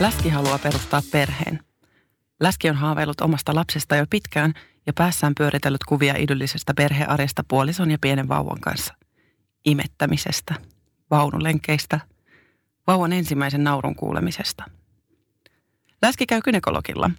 Läski 0.00 0.28
haluaa 0.28 0.58
perustaa 0.58 1.02
perheen. 1.12 1.60
Läski 2.40 2.70
on 2.70 2.76
haaveillut 2.76 3.20
omasta 3.20 3.54
lapsesta 3.54 3.96
jo 3.96 4.06
pitkään 4.10 4.54
ja 4.86 4.92
päässään 4.92 5.34
pyöritellyt 5.34 5.84
kuvia 5.88 6.14
idyllisestä 6.18 6.74
perhearjesta 6.74 7.44
puolison 7.48 7.90
ja 7.90 7.98
pienen 8.00 8.28
vauvan 8.28 8.60
kanssa. 8.60 8.94
Imettämisestä, 9.64 10.54
vaunulenkeistä, 11.10 12.00
vauvan 12.86 13.12
ensimmäisen 13.12 13.64
naurun 13.64 13.94
kuulemisesta. 13.94 14.64
Läski 16.02 16.26
käy 16.26 16.40
kynekologilla. 16.40 17.10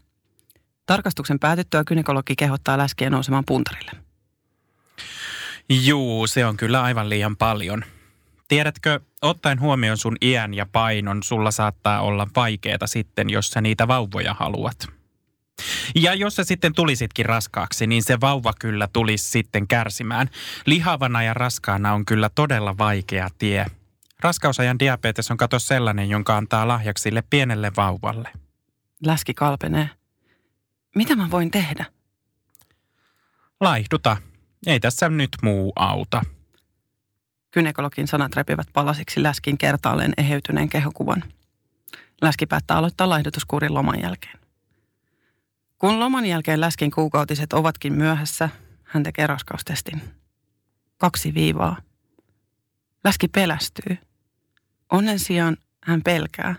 Tarkastuksen 0.86 1.40
päätyttyä 1.40 1.84
kynekologi 1.84 2.36
kehottaa 2.36 2.78
läskiä 2.78 3.10
nousemaan 3.10 3.44
puntarille. 3.48 3.92
Juu, 5.70 6.28
se 6.28 6.46
on 6.46 6.58
kyllä 6.58 6.82
aivan 6.82 7.10
liian 7.10 7.38
paljon. 7.38 7.86
Tiedätkö, 8.48 9.00
ottaen 9.22 9.60
huomioon 9.60 9.98
sun 9.98 10.16
iän 10.22 10.54
ja 10.54 10.66
painon, 10.72 11.24
sulla 11.24 11.52
saattaa 11.52 12.02
olla 12.02 12.28
vaikeeta 12.36 12.88
sitten, 12.88 13.30
jos 13.30 13.48
sä 13.48 13.62
niitä 13.62 13.88
vauvoja 13.88 14.34
haluat. 14.40 14.88
Ja 15.96 16.14
jos 16.14 16.36
sä 16.36 16.44
sitten 16.44 16.74
tulisitkin 16.74 17.26
raskaaksi, 17.26 17.88
niin 17.88 18.04
se 18.04 18.22
vauva 18.22 18.54
kyllä 18.60 18.88
tulisi 18.94 19.30
sitten 19.30 19.68
kärsimään. 19.68 20.30
Lihavana 20.66 21.24
ja 21.24 21.34
raskaana 21.34 21.94
on 21.94 22.06
kyllä 22.06 22.30
todella 22.30 22.78
vaikea 22.78 23.30
tie. 23.38 23.66
Raskausajan 24.20 24.80
diabetes 24.80 25.32
on 25.32 25.38
kato 25.38 25.60
sellainen, 25.60 26.10
jonka 26.10 26.38
antaa 26.38 26.68
lahjaksi 26.68 27.02
sille 27.02 27.24
pienelle 27.30 27.72
vauvalle. 27.78 28.30
Läski 29.06 29.34
kalpenee. 29.34 29.90
Mitä 30.96 31.16
mä 31.16 31.32
voin 31.32 31.52
tehdä? 31.52 31.86
Laihduta. 33.60 34.18
Ei 34.68 34.80
tässä 34.80 35.10
nyt 35.10 35.30
muu 35.42 35.74
auta. 35.76 36.22
Kynekologin 37.52 38.08
sanat 38.08 38.36
repivät 38.36 38.68
palasiksi 38.74 39.24
läskin 39.24 39.58
kertaalleen 39.58 40.14
eheytyneen 40.18 40.70
kehokuvan. 40.70 41.24
Läski 42.22 42.46
päättää 42.46 42.78
aloittaa 42.78 43.10
laihdutuskuurin 43.10 43.74
loman 43.74 44.02
jälkeen. 44.02 44.40
Kun 45.78 46.00
loman 46.00 46.26
jälkeen 46.26 46.62
läskin 46.62 46.92
kuukautiset 46.92 47.54
ovatkin 47.54 47.94
myöhässä, 47.94 48.50
hän 48.84 49.04
tekee 49.04 49.28
raskaustestin. 49.28 50.02
Kaksi 50.98 51.34
viivaa. 51.34 51.78
Läski 53.04 53.28
pelästyy. 53.28 53.98
Onnen 54.92 55.20
sijaan 55.20 55.58
hän 55.84 56.02
pelkää. 56.02 56.56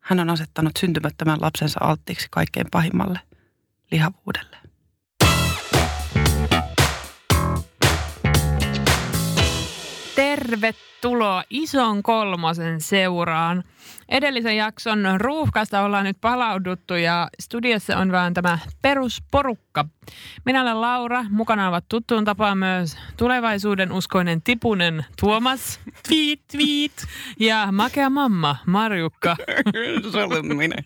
Hän 0.00 0.20
on 0.20 0.30
asettanut 0.30 0.72
syntymättömän 0.80 1.40
lapsensa 1.40 1.80
alttiiksi 1.82 2.28
kaikkein 2.30 2.66
pahimmalle 2.70 3.20
lihavuudelle. 3.90 4.56
Tervetuloa 10.46 11.44
ison 11.50 12.02
kolmosen 12.02 12.80
seuraan. 12.80 13.64
Edellisen 14.08 14.56
jakson 14.56 15.04
ruuhkasta 15.16 15.82
ollaan 15.82 16.04
nyt 16.04 16.20
palauduttu 16.20 16.94
ja 16.94 17.28
studiossa 17.40 17.96
on 17.96 18.12
vaan 18.12 18.34
tämä 18.34 18.58
perusporukka. 18.82 19.84
Minä 20.44 20.62
olen 20.62 20.80
Laura, 20.80 21.24
mukana 21.30 21.68
ovat 21.68 21.84
tuttuun 21.88 22.24
tapaan 22.24 22.58
myös 22.58 22.96
tulevaisuuden 23.16 23.92
uskoinen 23.92 24.42
tipunen 24.42 25.04
Tuomas. 25.20 25.80
Tweet, 26.08 26.40
tweet. 26.52 27.06
Ja 27.40 27.68
makea 27.72 28.10
mamma 28.10 28.56
Marjukka. 28.66 29.36
Se 30.12 30.22
olen 30.22 30.56
minä. 30.56 30.76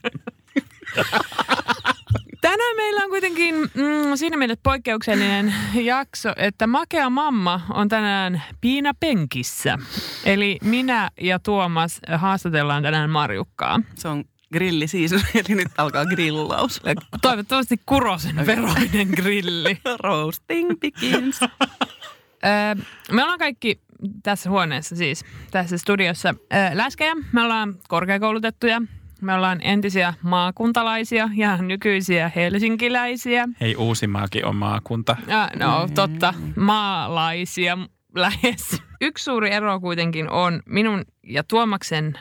Tänään 2.40 2.76
meillä 2.76 3.04
on 3.04 3.10
kuitenkin 3.10 3.54
mm, 3.54 4.14
siinä 4.14 4.36
mielessä 4.36 4.60
poikkeuksellinen 4.62 5.54
jakso, 5.74 6.32
että 6.36 6.66
makea 6.66 7.10
mamma 7.10 7.60
on 7.70 7.88
tänään 7.88 8.42
Piina 8.60 8.94
Penkissä. 9.00 9.78
Eli 10.24 10.58
minä 10.64 11.10
ja 11.20 11.38
Tuomas 11.38 12.00
haastatellaan 12.16 12.82
tänään 12.82 13.10
Marjukkaa. 13.10 13.80
Se 13.94 14.08
on 14.08 14.24
grillisiisun, 14.52 15.20
eli 15.34 15.54
nyt 15.56 15.68
alkaa 15.78 16.06
grillaus. 16.06 16.80
Toivottavasti 17.22 17.80
Kurosen 17.86 18.46
veroinen 18.46 19.08
grilli. 19.16 19.78
Roasting 20.04 20.70
begins. 20.80 21.40
Öö, 21.42 22.84
me 23.12 23.22
ollaan 23.22 23.38
kaikki 23.38 23.80
tässä 24.22 24.50
huoneessa 24.50 24.96
siis, 24.96 25.24
tässä 25.50 25.78
studiossa 25.78 26.34
öö, 26.52 26.70
läskejä. 26.72 27.14
Me 27.32 27.42
ollaan 27.42 27.74
korkeakoulutettuja. 27.88 28.82
Me 29.20 29.34
ollaan 29.34 29.60
entisiä 29.62 30.14
maakuntalaisia 30.22 31.28
ja 31.34 31.56
nykyisiä 31.56 32.30
helsinkiläisiä. 32.36 33.48
Hei, 33.60 33.76
Uusimaakin 33.76 34.44
on 34.44 34.56
maakunta. 34.56 35.16
Ja, 35.26 35.50
no 35.58 35.88
totta, 35.94 36.34
maalaisia 36.56 37.78
lähes. 38.14 38.82
Yksi 39.00 39.24
suuri 39.24 39.52
ero 39.52 39.80
kuitenkin 39.80 40.30
on 40.30 40.62
minun 40.66 41.04
ja 41.26 41.44
Tuomaksen 41.44 42.14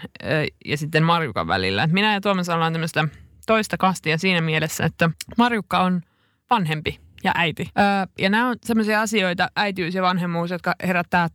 ja 0.66 0.78
sitten 0.78 1.04
Marjukan 1.04 1.48
välillä. 1.48 1.88
Minä 1.88 2.14
ja 2.14 2.22
Tuomas 2.22 2.50
ollaan 2.50 2.74
tämmöistä 2.74 3.08
toista 3.48 3.78
kastia 3.78 4.18
siinä 4.18 4.42
mielessä, 4.42 4.86
että 4.86 5.10
Marjukka 5.38 5.80
on 5.80 6.02
vanhempi 6.50 7.00
ja 7.24 7.32
äiti. 7.36 7.70
Ö, 7.78 7.82
ja 8.20 8.30
nämä 8.30 8.48
on 8.48 8.56
sellaisia 8.66 9.02
asioita, 9.02 9.50
äitiys 9.56 9.96
ja 9.96 10.02
vanhemmuus, 10.02 10.52
jotka 10.52 10.76
herättää 10.84 11.28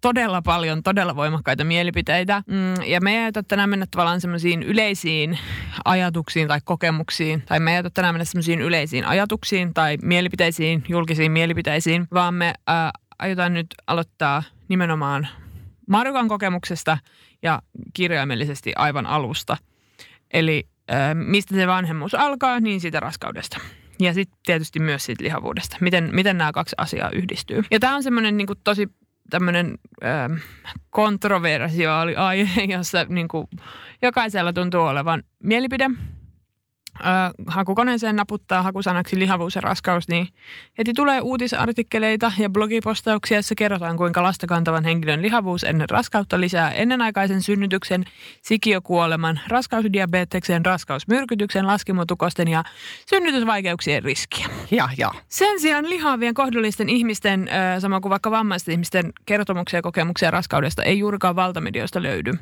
todella 0.00 0.42
paljon, 0.42 0.82
todella 0.82 1.16
voimakkaita 1.16 1.64
mielipiteitä. 1.64 2.42
Mm, 2.46 2.82
ja 2.86 3.00
me 3.00 3.12
ei 3.12 3.18
ajata 3.22 3.42
tänään 3.42 3.70
mennä 3.70 3.86
tavallaan 3.90 4.20
semmoisiin 4.20 4.62
yleisiin 4.62 5.38
ajatuksiin 5.84 6.48
tai 6.48 6.60
kokemuksiin, 6.64 7.42
tai 7.46 7.60
me 7.60 7.70
ei 7.70 7.74
ajata 7.74 7.90
tänään 7.90 8.14
mennä 8.14 8.24
semmoisiin 8.24 8.60
yleisiin 8.60 9.04
ajatuksiin 9.04 9.74
tai 9.74 9.98
mielipiteisiin, 10.02 10.84
julkisiin 10.88 11.32
mielipiteisiin, 11.32 12.06
vaan 12.14 12.34
me 12.34 12.54
ää, 12.66 12.90
aiotaan 13.18 13.54
nyt 13.54 13.66
aloittaa 13.86 14.42
nimenomaan 14.68 15.28
Marjukan 15.88 16.28
kokemuksesta 16.28 16.98
ja 17.42 17.62
kirjaimellisesti 17.94 18.72
aivan 18.76 19.06
alusta. 19.06 19.56
Eli 20.32 20.68
ää, 20.88 21.14
mistä 21.14 21.54
se 21.54 21.66
vanhemmuus 21.66 22.14
alkaa, 22.14 22.60
niin 22.60 22.80
siitä 22.80 23.00
raskaudesta. 23.00 23.60
Ja 24.00 24.14
sitten 24.14 24.38
tietysti 24.46 24.80
myös 24.80 25.04
siitä 25.04 25.24
lihavuudesta. 25.24 25.76
Miten, 25.80 26.10
miten 26.12 26.38
nämä 26.38 26.52
kaksi 26.52 26.74
asiaa 26.78 27.10
yhdistyy. 27.10 27.62
Ja 27.70 27.80
tämä 27.80 27.96
on 27.96 28.02
semmoinen 28.02 28.36
niin 28.36 28.48
tosi 28.64 28.88
tämmöinen 29.30 29.78
äh, 30.04 30.42
kontroversiaali 30.90 32.16
aihe, 32.16 32.64
jossa 32.64 33.06
niin 33.08 33.28
kuin, 33.28 33.46
jokaisella 34.02 34.52
tuntuu 34.52 34.80
olevan 34.80 35.22
mielipide. 35.42 35.90
Äh, 37.00 37.32
hakukoneeseen 37.46 38.16
naputtaa 38.16 38.62
hakusanaksi 38.62 39.18
lihavuus 39.18 39.54
ja 39.54 39.60
raskaus, 39.60 40.08
niin 40.08 40.28
heti 40.78 40.92
tulee 40.92 41.20
uutisartikkeleita 41.20 42.32
ja 42.38 42.50
blogipostauksia, 42.50 43.36
joissa 43.36 43.54
kerrotaan, 43.54 43.96
kuinka 43.96 44.22
lasta 44.22 44.46
kantavan 44.46 44.84
henkilön 44.84 45.22
lihavuus 45.22 45.64
ennen 45.64 45.90
raskautta 45.90 46.40
lisää 46.40 46.70
ennenaikaisen 46.70 47.42
synnytyksen, 47.42 48.04
sikiokuoleman, 48.42 49.40
raskausdiabeteksen, 49.48 50.66
raskausmyrkytyksen, 50.66 51.66
laskimotukosten 51.66 52.48
ja 52.48 52.64
synnytysvaikeuksien 53.06 54.02
riskiä. 54.02 54.46
Ja, 54.70 54.88
ja. 54.98 55.10
Sen 55.28 55.60
sijaan 55.60 55.90
lihavien 55.90 56.34
kohdullisten 56.34 56.88
ihmisten, 56.88 57.48
ö, 57.76 57.80
sama 57.80 58.00
kuin 58.00 58.10
vaikka 58.10 58.30
vammaisten 58.30 58.72
ihmisten 58.72 59.12
kertomuksia 59.26 59.78
ja 59.78 59.82
kokemuksia 59.82 60.30
raskaudesta 60.30 60.82
ei 60.82 60.98
juurikaan 60.98 61.36
valtamedioista 61.36 62.02
löydy. 62.02 62.32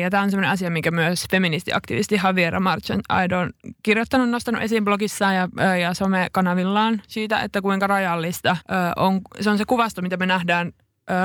Ja 0.00 0.10
tämä 0.10 0.22
on 0.22 0.30
sellainen 0.30 0.50
asia, 0.50 0.70
minkä 0.70 0.90
myös 0.90 1.24
feministiaktivisti 1.30 2.20
Javiera 2.24 2.60
Marchand 2.60 3.00
Aido 3.08 3.38
on 3.38 3.50
kirjoittanut, 3.82 4.30
nostanut 4.30 4.62
esiin 4.62 4.84
blogissaan 4.84 5.34
ja, 5.34 5.48
ja 5.80 5.94
somekanavillaan 5.94 7.02
siitä, 7.08 7.40
että 7.40 7.62
kuinka 7.62 7.86
rajallista 7.86 8.56
on, 8.96 9.20
se 9.40 9.50
on 9.50 9.58
se 9.58 9.64
kuvasto, 9.64 10.02
mitä 10.02 10.16
me 10.16 10.26
nähdään 10.26 10.72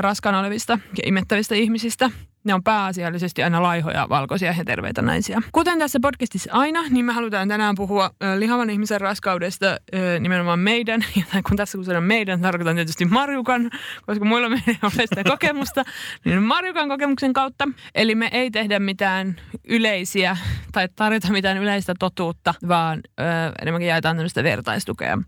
raskaana 0.00 0.40
olevista 0.40 0.78
ja 0.96 1.02
imettävistä 1.06 1.54
ihmisistä. 1.54 2.10
Ne 2.44 2.54
on 2.54 2.62
pääasiallisesti 2.62 3.42
aina 3.42 3.62
laihoja, 3.62 4.08
valkoisia 4.08 4.54
ja 4.58 4.64
terveitä 4.64 5.02
naisia. 5.02 5.42
Kuten 5.52 5.78
tässä 5.78 5.98
podcastissa 6.02 6.50
aina, 6.52 6.82
niin 6.90 7.04
me 7.04 7.12
halutaan 7.12 7.48
tänään 7.48 7.74
puhua 7.74 8.10
ö, 8.22 8.40
lihavan 8.40 8.70
ihmisen 8.70 9.00
raskaudesta 9.00 9.66
ö, 9.66 10.20
nimenomaan 10.20 10.58
meidän, 10.58 11.04
ja 11.34 11.42
kun 11.48 11.56
tässä 11.56 11.78
kun 11.78 11.84
sanon 11.84 12.02
meidän, 12.02 12.40
tarkoitan 12.40 12.74
tietysti 12.74 13.04
Marjukan, 13.04 13.70
koska 14.06 14.24
muilla 14.24 14.48
me 14.48 14.62
ei 14.66 14.78
ole 14.82 14.92
sitä 14.92 15.24
kokemusta, 15.30 15.84
niin 16.24 16.42
Marjukan 16.42 16.88
kokemuksen 16.88 17.32
kautta. 17.32 17.68
Eli 17.94 18.14
me 18.14 18.28
ei 18.32 18.50
tehdä 18.50 18.78
mitään 18.78 19.36
yleisiä 19.68 20.36
tai 20.72 20.88
tarjota 20.96 21.32
mitään 21.32 21.58
yleistä 21.58 21.94
totuutta, 21.98 22.54
vaan 22.68 23.00
ö, 23.20 23.22
enemmänkin 23.62 23.88
jaetaan 23.88 24.16
tämmöistä 24.16 24.42
vertaistukea. 24.42 25.18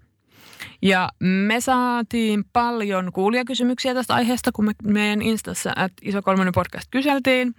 Ja 0.83 1.09
me 1.21 1.61
saatiin 1.61 2.45
paljon 2.53 3.13
kuulijakysymyksiä 3.13 3.95
tästä 3.95 4.15
aiheesta, 4.15 4.53
kun 4.53 4.65
me 4.65 4.73
meidän 4.83 5.23
Instassa, 5.23 5.71
että 5.71 6.03
Iso 6.03 6.23
Kolmonen 6.23 6.53
podcast 6.53 6.87
kyseltiin. 6.91 7.55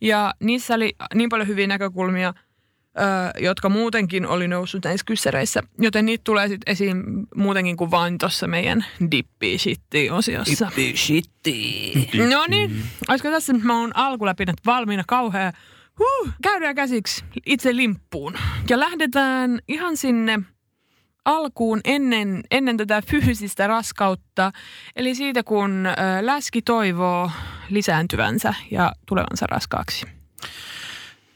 Ja 0.00 0.34
niissä 0.40 0.74
oli 0.74 0.92
niin 1.14 1.28
paljon 1.28 1.48
hyviä 1.48 1.66
näkökulmia, 1.66 2.34
ö, 2.98 3.40
jotka 3.40 3.68
muutenkin 3.68 4.26
oli 4.26 4.48
noussut 4.48 4.84
näissä 4.84 5.04
kyssäreissä. 5.06 5.60
Joten 5.78 6.06
niitä 6.06 6.24
tulee 6.24 6.48
sitten 6.48 6.72
esiin 6.72 7.02
muutenkin 7.34 7.76
kuin 7.76 7.90
vain 7.90 8.18
tuossa 8.18 8.46
meidän 8.46 8.84
dippi 9.10 9.58
shitti 9.58 10.10
osiossa 10.10 10.70
No 12.28 12.44
niin, 12.48 12.82
olisiko 13.08 13.30
tässä 13.30 13.52
nyt 13.52 13.62
mä 13.62 13.80
oon 13.80 13.96
alkuläpinät 13.96 14.56
valmiina 14.66 15.02
kauhea. 15.06 15.52
Huh, 15.98 16.28
käydään 16.42 16.74
käsiksi 16.74 17.24
itse 17.46 17.76
limppuun. 17.76 18.34
Ja 18.68 18.80
lähdetään 18.80 19.58
ihan 19.68 19.96
sinne 19.96 20.40
alkuun 21.24 21.80
ennen, 21.84 22.40
ennen 22.50 22.76
tätä 22.76 23.02
fyysistä 23.02 23.66
raskautta, 23.66 24.52
eli 24.96 25.14
siitä 25.14 25.42
kun 25.42 25.88
läski 26.20 26.62
toivoo 26.62 27.30
lisääntyvänsä 27.70 28.54
ja 28.70 28.92
tulevansa 29.06 29.46
raskaaksi. 29.46 30.06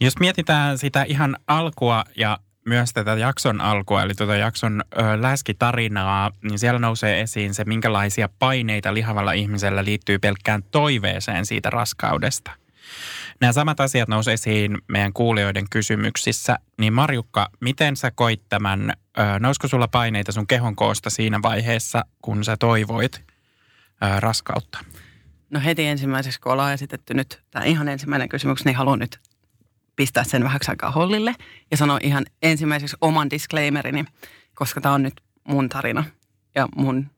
Jos 0.00 0.18
mietitään 0.20 0.78
sitä 0.78 1.02
ihan 1.02 1.36
alkua 1.46 2.04
ja 2.16 2.38
myös 2.66 2.92
tätä 2.92 3.14
jakson 3.14 3.60
alkua, 3.60 4.02
eli 4.02 4.14
tuota 4.14 4.36
jakson 4.36 4.82
läskitarinaa, 5.20 6.30
niin 6.42 6.58
siellä 6.58 6.78
nousee 6.78 7.20
esiin 7.20 7.54
se, 7.54 7.64
minkälaisia 7.64 8.28
paineita 8.38 8.94
lihavalla 8.94 9.32
ihmisellä 9.32 9.84
liittyy 9.84 10.18
pelkkään 10.18 10.62
toiveeseen 10.62 11.46
siitä 11.46 11.70
raskaudesta. 11.70 12.50
Nämä 13.40 13.52
samat 13.52 13.80
asiat 13.80 14.08
nousi 14.08 14.30
esiin 14.30 14.78
meidän 14.88 15.12
kuulijoiden 15.12 15.64
kysymyksissä. 15.70 16.58
Niin 16.80 16.92
Marjukka, 16.92 17.48
miten 17.60 17.96
sä 17.96 18.10
koit 18.10 18.42
tämän, 18.48 18.92
ö, 19.18 19.22
nousko 19.40 19.68
sulla 19.68 19.88
paineita 19.88 20.32
sun 20.32 20.46
kehon 20.46 20.76
koosta 20.76 21.10
siinä 21.10 21.42
vaiheessa, 21.42 22.04
kun 22.22 22.44
sä 22.44 22.56
toivoit 22.56 23.22
raskautta? 24.18 24.78
No 25.50 25.60
heti 25.64 25.86
ensimmäiseksi, 25.86 26.40
kun 26.40 26.52
ollaan 26.52 26.72
esitetty 26.72 27.14
nyt 27.14 27.42
tämä 27.50 27.64
ihan 27.64 27.88
ensimmäinen 27.88 28.28
kysymys, 28.28 28.64
niin 28.64 28.76
haluan 28.76 28.98
nyt 28.98 29.20
pistää 29.96 30.24
sen 30.24 30.44
vähäksi 30.44 30.70
aikaa 30.70 30.90
hollille 30.90 31.34
ja 31.70 31.76
sanoa 31.76 31.98
ihan 32.02 32.26
ensimmäiseksi 32.42 32.96
oman 33.00 33.30
disclaimerini, 33.30 34.04
koska 34.54 34.80
tämä 34.80 34.94
on 34.94 35.02
nyt 35.02 35.20
mun 35.48 35.68
tarina 35.68 36.04
ja 36.54 36.68
mun, 36.76 37.10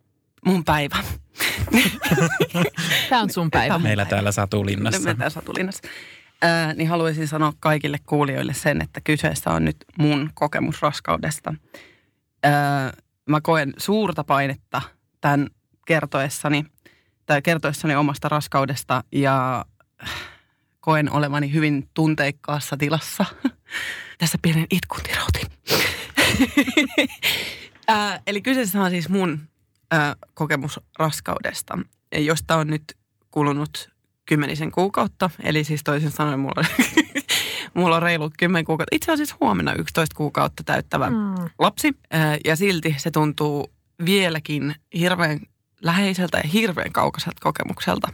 mun 0.47 0.65
päivä. 0.65 0.97
Tämä 3.09 3.23
on 3.23 3.31
sun 3.31 3.51
päivä. 3.51 3.79
Meillä 3.79 4.05
täällä 4.05 4.33
Satulinnassa. 4.33 5.01
Me 5.01 5.15
täällä 5.15 5.31
Satulinnassa. 5.31 5.83
Ää, 6.43 6.75
niin 6.75 6.89
haluaisin 6.89 7.29
sanoa 7.29 7.53
kaikille 7.61 7.99
kuulijoille 8.07 8.55
sen, 8.55 8.83
että 8.83 9.01
kyseessä 9.05 9.51
on 9.51 9.65
nyt 9.65 9.77
mun 9.99 10.31
kokemus 10.35 10.83
raskaudesta. 10.83 11.55
Ää, 12.43 12.93
mä 13.27 13.41
koen 13.41 13.75
suurta 13.77 14.25
painetta 14.25 14.83
tämän 15.21 15.47
kertoessani, 15.87 16.67
tai 17.27 17.43
kertoessani 17.43 17.97
omasta 17.97 18.29
raskaudesta 18.29 19.05
ja 19.13 19.65
koen 20.81 21.13
olevani 21.13 21.53
hyvin 21.53 21.89
tunteikkaassa 21.95 22.77
tilassa. 22.77 23.25
Tässä 24.19 24.39
pienen 24.43 24.67
itkun 24.71 25.01
tirautin. 25.03 25.47
Ää, 27.89 28.21
eli 28.27 28.43
kyseessä 28.43 28.83
on 28.83 28.91
siis 28.91 29.09
mun 29.09 29.50
ää, 29.91 30.17
kokemus 30.35 30.81
raskaudesta, 30.99 31.79
josta 32.17 32.57
on 32.57 32.67
nyt 32.67 32.97
kulunut 33.31 33.91
kymmenisen 34.27 34.71
kuukautta. 34.71 35.31
Eli 35.43 35.65
siis 35.65 35.85
toisin 35.85 36.11
sanoen 36.11 36.41
mulla 36.41 36.55
on, 36.57 36.65
mulla 37.75 37.97
on 37.97 38.03
reilu 38.03 38.31
kymmen 38.39 38.65
kuukautta. 38.65 38.97
Itse 38.97 39.13
asiassa 39.13 39.37
huomenna 39.41 39.73
11 39.75 40.15
kuukautta 40.17 40.63
täyttävä 40.65 41.11
Mm. 41.11 41.17
lapsi. 41.59 41.93
Ää, 42.11 42.39
Ja 42.45 42.57
silti 42.57 42.95
se 42.99 43.11
tuntuu 43.11 43.73
vieläkin 44.05 44.75
hirveän 44.95 45.41
läheiseltä 45.83 46.39
ja 46.39 46.49
hirveän 46.49 46.93
kaukaiselta 46.93 47.39
kokemukselta. 47.43 48.09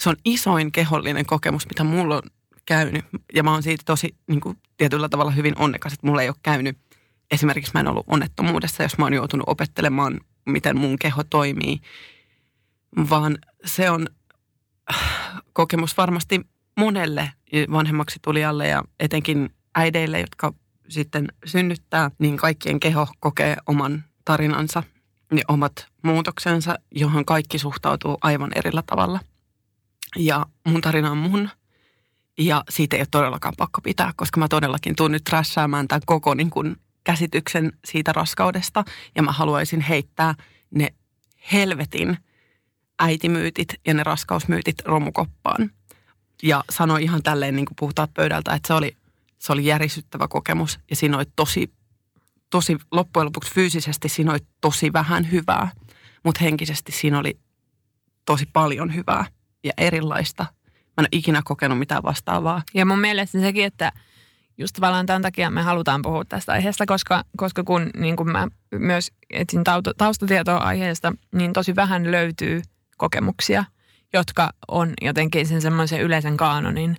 Se 0.00 0.08
on 0.08 0.16
isoin 0.24 0.72
kehollinen 0.72 1.26
kokemus, 1.26 1.66
mitä 1.68 1.84
mulla 1.84 2.16
on 2.16 2.22
käynyt. 2.66 3.04
Ja 3.34 3.42
mä 3.42 3.52
oon 3.52 3.62
siitä 3.62 3.82
tosi 3.86 4.16
niin 4.28 4.40
kuin, 4.40 4.56
tietyllä 4.76 5.08
tavalla 5.08 5.30
hyvin 5.30 5.54
onnekas, 5.58 5.92
että 5.92 6.06
mulla 6.06 6.22
ei 6.22 6.28
ole 6.28 6.36
käynyt. 6.42 6.78
Esimerkiksi 7.30 7.70
mä 7.74 7.80
en 7.80 7.88
ollut 7.88 8.06
onnettomuudessa, 8.08 8.82
jos 8.82 8.98
mä 8.98 9.04
oon 9.04 9.12
joutunut 9.14 9.48
opettelemaan, 9.48 10.20
miten 10.48 10.78
mun 10.78 10.98
keho 10.98 11.24
toimii. 11.24 11.80
Vaan 13.10 13.38
se 13.64 13.90
on 13.90 14.06
kokemus 15.52 15.96
varmasti 15.96 16.40
monelle 16.78 17.32
vanhemmaksi 17.72 18.18
tulijalle 18.22 18.68
ja 18.68 18.84
etenkin 19.00 19.50
äideille, 19.74 20.20
jotka 20.20 20.52
sitten 20.88 21.28
synnyttää, 21.44 22.10
niin 22.18 22.36
kaikkien 22.36 22.80
keho 22.80 23.06
kokee 23.20 23.56
oman 23.66 24.04
tarinansa 24.24 24.82
ja 25.32 25.42
omat 25.48 25.86
muutoksensa, 26.02 26.78
johon 26.90 27.24
kaikki 27.24 27.58
suhtautuu 27.58 28.18
aivan 28.22 28.50
erillä 28.54 28.82
tavalla. 28.86 29.20
Ja 30.16 30.46
mun 30.66 30.80
tarina 30.80 31.10
on 31.10 31.18
mun. 31.18 31.48
Ja 32.38 32.64
siitä 32.70 32.96
ei 32.96 33.00
ole 33.00 33.08
todellakaan 33.10 33.54
pakko 33.56 33.80
pitää, 33.80 34.12
koska 34.16 34.40
mä 34.40 34.48
todellakin 34.48 34.96
tuun 34.96 35.12
nyt 35.12 35.24
trashaamaan 35.24 35.88
tämän 35.88 36.02
koko 36.06 36.34
niin 36.34 36.50
kuin, 36.50 36.76
käsityksen 37.08 37.72
siitä 37.84 38.12
raskaudesta. 38.12 38.84
Ja 39.14 39.22
mä 39.22 39.32
haluaisin 39.32 39.80
heittää 39.80 40.34
ne 40.70 40.88
helvetin 41.52 42.18
äitimyytit 42.98 43.68
ja 43.86 43.94
ne 43.94 44.04
raskausmyytit 44.04 44.74
romukoppaan. 44.84 45.70
Ja 46.42 46.64
sanoi 46.70 47.02
ihan 47.02 47.22
tälleen 47.22 47.56
niin 47.56 47.66
kuin 47.66 47.76
puhtaat 47.78 48.14
pöydältä, 48.14 48.54
että 48.54 48.66
se 48.66 48.74
oli, 48.74 48.96
se 49.38 49.52
oli 49.52 49.66
järisyttävä 49.66 50.28
kokemus. 50.28 50.80
Ja 50.90 50.96
siinä 50.96 51.16
oli 51.16 51.24
tosi, 51.36 51.72
tosi, 52.50 52.76
loppujen 52.92 53.26
lopuksi 53.26 53.54
fyysisesti 53.54 54.08
siinä 54.08 54.30
oli 54.30 54.40
tosi 54.60 54.92
vähän 54.92 55.30
hyvää. 55.30 55.70
Mutta 56.24 56.40
henkisesti 56.44 56.92
siinä 56.92 57.18
oli 57.18 57.38
tosi 58.24 58.46
paljon 58.52 58.94
hyvää 58.94 59.24
ja 59.64 59.72
erilaista. 59.76 60.42
Mä 60.42 60.98
en 60.98 61.02
ole 61.02 61.08
ikinä 61.12 61.42
kokenut 61.44 61.78
mitään 61.78 62.02
vastaavaa. 62.02 62.62
Ja 62.74 62.86
mun 62.86 62.98
mielestä 62.98 63.40
sekin, 63.40 63.64
että 63.64 63.92
just 64.58 64.74
tavallaan 64.74 65.06
tämän 65.06 65.22
takia 65.22 65.50
me 65.50 65.62
halutaan 65.62 66.02
puhua 66.02 66.24
tästä 66.24 66.52
aiheesta, 66.52 66.86
koska, 66.86 67.24
koska 67.36 67.64
kun 67.64 67.90
niin 67.96 68.16
kun 68.16 68.30
mä 68.32 68.48
myös 68.72 69.12
etsin 69.30 69.62
taustatietoa 69.98 70.56
aiheesta, 70.56 71.12
niin 71.34 71.52
tosi 71.52 71.76
vähän 71.76 72.10
löytyy 72.10 72.62
kokemuksia, 72.96 73.64
jotka 74.12 74.50
on 74.68 74.92
jotenkin 75.02 75.46
sen 75.46 75.60
semmoisen 75.62 76.00
yleisen 76.00 76.36
kaanonin 76.36 76.96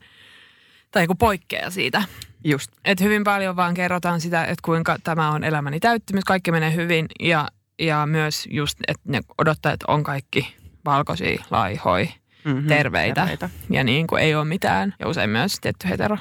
tai 0.91 1.03
joku 1.03 1.15
poikkeaa 1.15 1.69
siitä. 1.69 2.03
Just. 2.43 2.71
Et 2.85 3.01
hyvin 3.01 3.23
paljon 3.23 3.55
vaan 3.55 3.73
kerrotaan 3.73 4.21
sitä, 4.21 4.43
että 4.43 4.61
kuinka 4.65 4.97
tämä 5.03 5.31
on 5.31 5.43
elämäni 5.43 5.79
täyttymys, 5.79 6.23
kaikki 6.23 6.51
menee 6.51 6.75
hyvin 6.75 7.05
ja, 7.19 7.47
ja 7.79 8.05
myös 8.05 8.47
just, 8.51 8.79
että 8.87 9.03
ne 9.05 9.21
odottajat 9.37 9.79
on 9.87 10.03
kaikki 10.03 10.55
valkoisia, 10.85 11.43
laihoi, 11.51 12.09
Mm-hmm. 12.45 12.67
terveitä. 12.67 13.21
ja 13.69 13.83
niin 13.83 14.07
kuin 14.07 14.21
ei 14.21 14.35
ole 14.35 14.45
mitään 14.45 14.93
ja 14.99 15.07
usein 15.07 15.29
myös 15.29 15.59
tietty 15.61 15.89
hetero. 15.89 16.17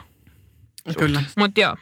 Kyllä. 0.98 1.22
Mutta 1.36 1.60
joo, 1.60 1.76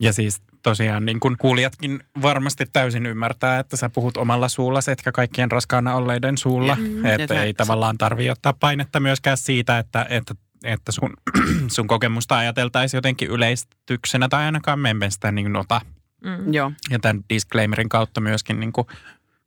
Ja 0.00 0.12
siis 0.12 0.42
tosiaan 0.62 1.04
niin 1.06 1.20
kuin 1.20 1.36
kuulijatkin 1.38 2.00
varmasti 2.22 2.66
täysin 2.72 3.06
ymmärtää, 3.06 3.58
että 3.58 3.76
sä 3.76 3.88
puhut 3.90 4.16
omalla 4.16 4.48
suulla, 4.48 4.80
etkä 4.92 5.12
kaikkien 5.12 5.50
raskaana 5.50 5.94
olleiden 5.94 6.38
suulla. 6.38 6.76
Ja 7.02 7.14
Että 7.14 7.34
se- 7.34 7.42
ei 7.42 7.54
tavallaan 7.54 7.98
tarvi 7.98 8.30
ottaa 8.30 8.52
painetta 8.52 9.00
myöskään 9.00 9.36
siitä, 9.36 9.78
että, 9.78 10.06
että, 10.10 10.34
että 10.64 10.92
sun, 10.92 11.12
sun 11.74 11.86
kokemusta 11.86 12.38
ajateltaisiin 12.38 12.98
jotenkin 12.98 13.30
yleistyksenä 13.30 14.28
tai 14.28 14.44
ainakaan 14.44 14.78
me 14.78 14.90
emme 14.90 15.10
sitä 15.10 15.32
niin 15.32 15.56
ota. 15.56 15.80
mm. 16.24 16.54
Joo. 16.54 16.72
Ja 16.90 16.98
tämän 16.98 17.24
disclaimerin 17.28 17.88
kautta 17.88 18.20
myöskin 18.20 18.60
niin 18.60 18.72
kuin 18.72 18.86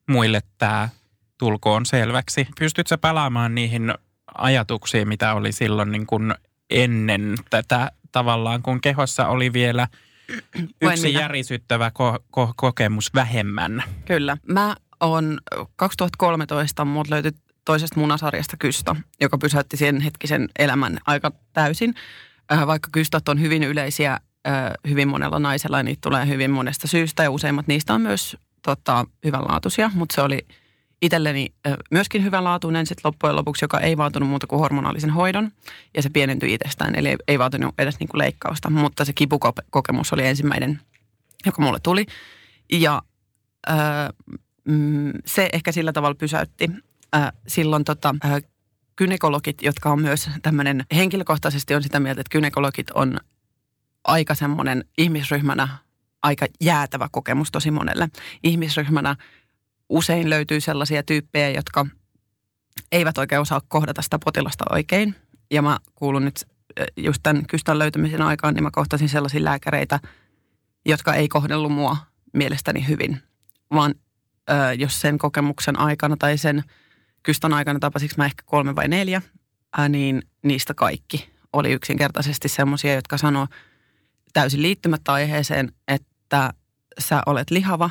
muille 0.09 0.41
tämä 0.57 0.89
tulkoon 1.37 1.85
selväksi. 1.85 2.47
Pystytkö 2.59 2.97
palaamaan 2.97 3.55
niihin 3.55 3.93
ajatuksiin, 4.37 5.07
mitä 5.07 5.33
oli 5.33 5.51
silloin 5.51 5.91
niin 5.91 6.05
kuin 6.05 6.33
ennen 6.73 7.35
tätä 7.49 7.91
tavallaan, 8.11 8.61
kun 8.61 8.81
kehossa 8.81 9.27
oli 9.27 9.53
vielä 9.53 9.87
yksi 10.81 11.07
minä. 11.07 11.19
järisyttävä 11.19 11.89
ko- 11.99 12.19
ko- 12.39 12.53
kokemus 12.55 13.13
vähemmän. 13.13 13.83
Kyllä. 14.05 14.37
Mä 14.47 14.75
on 14.99 15.39
2013 15.75 16.85
mut 16.85 17.09
löytyi 17.09 17.31
toisesta 17.65 17.99
munasarjasta 17.99 18.57
kystä, 18.57 18.95
joka 19.21 19.37
pysäytti 19.37 19.77
sen 19.77 20.01
hetkisen 20.01 20.49
elämän 20.59 20.99
aika 21.07 21.31
täysin. 21.53 21.95
Äh, 22.51 22.67
Vaikka 22.67 22.89
kystot 22.91 23.29
on 23.29 23.41
hyvin 23.41 23.63
yleisiä 23.63 24.11
äh, 24.13 24.21
hyvin 24.89 25.07
monella 25.07 25.39
naisella 25.39 25.83
niitä 25.83 26.01
tulee 26.01 26.27
hyvin 26.27 26.51
monesta 26.51 26.87
syystä 26.87 27.23
ja 27.23 27.31
useimmat 27.31 27.67
niistä 27.67 27.93
on 27.93 28.01
myös 28.01 28.37
tota, 28.61 29.05
hyvänlaatuisia, 29.25 29.91
mutta 29.93 30.15
se 30.15 30.21
oli 30.21 30.47
itselleni 31.03 31.53
myöskin 31.91 32.23
hyvänlaatuinen 32.23 32.85
sit 32.85 32.97
loppujen 33.03 33.35
lopuksi, 33.35 33.65
joka 33.65 33.79
ei 33.79 33.97
vaatunut 33.97 34.29
muuta 34.29 34.47
kuin 34.47 34.59
hormonaalisen 34.59 35.09
hoidon. 35.09 35.51
Ja 35.95 36.01
se 36.01 36.09
pienentyi 36.09 36.53
itsestään, 36.53 36.95
eli 36.95 37.15
ei, 37.27 37.39
vaatunut 37.39 37.75
edes 37.77 37.99
niin 37.99 38.07
kuin 38.07 38.19
leikkausta. 38.19 38.69
Mutta 38.69 39.05
se 39.05 39.13
kipukokemus 39.13 40.13
oli 40.13 40.27
ensimmäinen, 40.27 40.79
joka 41.45 41.61
mulle 41.61 41.79
tuli. 41.83 42.05
Ja 42.71 43.01
ö, 43.69 43.73
mm, 44.67 45.11
se 45.25 45.49
ehkä 45.53 45.71
sillä 45.71 45.93
tavalla 45.93 46.15
pysäytti. 46.15 46.69
Ö, 47.15 47.19
silloin 47.47 47.83
tota, 47.83 48.15
ö, 48.25 48.41
kynekologit, 48.95 49.61
jotka 49.61 49.89
on 49.91 50.01
myös 50.01 50.29
tämmöinen, 50.41 50.85
henkilökohtaisesti 50.95 51.75
on 51.75 51.83
sitä 51.83 51.99
mieltä, 51.99 52.21
että 52.21 52.31
kynekologit 52.31 52.91
on 52.91 53.19
aika 54.03 54.35
semmoinen 54.35 54.85
ihmisryhmänä 54.97 55.67
aika 56.23 56.45
jäätävä 56.61 57.07
kokemus 57.11 57.51
tosi 57.51 57.71
monelle. 57.71 58.09
Ihmisryhmänä 58.43 59.15
usein 59.89 60.29
löytyy 60.29 60.61
sellaisia 60.61 61.03
tyyppejä, 61.03 61.49
jotka 61.49 61.85
eivät 62.91 63.17
oikein 63.17 63.41
osaa 63.41 63.61
kohdata 63.67 64.01
sitä 64.01 64.19
potilasta 64.25 64.65
oikein. 64.69 65.15
Ja 65.51 65.61
mä 65.61 65.79
kuulun 65.95 66.25
nyt 66.25 66.45
just 66.97 67.19
tämän 67.23 67.45
kystän 67.47 67.79
löytämisen 67.79 68.21
aikaan, 68.21 68.53
niin 68.53 68.63
mä 68.63 68.71
kohtasin 68.71 69.09
sellaisia 69.09 69.43
lääkäreitä, 69.43 69.99
jotka 70.85 71.13
ei 71.13 71.27
kohdellut 71.27 71.71
mua 71.71 71.97
mielestäni 72.33 72.87
hyvin. 72.87 73.21
Vaan 73.73 73.95
ö, 74.49 74.53
jos 74.73 75.01
sen 75.01 75.17
kokemuksen 75.17 75.79
aikana 75.79 76.17
tai 76.17 76.37
sen 76.37 76.63
kystän 77.23 77.53
aikana 77.53 77.79
tapasinko 77.79 78.13
mä 78.17 78.25
ehkä 78.25 78.43
kolme 78.45 78.75
vai 78.75 78.87
neljä, 78.87 79.21
ää, 79.77 79.89
niin 79.89 80.21
niistä 80.43 80.73
kaikki 80.73 81.29
oli 81.53 81.71
yksinkertaisesti 81.71 82.49
semmoisia, 82.49 82.93
jotka 82.93 83.17
sanoo 83.17 83.47
täysin 84.33 84.61
liittymättä 84.61 85.13
aiheeseen, 85.13 85.71
että 85.87 86.53
sä 86.99 87.21
olet 87.25 87.51
lihava 87.51 87.89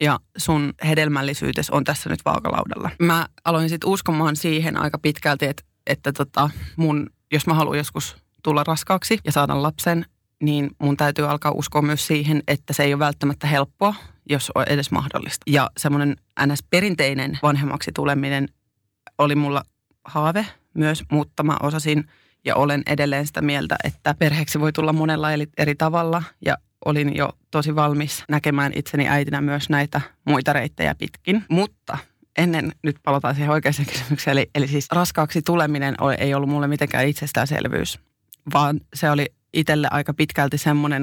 ja 0.00 0.18
sun 0.36 0.74
hedelmällisyytes 0.84 1.70
on 1.70 1.84
tässä 1.84 2.10
nyt 2.10 2.24
vaakalaudalla. 2.24 2.90
Mä 2.98 3.26
aloin 3.44 3.68
sitten 3.68 3.90
uskomaan 3.90 4.36
siihen 4.36 4.76
aika 4.76 4.98
pitkälti, 4.98 5.46
että, 5.46 5.62
että 5.86 6.12
tota 6.12 6.50
mun, 6.76 7.10
jos 7.32 7.46
mä 7.46 7.54
haluan 7.54 7.78
joskus 7.78 8.16
tulla 8.42 8.64
raskaaksi 8.64 9.18
ja 9.24 9.32
saada 9.32 9.62
lapsen, 9.62 10.06
niin 10.42 10.70
mun 10.78 10.96
täytyy 10.96 11.30
alkaa 11.30 11.52
uskoa 11.52 11.82
myös 11.82 12.06
siihen, 12.06 12.42
että 12.48 12.72
se 12.72 12.82
ei 12.82 12.94
ole 12.94 12.98
välttämättä 12.98 13.46
helppoa, 13.46 13.94
jos 14.30 14.52
on 14.54 14.64
edes 14.68 14.90
mahdollista. 14.90 15.44
Ja 15.46 15.70
semmoinen 15.76 16.16
NS-perinteinen 16.46 17.38
vanhemmaksi 17.42 17.92
tuleminen 17.94 18.48
oli 19.18 19.34
mulla 19.34 19.62
haave 20.04 20.46
myös, 20.74 21.04
mutta 21.10 21.42
mä 21.42 21.56
osasin 21.62 22.04
ja 22.44 22.56
olen 22.56 22.82
edelleen 22.86 23.26
sitä 23.26 23.42
mieltä, 23.42 23.76
että 23.84 24.14
perheeksi 24.14 24.60
voi 24.60 24.72
tulla 24.72 24.92
monella 24.92 25.28
eri, 25.58 25.74
tavalla 25.74 26.22
ja 26.44 26.56
olin 26.84 27.16
jo 27.16 27.30
tosi 27.50 27.74
valmis 27.74 28.24
näkemään 28.28 28.72
itseni 28.74 29.08
äitinä 29.08 29.40
myös 29.40 29.68
näitä 29.68 30.00
muita 30.24 30.52
reittejä 30.52 30.94
pitkin. 30.94 31.44
Mutta 31.48 31.98
ennen 32.38 32.72
nyt 32.82 32.96
palataan 33.02 33.34
siihen 33.34 33.50
oikeaan 33.50 33.74
kysymykseen, 33.92 34.32
eli, 34.32 34.50
eli 34.54 34.68
siis 34.68 34.88
raskaaksi 34.92 35.42
tuleminen 35.42 35.94
ei 36.18 36.34
ollut 36.34 36.50
mulle 36.50 36.68
mitenkään 36.68 37.08
itsestäänselvyys, 37.08 37.98
vaan 38.54 38.80
se 38.94 39.10
oli 39.10 39.26
itselle 39.52 39.88
aika 39.90 40.14
pitkälti 40.14 40.58
semmoinen, 40.58 41.02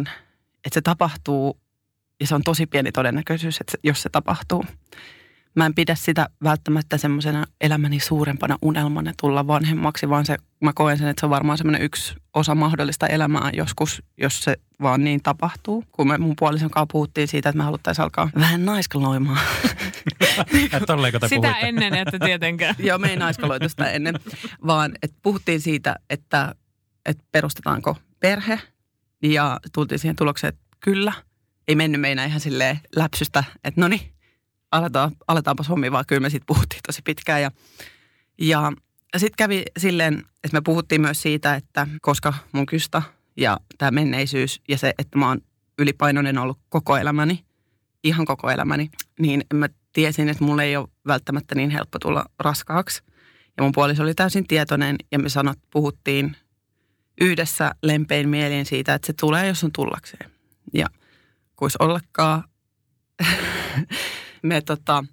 että 0.66 0.74
se 0.74 0.82
tapahtuu 0.82 1.60
ja 2.20 2.28
se 2.28 2.36
on 2.36 2.44
tosi 2.44 2.66
pieni 2.66 2.92
todennäköisyys, 2.92 3.62
että 3.62 3.72
se, 3.72 3.78
jos 3.84 4.02
se 4.02 4.10
tapahtuu. 4.10 4.66
Mä 5.58 5.66
en 5.66 5.76
pidä 5.76 5.96
sitä 5.96 6.30
välttämättä 6.44 6.98
semmoisena 6.98 7.46
elämäni 7.62 8.00
suurempana 8.00 8.58
unelmana 8.62 9.14
tulla 9.22 9.48
vanhemmaksi, 9.48 10.10
vaan 10.10 10.26
se, 10.26 10.38
mä 10.62 10.72
koen 10.76 10.98
sen, 10.98 11.08
että 11.08 11.20
se 11.20 11.26
on 11.26 11.30
varmaan 11.30 11.58
semmoinen 11.58 11.82
yksi 11.82 12.16
osa 12.34 12.56
mahdollista 12.56 13.08
elämää 13.08 13.50
joskus, 13.54 14.04
jos 14.18 14.44
se 14.44 14.58
vaan 14.82 15.04
niin 15.04 15.24
tapahtuu. 15.24 15.84
Kun 15.92 16.08
me 16.08 16.18
mun 16.18 16.36
puolison 16.40 16.70
kanssa 16.70 16.88
puhuttiin 16.92 17.28
siitä, 17.28 17.50
että 17.50 17.58
me 17.58 17.64
haluttaisiin 17.64 18.04
alkaa 18.04 18.30
vähän 18.40 18.66
naiskaloimaan. 18.66 19.40
Sitä 21.30 21.48
puhuitte? 21.48 21.68
ennen, 21.68 21.94
että 21.94 22.20
tietenkään. 22.20 22.76
Joo, 22.88 22.98
me 22.98 23.10
ei 23.10 23.16
naiskaloitu 23.16 23.70
sitä 23.70 23.92
ennen, 23.92 24.16
vaan 24.68 24.92
että 25.02 25.18
puhuttiin 25.22 25.62
siitä, 25.62 25.96
että, 26.10 26.56
että 27.06 27.24
perustetaanko 27.32 27.98
perhe 28.20 28.60
ja 29.24 29.60
tultiin 29.74 30.00
siihen 30.00 30.16
tulokseen, 30.16 30.50
että 30.50 30.78
kyllä. 30.80 31.14
Ei 31.68 31.76
mennyt 31.76 32.02
meinä 32.02 32.26
ihan 32.26 32.40
silleen 32.40 32.80
läpsystä, 32.96 33.44
että 33.64 33.82
no 33.82 33.88
niin, 33.88 34.17
aletaan, 34.72 35.12
aletaanpas 35.28 35.70
hommi, 35.70 35.92
vaan 35.92 36.06
kyllä 36.08 36.20
me 36.20 36.30
siitä 36.30 36.46
puhuttiin 36.46 36.82
tosi 36.88 37.02
pitkään. 37.02 37.42
Ja, 37.42 37.52
ja 38.42 38.72
sitten 39.18 39.38
kävi 39.38 39.64
silleen, 39.78 40.14
että 40.18 40.58
me 40.58 40.62
puhuttiin 40.62 41.02
myös 41.02 41.22
siitä, 41.22 41.56
että 41.56 41.88
koska 42.02 42.34
mun 42.52 42.66
kystä 42.66 43.02
ja 43.38 43.60
tämä 43.78 43.92
menneisyys 43.92 44.62
ja 44.70 44.78
se, 44.78 44.94
että 45.00 45.18
mä 45.18 45.28
oon 45.28 45.42
ylipainoinen 45.80 46.38
ollut 46.38 46.60
koko 46.70 46.98
elämäni, 46.98 47.46
ihan 48.04 48.26
koko 48.26 48.50
elämäni, 48.50 48.90
niin 49.20 49.44
mä 49.54 49.70
tiesin, 49.94 50.30
että 50.30 50.44
mulle 50.44 50.64
ei 50.64 50.78
ole 50.78 50.88
välttämättä 51.08 51.56
niin 51.56 51.70
helppo 51.70 52.00
tulla 52.00 52.26
raskaaksi. 52.40 53.04
Ja 53.58 53.64
mun 53.64 53.72
puoliso 53.72 54.04
oli 54.04 54.14
täysin 54.14 54.48
tietoinen 54.48 54.96
ja 55.12 55.20
me 55.20 55.30
sanot, 55.30 55.58
puhuttiin 55.72 56.36
yhdessä 57.22 57.72
lempein 57.84 58.30
mielin 58.30 58.66
siitä, 58.66 58.94
että 58.94 59.08
se 59.08 59.14
tulee, 59.14 59.48
jos 59.48 59.64
on 59.64 59.72
tullakseen. 59.72 60.32
Ja 60.74 60.88
kuis 61.56 61.76
ollakaan, 61.76 62.44
me 64.48 64.62
tota, 64.62 65.04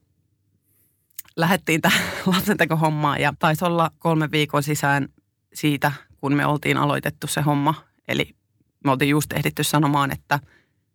lähdettiin 1.37 1.81
tähän 1.81 2.03
lapsentekohommaan 2.27 3.21
ja 3.21 3.35
taisi 3.39 3.65
olla 3.65 3.91
kolme 3.99 4.31
viikon 4.31 4.63
sisään 4.63 5.09
siitä, 5.55 5.93
kun 6.21 6.35
me 6.35 6.47
oltiin 6.47 6.77
aloitettu 6.77 7.27
se 7.27 7.41
homma. 7.41 7.75
Eli 8.09 8.37
me 8.85 8.91
oltiin 8.91 9.11
just 9.11 9.33
ehditty 9.33 9.65
sanomaan, 9.65 10.13
että 10.13 10.41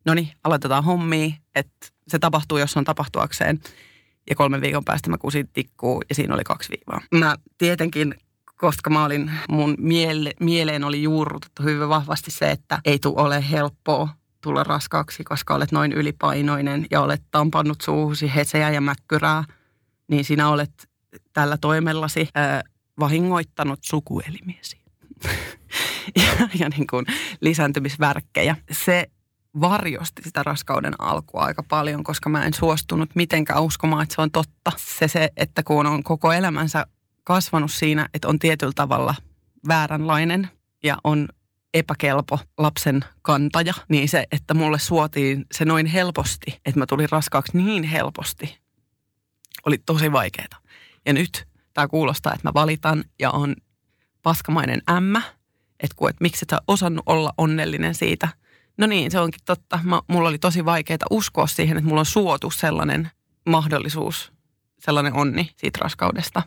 no 0.06 0.14
niin, 0.14 0.32
aloitetaan 0.44 0.84
hommia, 0.84 1.30
että 1.56 1.88
se 2.08 2.20
tapahtuu, 2.20 2.58
jos 2.58 2.78
on 2.78 2.84
tapahtuakseen. 2.84 3.60
Ja 4.30 4.36
kolmen 4.36 4.62
viikon 4.62 4.86
päästä 4.86 5.10
mä 5.10 5.18
kusin 5.18 5.50
tikkuu 5.54 6.02
ja 6.10 6.16
siinä 6.16 6.34
oli 6.34 6.44
kaksi 6.44 6.70
viivaa. 6.70 7.02
Mä 7.12 7.36
tietenkin, 7.58 8.16
koska 8.56 8.90
mä 8.90 9.06
olin, 9.06 9.32
mun 9.50 9.76
miele, 9.78 10.34
mieleen 10.40 10.84
oli 10.84 11.04
juurrutettu 11.04 11.64
hyvin 11.64 11.90
vahvasti 11.90 12.32
se, 12.32 12.52
että 12.52 12.82
ei 12.86 13.00
tule 13.00 13.22
ole 13.22 13.50
helppoa 13.52 14.10
tulla 14.42 14.64
raskaaksi, 14.64 15.24
koska 15.24 15.56
olet 15.56 15.72
noin 15.72 15.94
ylipainoinen 15.94 16.86
ja 16.92 17.02
olet 17.02 17.24
tampannut 17.32 17.82
suuhusi 17.82 18.36
heseä 18.36 18.70
ja 18.70 18.82
mäkkyrää, 18.82 19.44
niin 20.08 20.26
sinä 20.26 20.50
olet 20.50 20.90
tällä 21.34 21.58
toimellasi 21.58 22.28
ää, 22.36 22.64
vahingoittanut 23.00 23.80
sukuelimiesi. 23.82 24.82
ja, 26.16 26.50
ja 26.60 26.70
niin 26.70 26.88
kuin 26.88 27.06
lisääntymisvärkkejä. 27.42 28.56
Se 28.72 29.10
varjosti 29.62 30.22
sitä 30.22 30.44
raskauden 30.44 30.94
alkua 31.00 31.42
aika 31.42 31.64
paljon, 31.64 32.04
koska 32.04 32.30
mä 32.30 32.46
en 32.46 32.54
suostunut 32.54 33.10
mitenkään 33.16 33.64
uskomaan, 33.64 34.04
että 34.04 34.16
se 34.16 34.22
on 34.22 34.32
totta. 34.32 34.72
Se, 34.78 35.08
se 35.08 35.30
että 35.38 35.64
kun 35.64 35.86
on 35.86 36.04
koko 36.04 36.34
elämänsä 36.34 36.86
kasvanut 37.24 37.72
siinä, 37.72 38.10
että 38.14 38.28
on 38.28 38.40
tietyllä 38.40 38.74
tavalla 38.76 39.16
vääränlainen 39.68 40.50
ja 40.84 40.98
on 41.04 41.28
epäkelpo 41.74 42.40
lapsen 42.58 43.06
kantaja, 43.22 43.74
niin 43.90 44.10
se, 44.10 44.26
että 44.32 44.54
mulle 44.54 44.80
suotiin 44.80 45.46
se 45.52 45.66
noin 45.66 45.86
helposti, 45.86 46.60
että 46.66 46.80
mä 46.80 46.86
tulin 46.86 47.10
raskaaksi 47.10 47.58
niin 47.58 47.84
helposti, 47.84 48.60
oli 49.66 49.78
tosi 49.78 50.12
vaikeaa. 50.12 50.60
Ja 51.06 51.14
nyt 51.14 51.48
tämä 51.74 51.88
kuulostaa, 51.88 52.34
että 52.34 52.48
mä 52.48 52.54
valitan 52.54 53.04
ja 53.20 53.32
on 53.32 53.56
paskamainen 54.24 54.82
ämmä, 54.90 55.22
että, 55.80 55.96
kun, 55.96 56.10
että 56.10 56.22
miksi 56.22 56.46
et 56.46 56.50
sä 56.50 56.62
osannut 56.68 57.04
olla 57.06 57.34
onnellinen 57.38 57.96
siitä. 57.96 58.28
No 58.78 58.88
niin, 58.88 59.12
se 59.12 59.20
onkin 59.20 59.42
totta. 59.46 59.80
Mä, 59.84 60.02
mulla 60.08 60.30
oli 60.30 60.40
tosi 60.40 60.66
vaikeaa 60.66 60.98
uskoa 61.10 61.48
siihen, 61.48 61.78
että 61.78 61.88
mulla 61.88 62.02
on 62.02 62.06
suotu 62.06 62.52
sellainen 62.52 63.12
mahdollisuus, 63.46 64.32
sellainen 64.80 65.14
onni 65.14 65.52
siitä 65.58 65.80
raskaudesta, 65.82 66.44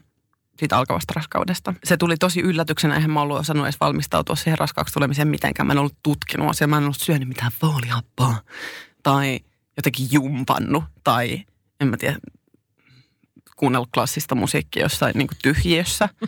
siitä 0.59 0.79
alkavasta 0.79 1.13
raskaudesta. 1.17 1.75
Se 1.85 1.97
tuli 1.97 2.17
tosi 2.17 2.41
yllätyksenä, 2.41 2.95
eihän 2.95 3.11
mä 3.11 3.21
ollut 3.21 3.39
osannut 3.39 3.67
edes 3.67 3.81
valmistautua 3.81 4.37
siihen 4.37 4.59
raskaaksi 4.59 4.95
tulemiseen 4.95 5.29
mitenkään. 5.29 5.67
Mä 5.67 5.73
en 5.73 5.79
ollut 5.79 5.97
tutkinut 6.03 6.51
asiaa, 6.51 6.69
mä 6.69 6.77
en 6.77 6.83
ollut 6.83 6.97
syönyt 6.97 7.29
mitään 7.29 7.53
foolihappaa 7.61 8.41
tai 9.03 9.41
jotenkin 9.77 10.09
jumpannut 10.11 10.85
tai 11.05 11.45
en 11.81 11.89
mä 11.89 11.97
tiedä, 11.97 12.19
kuunnellut 13.57 13.91
klassista 13.95 14.35
musiikkia 14.35 14.83
jossain 14.83 15.19
niin 15.19 15.29
tyhjiössä. 15.43 16.09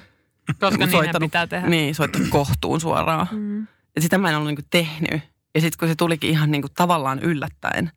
Koska 0.61 0.69
Soittanut- 0.69 0.91
niinhän 0.91 1.21
pitää 1.21 1.47
tehdä. 1.47 1.69
Niin, 1.69 1.95
soittanut 1.95 2.29
kohtuun 2.29 2.81
suoraan. 2.81 3.29
Mm. 3.33 3.67
Ja 3.97 4.03
sitä 4.03 4.19
mä 4.19 4.31
en 4.31 4.37
ollut 4.37 4.55
niin 4.55 4.67
tehnyt. 4.71 5.23
Ja 5.55 5.61
sitten 5.61 5.79
kun 5.79 5.89
se 5.89 5.95
tulikin 5.95 6.31
ihan 6.31 6.51
niin 6.51 6.63
kuin 6.63 6.73
tavallaan 6.77 7.19
yllättäen, 7.19 7.91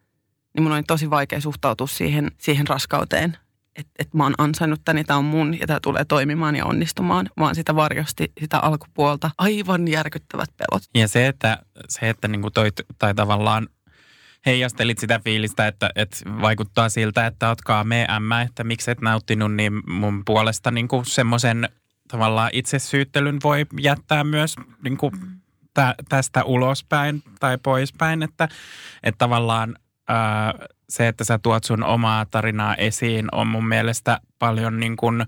niin 0.53 0.63
mun 0.63 0.71
oli 0.71 0.83
tosi 0.83 1.09
vaikea 1.09 1.41
suhtautua 1.41 1.87
siihen, 1.87 2.31
siihen 2.37 2.67
raskauteen. 2.67 3.37
Että 3.77 3.91
et 3.99 4.13
mä 4.13 4.23
oon 4.23 4.33
ansainnut 4.37 4.81
tän, 4.85 4.97
ja 4.97 5.03
tää 5.03 5.17
on 5.17 5.25
mun, 5.25 5.59
ja 5.59 5.67
tää 5.67 5.79
tulee 5.79 6.05
toimimaan 6.05 6.55
ja 6.55 6.65
onnistumaan. 6.65 7.29
Vaan 7.39 7.55
sitä 7.55 7.75
varjosti 7.75 8.31
sitä 8.39 8.59
alkupuolta 8.59 9.31
aivan 9.37 9.87
järkyttävät 9.87 10.49
pelot. 10.57 10.83
Ja 10.95 11.07
se, 11.07 11.27
että, 11.27 11.57
se, 11.89 12.09
että 12.09 12.27
niin 12.27 12.41
kuin 12.41 12.53
toi, 12.53 12.69
tai 12.99 13.15
tavallaan 13.15 13.67
heijastelit 14.45 14.97
sitä 14.97 15.19
fiilistä, 15.19 15.67
että, 15.67 15.89
että 15.95 16.17
vaikuttaa 16.41 16.89
siltä, 16.89 17.25
että 17.25 17.49
oot 17.49 17.61
kaamea 17.61 18.21
että 18.45 18.63
miksi 18.63 18.91
et 18.91 19.01
nauttinut, 19.01 19.55
niin 19.55 19.73
mun 19.87 20.25
puolesta 20.25 20.71
niin 20.71 20.87
kuin 20.87 21.05
semmoisen 21.05 21.69
tavallaan 22.07 22.49
itsesyyttelyn 22.53 23.39
voi 23.43 23.65
jättää 23.79 24.23
myös 24.23 24.55
niin 24.83 24.97
kuin 24.97 25.11
tä, 25.73 25.95
tästä 26.09 26.43
ulospäin 26.43 27.23
tai 27.39 27.57
poispäin, 27.57 28.23
että, 28.23 28.49
että 29.03 29.17
tavallaan 29.17 29.75
ää, 30.07 30.53
se, 30.89 31.07
että 31.07 31.23
sä 31.23 31.39
tuot 31.39 31.63
sun 31.63 31.83
omaa 31.83 32.25
tarinaa 32.25 32.75
esiin, 32.75 33.27
on 33.31 33.47
mun 33.47 33.67
mielestä 33.67 34.19
paljon 34.39 34.79
niin 34.79 34.97
kuin, 34.97 35.25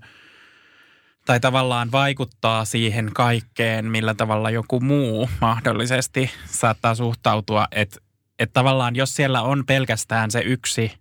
tai 1.26 1.40
tavallaan 1.40 1.92
vaikuttaa 1.92 2.64
siihen 2.64 3.10
kaikkeen, 3.14 3.84
millä 3.90 4.14
tavalla 4.14 4.50
joku 4.50 4.80
muu 4.80 5.30
mahdollisesti 5.40 6.30
saattaa 6.46 6.94
suhtautua. 6.94 7.66
Että 7.70 8.00
et 8.38 8.52
tavallaan 8.52 8.96
jos 8.96 9.14
siellä 9.14 9.42
on 9.42 9.66
pelkästään 9.66 10.30
se 10.30 10.40
yksi 10.40 10.92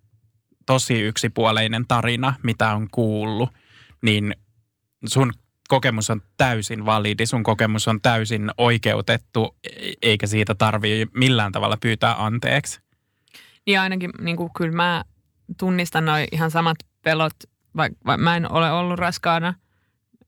tosi 0.66 1.02
yksipuoleinen 1.02 1.86
tarina, 1.88 2.34
mitä 2.44 2.76
on 2.76 2.88
kuullut, 2.92 3.50
niin 4.02 4.36
sun 5.06 5.34
kokemus 5.68 6.10
on 6.10 6.22
täysin 6.38 6.86
validi, 6.86 7.26
sun 7.26 7.44
kokemus 7.44 7.88
on 7.88 8.02
täysin 8.02 8.52
oikeutettu, 8.58 9.56
e- 9.64 9.94
eikä 10.02 10.28
siitä 10.28 10.56
tarvii 10.56 11.08
millään 11.14 11.52
tavalla 11.52 11.78
pyytää 11.78 12.26
anteeksi. 12.26 12.80
Ja 13.70 13.82
ainakin 13.82 14.12
niin 14.22 14.38
kuin, 14.38 14.50
kyllä 14.58 14.76
mä 14.76 15.04
tunnistan 15.58 16.06
noin 16.06 16.28
ihan 16.32 16.52
samat 16.52 16.78
pelot, 17.04 17.34
vaikka 17.78 18.00
vai 18.06 18.18
mä 18.18 18.36
en 18.36 18.52
ole 18.52 18.72
ollut 18.72 19.00
raskaana. 19.00 19.54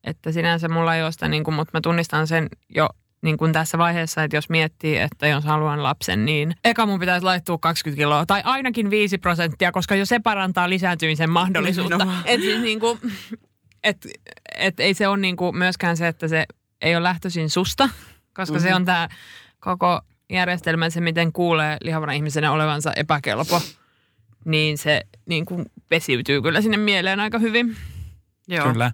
Että 0.03 0.31
sinänsä 0.31 0.69
mulla 0.69 0.95
ei 0.95 1.03
ole 1.03 1.11
sitä, 1.11 1.27
niin 1.27 1.43
kuin, 1.43 1.55
mutta 1.55 1.77
mä 1.77 1.81
tunnistan 1.81 2.27
sen 2.27 2.49
jo 2.69 2.89
niin 3.21 3.37
kuin 3.37 3.53
tässä 3.53 3.77
vaiheessa, 3.77 4.23
että 4.23 4.37
jos 4.37 4.49
miettii, 4.49 4.97
että 4.97 5.27
jos 5.27 5.43
haluan 5.43 5.83
lapsen, 5.83 6.25
niin 6.25 6.55
eka 6.63 6.85
mun 6.85 6.99
pitäisi 6.99 7.23
laittua 7.23 7.57
20 7.57 8.01
kiloa 8.01 8.25
tai 8.25 8.41
ainakin 8.45 8.89
5 8.89 9.17
prosenttia, 9.17 9.71
koska 9.71 9.95
jo 9.95 10.05
se 10.05 10.19
parantaa 10.19 10.69
lisääntymisen 10.69 11.29
mahdollisuutta. 11.29 12.07
Että 12.25 12.45
siis 12.45 12.61
niin 12.61 12.79
kuin, 12.79 12.99
et, 13.83 14.07
et 14.57 14.79
ei 14.79 14.93
se 14.93 15.07
ole 15.07 15.17
niin 15.17 15.37
kuin 15.37 15.57
myöskään 15.57 15.97
se, 15.97 16.07
että 16.07 16.27
se 16.27 16.45
ei 16.81 16.95
ole 16.95 17.03
lähtöisin 17.03 17.49
susta, 17.49 17.89
koska 18.33 18.53
mm-hmm. 18.53 18.69
se 18.69 18.75
on 18.75 18.85
tämä 18.85 19.09
koko 19.59 20.01
järjestelmä, 20.31 20.89
se 20.89 21.01
miten 21.01 21.33
kuulee 21.33 21.77
lihavana 21.81 22.11
ihmisenä 22.11 22.51
olevansa 22.51 22.93
epäkelpo, 22.93 23.61
niin 24.45 24.77
se 24.77 25.01
niin 25.25 25.45
kuin 25.45 25.65
pesiytyy 25.89 26.41
kyllä 26.41 26.61
sinne 26.61 26.77
mieleen 26.77 27.19
aika 27.19 27.39
hyvin. 27.39 27.75
Joo. 28.47 28.71
Kyllä. 28.71 28.91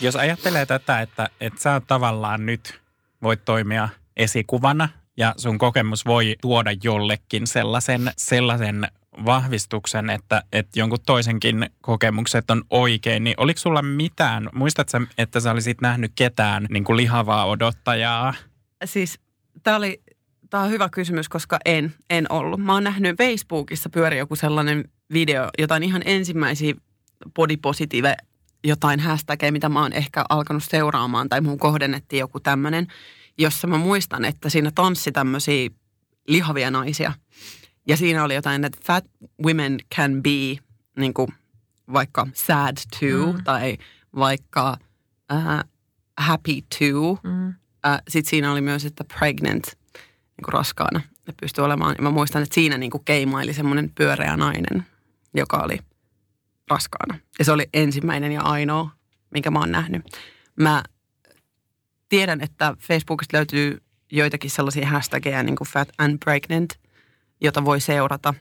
Jos 0.00 0.16
ajattelee 0.16 0.66
tätä, 0.66 1.00
että, 1.00 1.28
että 1.40 1.60
sä 1.60 1.80
tavallaan 1.86 2.46
nyt 2.46 2.80
voit 3.22 3.44
toimia 3.44 3.88
esikuvana 4.16 4.88
ja 5.16 5.34
sun 5.36 5.58
kokemus 5.58 6.06
voi 6.06 6.36
tuoda 6.40 6.70
jollekin 6.82 7.46
sellaisen, 7.46 8.12
sellaisen 8.16 8.88
vahvistuksen, 9.24 10.10
että, 10.10 10.42
että 10.52 10.78
jonkun 10.78 10.98
toisenkin 11.06 11.70
kokemukset 11.80 12.50
on 12.50 12.62
oikein, 12.70 13.24
niin 13.24 13.34
oliko 13.36 13.60
sulla 13.60 13.82
mitään, 13.82 14.48
muistatko 14.54 14.98
että 15.18 15.40
sä 15.40 15.50
olisit 15.50 15.80
nähnyt 15.80 16.12
ketään 16.14 16.66
niin 16.70 16.84
kuin 16.84 16.96
lihavaa 16.96 17.46
odottajaa? 17.46 18.34
Siis 18.84 19.20
tämä 19.62 19.76
oli, 19.76 20.02
tämä 20.50 20.62
on 20.62 20.70
hyvä 20.70 20.88
kysymys, 20.88 21.28
koska 21.28 21.58
en, 21.64 21.94
en 22.10 22.32
ollut. 22.32 22.60
Mä 22.60 22.72
oon 22.72 22.84
nähnyt 22.84 23.18
Facebookissa 23.18 23.88
pyöri 23.88 24.18
joku 24.18 24.36
sellainen 24.36 24.84
video, 25.12 25.48
jotain 25.58 25.82
ihan 25.82 26.02
ensimmäisiä 26.04 26.74
body 27.34 27.56
positive 27.56 28.16
jotain 28.64 29.00
hashtagia, 29.00 29.52
mitä 29.52 29.68
mä 29.68 29.82
oon 29.82 29.92
ehkä 29.92 30.24
alkanut 30.28 30.64
seuraamaan 30.64 31.28
tai 31.28 31.40
mun 31.40 31.58
kohdennettiin 31.58 32.20
joku 32.20 32.40
tämmöinen, 32.40 32.86
jossa 33.38 33.66
mä 33.66 33.78
muistan, 33.78 34.24
että 34.24 34.48
siinä 34.48 34.70
tanssi 34.74 35.12
tämmöisiä 35.12 35.70
lihavia 36.28 36.70
naisia. 36.70 37.12
Ja 37.86 37.96
siinä 37.96 38.24
oli 38.24 38.34
jotain, 38.34 38.64
että 38.64 38.78
fat 38.84 39.04
women 39.44 39.78
can 39.96 40.22
be 40.22 40.62
niin 40.96 41.14
kuin 41.14 41.28
vaikka 41.92 42.26
sad 42.34 42.76
too 43.00 43.32
mm. 43.32 43.44
tai 43.44 43.78
vaikka 44.16 44.76
uh, 45.32 45.70
happy 46.18 46.60
too. 46.78 47.18
Mm. 47.22 47.48
Uh, 47.48 47.98
Sitten 48.08 48.30
siinä 48.30 48.52
oli 48.52 48.60
myös, 48.60 48.84
että 48.84 49.04
pregnant, 49.04 49.66
niin 50.36 50.44
kuin 50.44 50.52
raskaana. 50.52 51.00
Ne 51.26 51.34
pystyi 51.40 51.64
olemaan. 51.64 51.94
Ja 51.98 52.02
mä 52.02 52.10
muistan, 52.10 52.42
että 52.42 52.54
siinä 52.54 52.78
niin 52.78 52.90
kuin 52.90 53.04
keimaili 53.04 53.54
semmoinen 53.54 53.90
pyöreä 53.94 54.36
nainen, 54.36 54.86
joka 55.34 55.56
oli 55.56 55.78
raskaana. 56.70 57.18
Ja 57.38 57.44
se 57.44 57.52
oli 57.52 57.68
ensimmäinen 57.74 58.32
ja 58.32 58.42
ainoa, 58.42 58.90
minkä 59.30 59.50
mä 59.50 59.58
oon 59.58 59.72
nähnyt. 59.72 60.02
Mä 60.56 60.82
tiedän, 62.08 62.40
että 62.40 62.76
Facebookista 62.78 63.36
löytyy 63.36 63.82
joitakin 64.12 64.50
sellaisia 64.50 64.88
hashtageja, 64.88 65.42
niin 65.42 65.56
kuin 65.56 65.68
fat 65.68 65.88
and 65.98 66.18
pregnant– 66.24 66.74
jota 67.44 67.64
voi 67.64 67.80
seurata, 67.80 68.34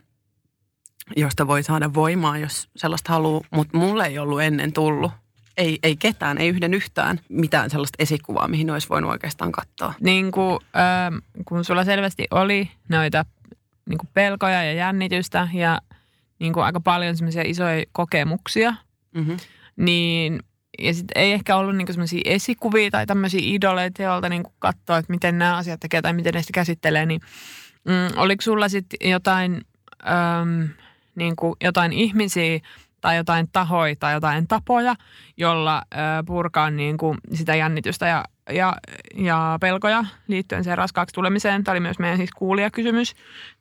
josta 1.16 1.48
voi 1.48 1.64
saada 1.64 1.94
voimaa, 1.94 2.38
jos 2.38 2.70
sellaista 2.76 3.14
haluaa. 3.14 3.42
Mutta 3.52 3.78
mulle 3.78 4.06
ei 4.06 4.20
ollut 4.20 4.42
ennen 4.42 4.74
tullut. 4.74 5.12
Ei, 5.58 5.80
ei 5.84 5.96
ketään, 5.96 6.38
ei 6.38 6.50
yhden 6.50 6.74
yhtään 6.74 7.20
mitään 7.30 7.70
sellaista 7.70 7.96
esikuvaa, 8.00 8.48
mihin 8.48 8.72
olisi 8.72 8.90
voinut 8.90 9.12
oikeastaan 9.12 9.52
katsoa. 9.52 9.94
Niin 10.00 10.32
kuin, 10.32 10.60
äh, 10.76 11.22
kun 11.46 11.66
sulla 11.66 11.86
selvästi 11.86 12.28
oli 12.32 12.72
noita 12.90 13.26
niin 13.90 13.98
kuin 13.98 14.10
pelkoja 14.14 14.64
ja 14.64 14.74
jännitystä 14.74 15.48
ja 15.54 15.82
niin 16.40 16.54
kuin 16.54 16.64
aika 16.64 16.80
paljon 16.80 17.18
semmoisia 17.18 17.44
isoja 17.46 17.86
kokemuksia, 17.92 18.76
mm-hmm. 19.16 19.38
niin 19.76 20.40
ja 20.80 20.94
sitten 20.94 21.22
ei 21.22 21.32
ehkä 21.32 21.56
ollut 21.56 21.76
niinku 21.76 21.94
semmoisia 21.94 22.22
esikuvia 22.26 22.92
tai 22.92 23.06
tämmöisiä 23.06 23.40
idoleita, 23.44 24.02
joilta 24.02 24.30
niinku 24.30 24.54
katsoa, 24.60 24.98
että 24.98 25.14
miten 25.14 25.38
nämä 25.38 25.58
asiat 25.58 25.80
tekee 25.80 26.02
tai 26.02 26.14
miten 26.14 26.34
ne 26.34 26.42
sitä 26.42 26.54
käsittelee, 26.54 27.06
niin 27.06 27.22
Mm, 27.86 28.18
oliko 28.18 28.42
sulla 28.42 28.70
sitten 28.70 29.10
jotain, 29.10 29.62
niin 31.16 31.36
kuin 31.36 31.56
jotain 31.62 31.94
ihmisiä 31.94 32.60
tai 33.02 33.18
jotain 33.18 33.48
tahoja 33.52 33.96
tai 33.96 34.14
jotain 34.14 34.48
tapoja, 34.48 34.96
jolla 35.38 35.78
ä, 35.78 36.24
purkaa 36.26 36.70
niin 36.70 36.98
kuin 36.98 37.18
sitä 37.34 37.56
jännitystä 37.56 38.08
ja, 38.08 38.26
ja, 38.50 38.76
ja 39.16 39.58
pelkoja 39.62 40.06
liittyen 40.28 40.64
siihen 40.64 40.78
raskaaksi 40.78 41.14
tulemiseen. 41.14 41.64
Tämä 41.64 41.74
oli 41.74 41.80
myös 41.80 42.00
meidän 42.00 42.18
siis 42.18 42.32
kuulijakysymys. 42.32 43.14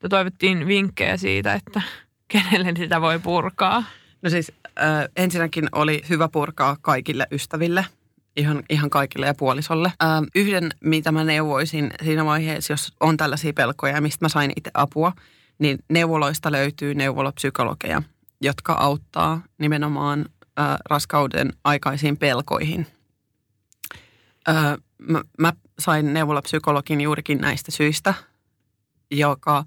Ja 0.02 0.08
toivottiin 0.08 0.66
vinkkejä 0.66 1.16
siitä, 1.16 1.52
että 1.54 1.82
kenelle 2.32 2.72
sitä 2.76 3.00
voi 3.00 3.18
purkaa. 3.18 3.84
No 4.22 4.30
siis 4.30 4.52
äh, 4.66 5.08
ensinnäkin 5.16 5.68
oli 5.72 6.02
hyvä 6.08 6.28
purkaa 6.28 6.76
kaikille 6.82 7.26
ystäville– 7.30 7.86
ihan, 8.36 8.62
ihan 8.70 8.90
kaikille 8.90 9.26
ja 9.26 9.34
puolisolle. 9.34 9.92
Ähm, 10.02 10.24
yhden, 10.34 10.70
mitä 10.80 11.12
mä 11.12 11.24
neuvoisin 11.24 11.90
siinä 12.04 12.24
vaiheessa, 12.24 12.72
jos 12.72 12.92
on 13.00 13.16
tällaisia 13.16 13.52
pelkoja 13.52 13.94
ja 13.94 14.00
mistä 14.00 14.24
mä 14.24 14.28
sain 14.28 14.52
itse 14.56 14.70
apua, 14.74 15.12
niin 15.58 15.78
neuvoloista 15.88 16.52
löytyy 16.52 16.94
neuvolopsykologeja, 16.94 18.02
jotka 18.40 18.72
auttaa 18.72 19.42
nimenomaan 19.58 20.26
äh, 20.60 20.76
raskauden 20.90 21.52
aikaisiin 21.64 22.16
pelkoihin. 22.16 22.86
Äh, 24.48 24.76
mä, 24.98 25.22
mä 25.38 25.52
sain 25.78 26.14
neuvolapsykologin 26.14 27.00
juurikin 27.00 27.38
näistä 27.38 27.70
syistä, 27.70 28.14
joka, 29.10 29.64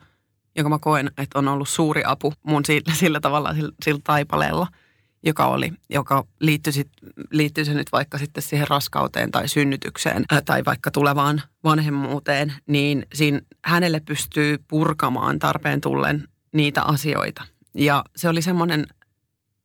joka 0.55 0.69
mä 0.69 0.79
koen, 0.79 1.11
että 1.17 1.39
on 1.39 1.47
ollut 1.47 1.69
suuri 1.69 2.01
apu 2.05 2.33
mun 2.43 2.65
sillä, 2.65 2.93
sillä 2.93 3.19
tavalla, 3.19 3.53
sillä, 3.53 3.71
sillä 3.83 4.01
taipaleella– 4.03 4.67
joka 5.25 5.45
oli, 5.45 5.73
joka 5.89 6.25
liittyi, 6.39 6.73
sit, 6.73 6.87
liittyi 7.31 7.65
se 7.65 7.73
nyt 7.73 7.91
vaikka 7.91 8.17
sitten 8.17 8.43
siihen 8.43 8.67
raskauteen 8.67 9.31
tai 9.31 9.47
synnytykseen 9.47 10.25
ää, 10.31 10.41
tai 10.41 10.65
vaikka 10.65 10.91
tulevaan 10.91 11.41
vanhemmuuteen, 11.63 12.53
niin 12.67 13.05
siinä 13.13 13.41
hänelle 13.63 13.99
pystyy 13.99 14.57
purkamaan 14.67 15.39
tarpeen 15.39 15.81
tullen 15.81 16.27
niitä 16.51 16.81
asioita. 16.81 17.43
Ja 17.73 18.03
se 18.15 18.29
oli 18.29 18.41
semmoinen 18.41 18.85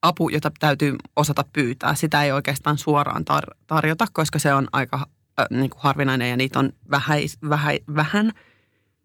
apu, 0.03 0.29
jota 0.29 0.51
täytyy 0.59 0.97
osata 1.17 1.45
pyytää. 1.53 1.95
Sitä 1.95 2.25
ei 2.25 2.33
oikeastaan 2.33 2.79
suoraan 2.79 3.25
tar- 3.31 3.57
tarjota, 3.67 4.07
koska 4.13 4.39
se 4.39 4.55
on 4.55 4.69
aika 4.73 4.97
äh, 5.41 5.47
niin 5.51 5.71
kuin 5.71 5.81
harvinainen 5.83 6.31
ja 6.31 6.37
niitä 6.37 6.59
on 6.59 6.73
vähäis, 6.91 7.39
vähä, 7.49 7.71
vähän. 7.95 8.33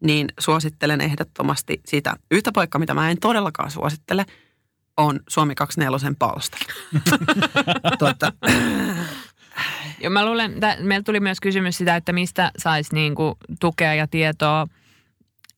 Niin 0.00 0.28
suosittelen 0.40 1.00
ehdottomasti 1.00 1.80
sitä 1.86 2.16
yhtä 2.30 2.52
paikkaa, 2.52 2.78
mitä 2.78 2.94
mä 2.94 3.10
en 3.10 3.18
todellakaan 3.20 3.70
suosittele– 3.70 4.26
on 4.96 5.20
Suomi 5.28 5.54
24 5.54 6.12
palsta. 6.18 6.58
tuota. 7.98 8.32
Ja 10.00 10.10
mä 10.10 10.26
luulen, 10.26 10.52
että 10.52 10.76
meillä 10.80 11.02
tuli 11.02 11.20
myös 11.20 11.40
kysymys 11.40 11.78
sitä, 11.78 11.96
että 11.96 12.12
mistä 12.12 12.52
saisi 12.58 12.94
niinku 12.94 13.38
tukea 13.60 13.94
ja 13.94 14.06
tietoa 14.06 14.66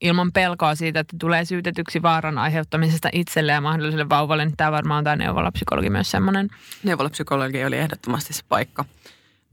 ilman 0.00 0.32
pelkoa 0.32 0.74
siitä, 0.74 1.00
että 1.00 1.16
tulee 1.20 1.44
syytetyksi 1.44 2.02
vaaran 2.02 2.38
aiheuttamisesta 2.38 3.08
itselle 3.12 3.52
ja 3.52 3.60
mahdolliselle 3.60 4.08
vauvalle. 4.08 4.44
Niin 4.44 4.56
tämä 4.56 4.72
varmaan 4.72 4.98
on 4.98 5.04
tämä 5.04 5.16
neuvolapsykologi 5.16 5.90
myös 5.90 6.10
semmoinen. 6.10 6.48
Neuvolapsykologi 6.82 7.64
oli 7.64 7.76
ehdottomasti 7.76 8.32
se 8.32 8.42
paikka, 8.48 8.84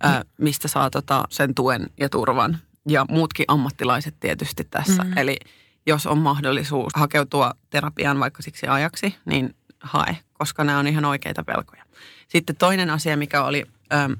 ää, 0.03 0.23
mistä 0.37 0.67
saa 0.67 0.89
tota 0.89 1.23
sen 1.29 1.55
tuen 1.55 1.89
ja 1.99 2.09
turvan. 2.09 2.57
Ja 2.89 3.05
muutkin 3.09 3.45
ammattilaiset 3.47 4.15
tietysti 4.19 4.63
tässä. 4.63 5.03
Mm. 5.03 5.17
Eli 5.17 5.37
jos 5.85 6.05
on 6.07 6.17
mahdollisuus 6.17 6.93
hakeutua 6.95 7.53
terapiaan 7.69 8.19
vaikka 8.19 8.41
siksi 8.41 8.67
ajaksi, 8.67 9.15
niin 9.25 9.55
hae, 9.85 10.17
koska 10.33 10.63
nämä 10.63 10.79
on 10.79 10.87
ihan 10.87 11.05
oikeita 11.05 11.43
pelkoja. 11.43 11.83
Sitten 12.27 12.55
toinen 12.55 12.89
asia, 12.89 13.17
mikä 13.17 13.43
oli, 13.43 13.63
ähm, 13.93 14.11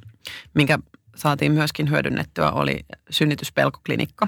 minkä 0.54 0.80
saatiin 1.16 1.52
myöskin 1.52 1.90
hyödynnettyä, 1.90 2.52
oli 2.52 2.86
synnytyspelkoklinikka. 3.10 4.28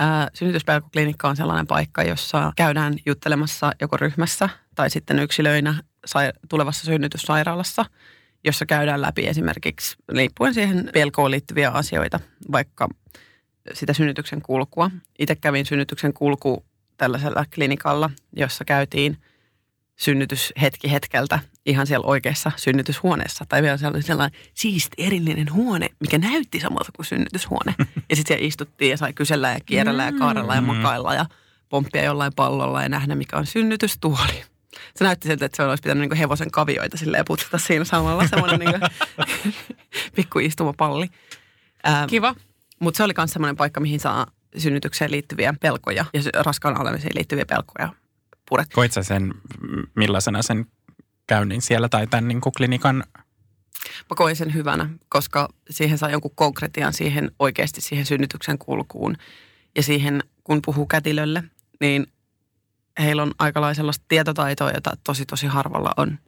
Äh, 0.00 0.26
synnytyspelkoklinikka 0.34 1.28
on 1.28 1.36
sellainen 1.36 1.66
paikka, 1.66 2.02
jossa 2.02 2.52
käydään 2.56 2.94
juttelemassa 3.06 3.72
joko 3.80 3.96
ryhmässä 3.96 4.48
tai 4.74 4.90
sitten 4.90 5.18
yksilöinä 5.18 5.74
sai- 6.06 6.32
tulevassa 6.48 6.84
synnytyssairaalassa, 6.84 7.84
jossa 8.44 8.66
käydään 8.66 9.02
läpi 9.02 9.26
esimerkiksi 9.26 9.96
liippuen 10.12 10.54
siihen 10.54 10.90
pelkoon 10.92 11.30
liittyviä 11.30 11.70
asioita, 11.70 12.20
vaikka 12.52 12.88
sitä 13.72 13.92
synnytyksen 13.92 14.42
kulkua. 14.42 14.90
Itse 15.18 15.36
kävin 15.36 15.66
synnytyksen 15.66 16.12
kulku 16.12 16.64
tällaisella 16.96 17.44
klinikalla, 17.54 18.10
jossa 18.36 18.64
käytiin 18.64 19.16
synnytys 19.96 20.52
hetki 20.60 20.92
hetkeltä 20.92 21.38
ihan 21.66 21.86
siellä 21.86 22.06
oikeassa 22.06 22.52
synnytyshuoneessa. 22.56 23.44
Tai 23.48 23.62
vielä 23.62 23.76
siellä 23.76 23.96
oli 23.96 24.02
sellainen 24.02 24.40
siisti 24.54 24.94
erillinen 24.98 25.52
huone, 25.52 25.88
mikä 26.00 26.18
näytti 26.18 26.60
samalta 26.60 26.92
kuin 26.96 27.06
synnytyshuone. 27.06 27.74
Ja 28.10 28.16
sitten 28.16 28.36
siellä 28.36 28.46
istuttiin 28.48 28.90
ja 28.90 28.96
sai 28.96 29.12
kysellä 29.12 29.50
ja 29.50 29.58
kierrellä 29.66 30.04
ja 30.04 30.12
kaarella 30.12 30.54
ja 30.54 30.60
makailla 30.60 31.14
ja 31.14 31.26
pomppia 31.68 32.04
jollain 32.04 32.32
pallolla 32.36 32.82
ja 32.82 32.88
nähdä, 32.88 33.14
mikä 33.14 33.36
on 33.36 33.46
synnytystuoli. 33.46 34.42
Se 34.96 35.04
näytti 35.04 35.28
siltä, 35.28 35.44
että 35.44 35.56
se 35.56 35.62
olisi 35.62 35.82
pitänyt 35.82 36.08
niin 36.08 36.18
hevosen 36.18 36.50
kavioita 36.50 36.96
silleen 36.96 37.24
putsata 37.24 37.58
siinä 37.58 37.84
samalla. 37.84 38.26
Semmoinen 38.26 38.60
niin 38.60 38.80
pikku 40.16 40.38
istumapalli. 40.38 41.08
Ää, 41.84 42.06
Kiva. 42.06 42.34
mutta 42.80 42.96
se 42.96 43.02
oli 43.02 43.12
myös 43.16 43.30
semmoinen 43.30 43.56
paikka, 43.56 43.80
mihin 43.80 44.00
saa 44.00 44.26
synnytykseen 44.56 45.10
liittyviä 45.10 45.54
pelkoja 45.60 46.04
ja 46.12 46.20
raskaan 46.42 46.80
olemiseen 46.80 47.14
liittyviä 47.14 47.46
pelkoja 47.46 48.05
purettua. 48.48 48.74
Koit 48.74 48.92
sä 48.92 49.02
sen, 49.02 49.34
millaisena 49.94 50.42
sen 50.42 50.66
käynnin 51.26 51.62
siellä 51.62 51.88
tai 51.88 52.06
tämän 52.06 52.28
niin 52.28 52.40
kuin 52.40 52.52
klinikan? 52.56 53.04
Mä 53.86 54.14
koin 54.16 54.36
sen 54.36 54.54
hyvänä, 54.54 54.88
koska 55.08 55.48
siihen 55.70 55.98
saa 55.98 56.10
jonkun 56.10 56.34
konkretian 56.34 56.92
siihen 56.92 57.30
oikeasti 57.38 57.80
siihen 57.80 58.06
synnytyksen 58.06 58.58
kulkuun. 58.58 59.16
Ja 59.76 59.82
siihen, 59.82 60.22
kun 60.44 60.62
puhuu 60.66 60.86
kätilölle, 60.86 61.42
niin 61.80 62.06
heillä 62.98 63.22
on 63.22 63.34
aika 63.38 63.60
lailla 63.60 63.74
sellaista 63.74 64.04
tietotaitoa, 64.08 64.70
jota 64.70 64.90
tosi 65.04 65.26
tosi 65.26 65.46
harvalla 65.46 65.92
on. 65.96 66.10
Mä 66.10 66.18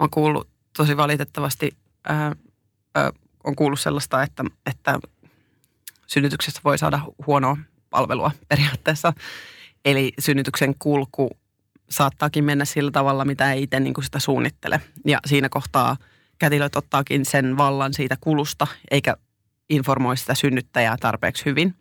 oon 0.00 0.10
kuullut 0.10 0.48
tosi 0.76 0.96
valitettavasti, 0.96 1.70
ää, 2.04 2.36
ää, 2.94 3.12
on 3.44 3.56
kuullut 3.56 3.80
sellaista, 3.80 4.22
että, 4.22 4.44
että 4.66 4.98
synnytyksestä 6.06 6.60
voi 6.64 6.78
saada 6.78 7.00
huonoa 7.26 7.56
palvelua 7.90 8.30
periaatteessa. 8.48 9.12
Eli 9.84 10.12
synnytyksen 10.18 10.74
kulku 10.78 11.30
saattaakin 11.90 12.44
mennä 12.44 12.64
sillä 12.64 12.90
tavalla, 12.90 13.24
mitä 13.24 13.52
ei 13.52 13.62
itse 13.62 13.80
niin 13.80 13.94
kuin 13.94 14.04
sitä 14.04 14.18
suunnittele. 14.18 14.80
Ja 15.06 15.18
siinä 15.26 15.48
kohtaa 15.48 15.96
kätilöt 16.38 16.76
ottaakin 16.76 17.24
sen 17.24 17.56
vallan 17.56 17.94
siitä 17.94 18.16
kulusta, 18.20 18.66
eikä 18.90 19.16
informoi 19.70 20.16
sitä 20.16 20.34
synnyttäjää 20.34 20.96
tarpeeksi 21.00 21.44
hyvin. 21.44 21.74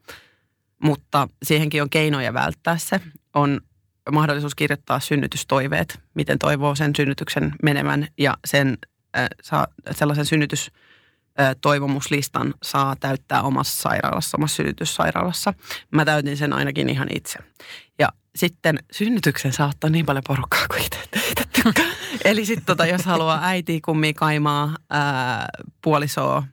Mutta 0.83 1.27
siihenkin 1.43 1.81
on 1.81 1.89
keinoja 1.89 2.33
välttää 2.33 2.77
se. 2.77 3.01
On 3.33 3.61
mahdollisuus 4.11 4.55
kirjoittaa 4.55 4.99
synnytystoiveet, 4.99 5.99
miten 6.13 6.39
toivoo 6.39 6.75
sen 6.75 6.95
synnytyksen 6.95 7.53
menemän 7.63 8.07
ja 8.17 8.37
sen 8.45 8.77
äh, 9.17 9.27
saa, 9.43 9.67
sellaisen 9.91 10.25
synnytys 10.25 10.71
toivomuslistan 11.61 12.53
saa 12.63 12.95
täyttää 12.95 13.41
omassa 13.41 13.81
sairaalassa, 13.81 14.37
omassa 14.37 14.55
synnytyssairaalassa. 14.55 15.53
Mä 15.91 16.05
täytin 16.05 16.37
sen 16.37 16.53
ainakin 16.53 16.89
ihan 16.89 17.07
itse. 17.15 17.39
Ja 17.99 18.09
sitten 18.37 18.79
synnytyksen 18.91 19.53
saa 19.53 19.67
ottaa 19.67 19.89
niin 19.89 20.05
paljon 20.05 20.23
porukkaa 20.27 20.67
kuin 20.67 20.81
itse 20.81 20.99
itse 21.31 21.43
tykkää. 21.63 21.85
Eli 22.25 22.45
sitten 22.45 22.65
tota, 22.65 22.85
jos 22.85 23.05
haluaa 23.05 23.39
äitiä, 23.43 23.79
kummia, 23.85 24.13
kaimaa, 24.13 24.75
ää, 24.89 25.47
puolisoa, 25.81 26.43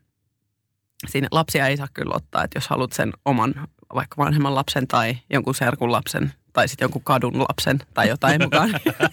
siinä 1.09 1.29
lapsia 1.31 1.67
ei 1.67 1.77
saa 1.77 1.89
kyllä 1.95 2.15
ottaa, 2.15 2.45
että 2.45 2.57
jos 2.57 2.69
haluat 2.69 2.93
sen 2.93 3.13
oman 3.25 3.55
vaikka 3.95 4.17
vanhemman 4.17 4.55
lapsen 4.55 4.89
tai 4.89 5.19
jonkun 5.31 5.55
serkun 5.55 5.93
lapsen 5.93 6.33
tai 6.53 6.69
sitten 6.69 6.85
jonkun 6.85 7.05
kadun 7.05 7.41
lapsen 7.41 7.79
tai 7.95 8.09
jotain 8.09 8.43
mukaan. 8.43 8.71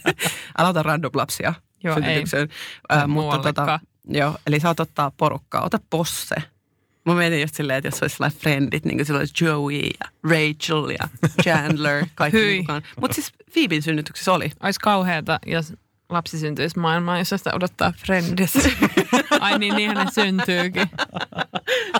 Älä 0.57 0.69
ota 0.69 0.83
random 0.83 1.11
lapsia 1.13 1.53
Joo, 1.83 1.95
synnytykseen. 1.95 2.49
Ää, 2.89 3.07
mutta 3.07 3.39
tota, 3.39 3.79
joo, 4.07 4.37
eli 4.47 4.59
saat 4.59 4.79
ottaa 4.79 5.11
porukkaa. 5.17 5.65
Ota 5.65 5.79
posse. 5.89 6.35
Mä 7.05 7.15
mietin 7.15 7.41
just 7.41 7.55
silleen, 7.55 7.77
että 7.77 7.87
jos 7.87 8.01
olisi 8.01 8.15
sellainen 8.15 8.39
friendit, 8.39 8.85
niin 8.85 8.97
kuin 8.97 9.05
silloin 9.05 9.21
olisi 9.21 9.45
Joey 9.45 9.73
ja 9.79 10.09
Rachel 10.23 10.89
ja 10.89 11.07
Chandler, 11.43 12.05
kaikki 12.15 12.57
mukaan. 12.57 12.81
Mutta 13.01 13.15
siis 13.15 13.31
Phoebin 13.53 13.81
synnytyksessä 13.81 14.33
oli. 14.33 14.51
Olisi 14.63 14.79
kauheata, 14.79 15.39
jos 15.45 15.73
lapsi 16.09 16.39
syntyisi 16.39 16.79
maailmaan, 16.79 17.19
jossa 17.19 17.37
sitä 17.37 17.51
odottaa 17.53 17.93
Friendissä. 17.97 18.69
Ai 19.39 19.59
niin, 19.59 19.75
niinhän 19.75 20.05
ne 20.05 20.11
syntyykin. 20.11 20.89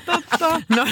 Totta. 0.06 0.62
No, 0.70 0.88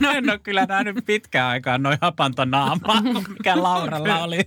No 0.00 0.10
en 0.10 0.30
ole 0.30 0.38
kyllä 0.38 0.66
nähnyt 0.66 0.96
pitkään 1.06 1.48
aikaan 1.50 1.82
noin 1.82 1.98
hapantonaamaa, 2.00 3.00
mikä 3.28 3.62
Lauralla 3.62 4.18
oli. 4.18 4.40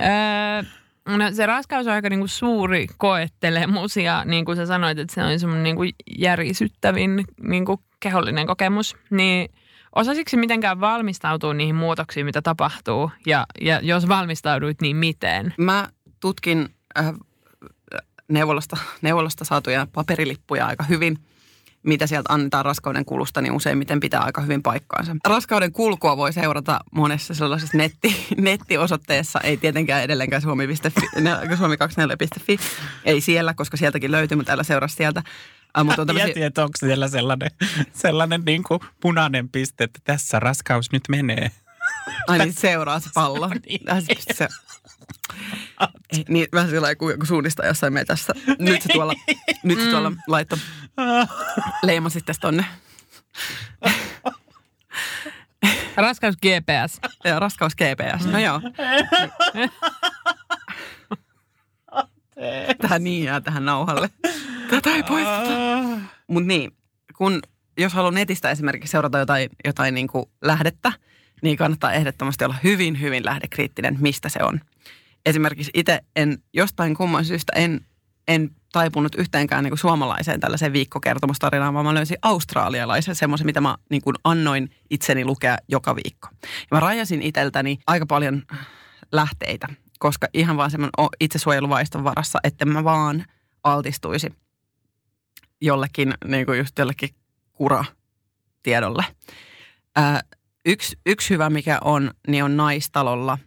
Öö, 0.00 0.62
no 1.08 1.32
se 1.32 1.46
raskaus 1.46 1.86
on 1.86 1.92
aika 1.92 2.10
niinku 2.10 2.28
suuri 2.28 2.86
koettelemus 2.98 3.96
ja 3.96 4.24
niin 4.24 4.44
kuin 4.44 4.56
sä 4.56 4.66
sanoit, 4.66 4.98
että 4.98 5.14
se 5.14 5.22
on 5.22 5.40
semmoinen 5.40 5.64
niinku 5.64 5.82
järisyttävin 6.18 7.24
niinku 7.42 7.80
kehollinen 8.00 8.46
kokemus, 8.46 8.96
niin 9.10 9.50
osasitko 9.94 10.30
sä 10.30 10.36
mitenkään 10.36 10.80
valmistautua 10.80 11.54
niihin 11.54 11.74
muutoksiin, 11.74 12.26
mitä 12.26 12.42
tapahtuu? 12.42 13.10
Ja, 13.26 13.46
ja 13.60 13.80
jos 13.82 14.08
valmistauduit, 14.08 14.80
niin 14.80 14.96
miten? 14.96 15.54
Mä 15.58 15.88
tutkin 16.20 16.68
äh, 16.98 17.12
neuvolasta, 18.28 18.76
neuvolasta 19.02 19.44
saatuja 19.44 19.86
paperilippuja 19.92 20.66
aika 20.66 20.84
hyvin. 20.84 21.18
Mitä 21.82 22.06
sieltä 22.06 22.32
annetaan 22.32 22.64
raskauden 22.64 23.04
kulusta, 23.04 23.40
niin 23.40 23.52
useimmiten 23.52 24.00
pitää 24.00 24.20
aika 24.20 24.40
hyvin 24.40 24.62
paikkaansa. 24.62 25.16
Raskauden 25.26 25.72
kulkua 25.72 26.16
voi 26.16 26.32
seurata 26.32 26.80
monessa 26.92 27.34
sellaisessa 27.34 27.76
netti, 27.78 28.26
nettiosoitteessa. 28.36 29.40
Ei 29.40 29.56
tietenkään 29.56 30.02
edelleenkään 30.02 30.42
suomi.fi, 30.42 31.20
ne- 31.20 31.34
suomi24.fi. 31.34 32.58
Ei 33.04 33.20
siellä, 33.20 33.54
koska 33.54 33.76
sieltäkin 33.76 34.12
löytyy, 34.12 34.36
mutta 34.36 34.52
älä 34.52 34.62
seuraa 34.62 34.88
sieltä. 34.88 35.22
Äh, 35.78 35.84
mutta 35.84 36.02
on 36.02 36.06
tämmöisiä- 36.06 36.26
Mietin, 36.26 36.42
että 36.42 36.62
onko 36.62 36.72
siellä 36.78 37.08
sellainen, 37.08 37.50
sellainen 37.92 38.42
niin 38.46 38.62
kuin 38.62 38.80
punainen 39.00 39.48
piste, 39.48 39.84
että 39.84 40.00
tässä 40.04 40.40
raskaus 40.40 40.92
nyt 40.92 41.02
menee. 41.08 41.50
Ai 42.26 42.38
niin 42.38 42.52
seuraa 42.52 43.00
se 43.00 43.10
pallo. 43.14 43.48
Niin. 43.66 43.80
Se 44.06 44.14
pystyy 44.14 44.36
se. 44.36 44.48
Ei, 46.12 46.24
Niin, 46.28 46.48
vähän 46.52 46.70
sillä 46.70 46.94
kuin 46.94 47.12
joku 47.12 47.26
suunnistaa 47.26 47.66
jossain 47.66 47.92
metässä. 47.92 48.32
Nyt 48.58 48.82
se 48.82 48.88
tuolla, 48.92 49.14
nyt 49.64 49.80
se 49.80 49.90
tuolla 49.90 50.12
laitto 50.26 50.58
leima 51.82 52.08
sitten 52.08 52.34
tonne. 52.40 52.64
Raskaus 55.96 56.36
GPS. 56.36 57.00
Ja 57.24 57.38
raskaus 57.38 57.72
GPS. 57.74 58.26
No 58.26 58.38
joo. 58.38 58.60
Tähän 62.80 63.04
niin 63.04 63.24
jää 63.24 63.40
tähän 63.40 63.64
nauhalle. 63.64 64.10
Tätä 64.70 64.90
ei 64.90 65.02
poisteta. 65.02 65.50
Mutta 66.26 66.46
niin, 66.48 66.72
kun 67.16 67.40
jos 67.78 67.92
haluaa 67.92 68.10
netistä 68.10 68.50
esimerkiksi 68.50 68.90
seurata 68.90 69.18
jotain, 69.18 69.50
jotain 69.64 69.94
niin 69.94 70.08
kuin 70.08 70.24
lähdettä, 70.42 70.92
niin 71.42 71.56
kannattaa 71.56 71.92
ehdottomasti 71.92 72.44
olla 72.44 72.56
hyvin, 72.64 73.00
hyvin 73.00 73.24
lähdekriittinen, 73.24 73.96
mistä 74.00 74.28
se 74.28 74.38
on. 74.42 74.60
Esimerkiksi 75.26 75.70
itse 75.74 76.00
en 76.16 76.38
jostain 76.52 76.96
kumman 76.96 77.24
syystä 77.24 77.52
en, 77.56 77.86
en 78.28 78.50
taipunut 78.72 79.14
yhteenkään 79.14 79.64
niin 79.64 79.70
kuin 79.70 79.78
suomalaiseen 79.78 80.40
tällaiseen 80.40 80.72
viikkokertomustarinaan, 80.72 81.74
vaan 81.74 81.86
mä 81.86 81.94
löysin 81.94 82.16
australialaisen 82.22 83.14
semmoisen, 83.14 83.46
mitä 83.46 83.60
mä 83.60 83.76
niin 83.90 84.02
kuin 84.02 84.16
annoin 84.24 84.70
itseni 84.90 85.24
lukea 85.24 85.56
joka 85.68 85.96
viikko. 85.96 86.28
Ja 86.42 86.68
mä 86.70 86.80
rajasin 86.80 87.22
itseltäni 87.22 87.78
aika 87.86 88.06
paljon 88.06 88.42
lähteitä, 89.12 89.68
koska 89.98 90.26
ihan 90.34 90.56
vaan 90.56 90.70
semmoinen 90.70 91.08
itsesuojeluvaiston 91.20 92.04
varassa, 92.04 92.38
että 92.44 92.64
mä 92.64 92.84
vaan 92.84 93.24
altistuisi 93.64 94.28
jollekin, 95.60 96.14
niin 96.24 96.46
kuin 96.46 96.58
just 96.58 96.78
jollekin 96.78 97.08
kuratiedolle. 97.52 99.04
Ää, 99.96 100.20
yksi, 100.66 100.98
yksi 101.06 101.30
hyvä, 101.30 101.50
mikä 101.50 101.78
on, 101.84 102.10
niin 102.28 102.44
on 102.44 102.56
naistalolla, 102.56 103.38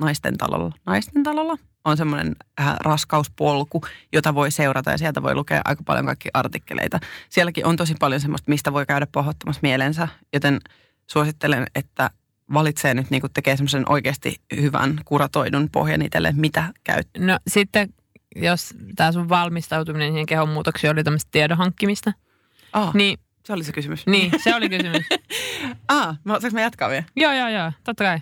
naisten 0.00 0.38
talolla, 0.38 0.72
naisten 0.86 1.22
talolla 1.22 1.56
on 1.84 1.96
semmoinen 1.96 2.36
äh, 2.60 2.76
raskauspolku, 2.80 3.82
jota 4.12 4.34
voi 4.34 4.50
seurata 4.50 4.90
ja 4.90 4.98
sieltä 4.98 5.22
voi 5.22 5.34
lukea 5.34 5.62
aika 5.64 5.82
paljon 5.86 6.06
kaikki 6.06 6.28
artikkeleita. 6.34 7.00
Sielläkin 7.28 7.66
on 7.66 7.76
tosi 7.76 7.94
paljon 8.00 8.20
semmoista, 8.20 8.50
mistä 8.50 8.72
voi 8.72 8.86
käydä 8.86 9.06
pohottamassa 9.12 9.60
mielensä, 9.62 10.08
joten 10.32 10.60
suosittelen, 11.06 11.66
että 11.74 12.10
valitsee 12.52 12.94
nyt 12.94 13.10
niin 13.10 13.22
tekee 13.34 13.56
semmoisen 13.56 13.88
oikeasti 13.88 14.40
hyvän 14.60 15.00
kuratoidun 15.04 15.68
pohjan 15.72 16.02
itselle, 16.02 16.32
mitä 16.36 16.64
käyt. 16.84 17.08
No 17.18 17.38
sitten, 17.46 17.88
jos 18.36 18.74
tämä 18.96 19.12
sun 19.12 19.28
valmistautuminen 19.28 20.10
siihen 20.12 20.26
kehon 20.26 20.48
muutoksiin 20.48 20.90
oli 20.92 21.04
tämmöistä 21.04 21.28
tiedon 21.32 21.58
hankkimista, 21.58 22.12
Ah, 22.72 22.94
niin, 22.94 23.18
se 23.44 23.52
oli 23.52 23.64
se 23.64 23.72
kysymys. 23.72 24.06
niin 24.06 24.32
se 24.44 24.54
oli 24.54 24.68
kysymys. 24.68 25.06
Ah, 25.88 26.18
saanko 26.28 26.48
mä 26.52 26.60
jatkaa 26.60 26.88
vielä? 26.90 27.04
joo, 27.16 27.32
joo, 27.32 27.48
joo, 27.48 27.72
totta 27.84 28.04
kai. 28.04 28.18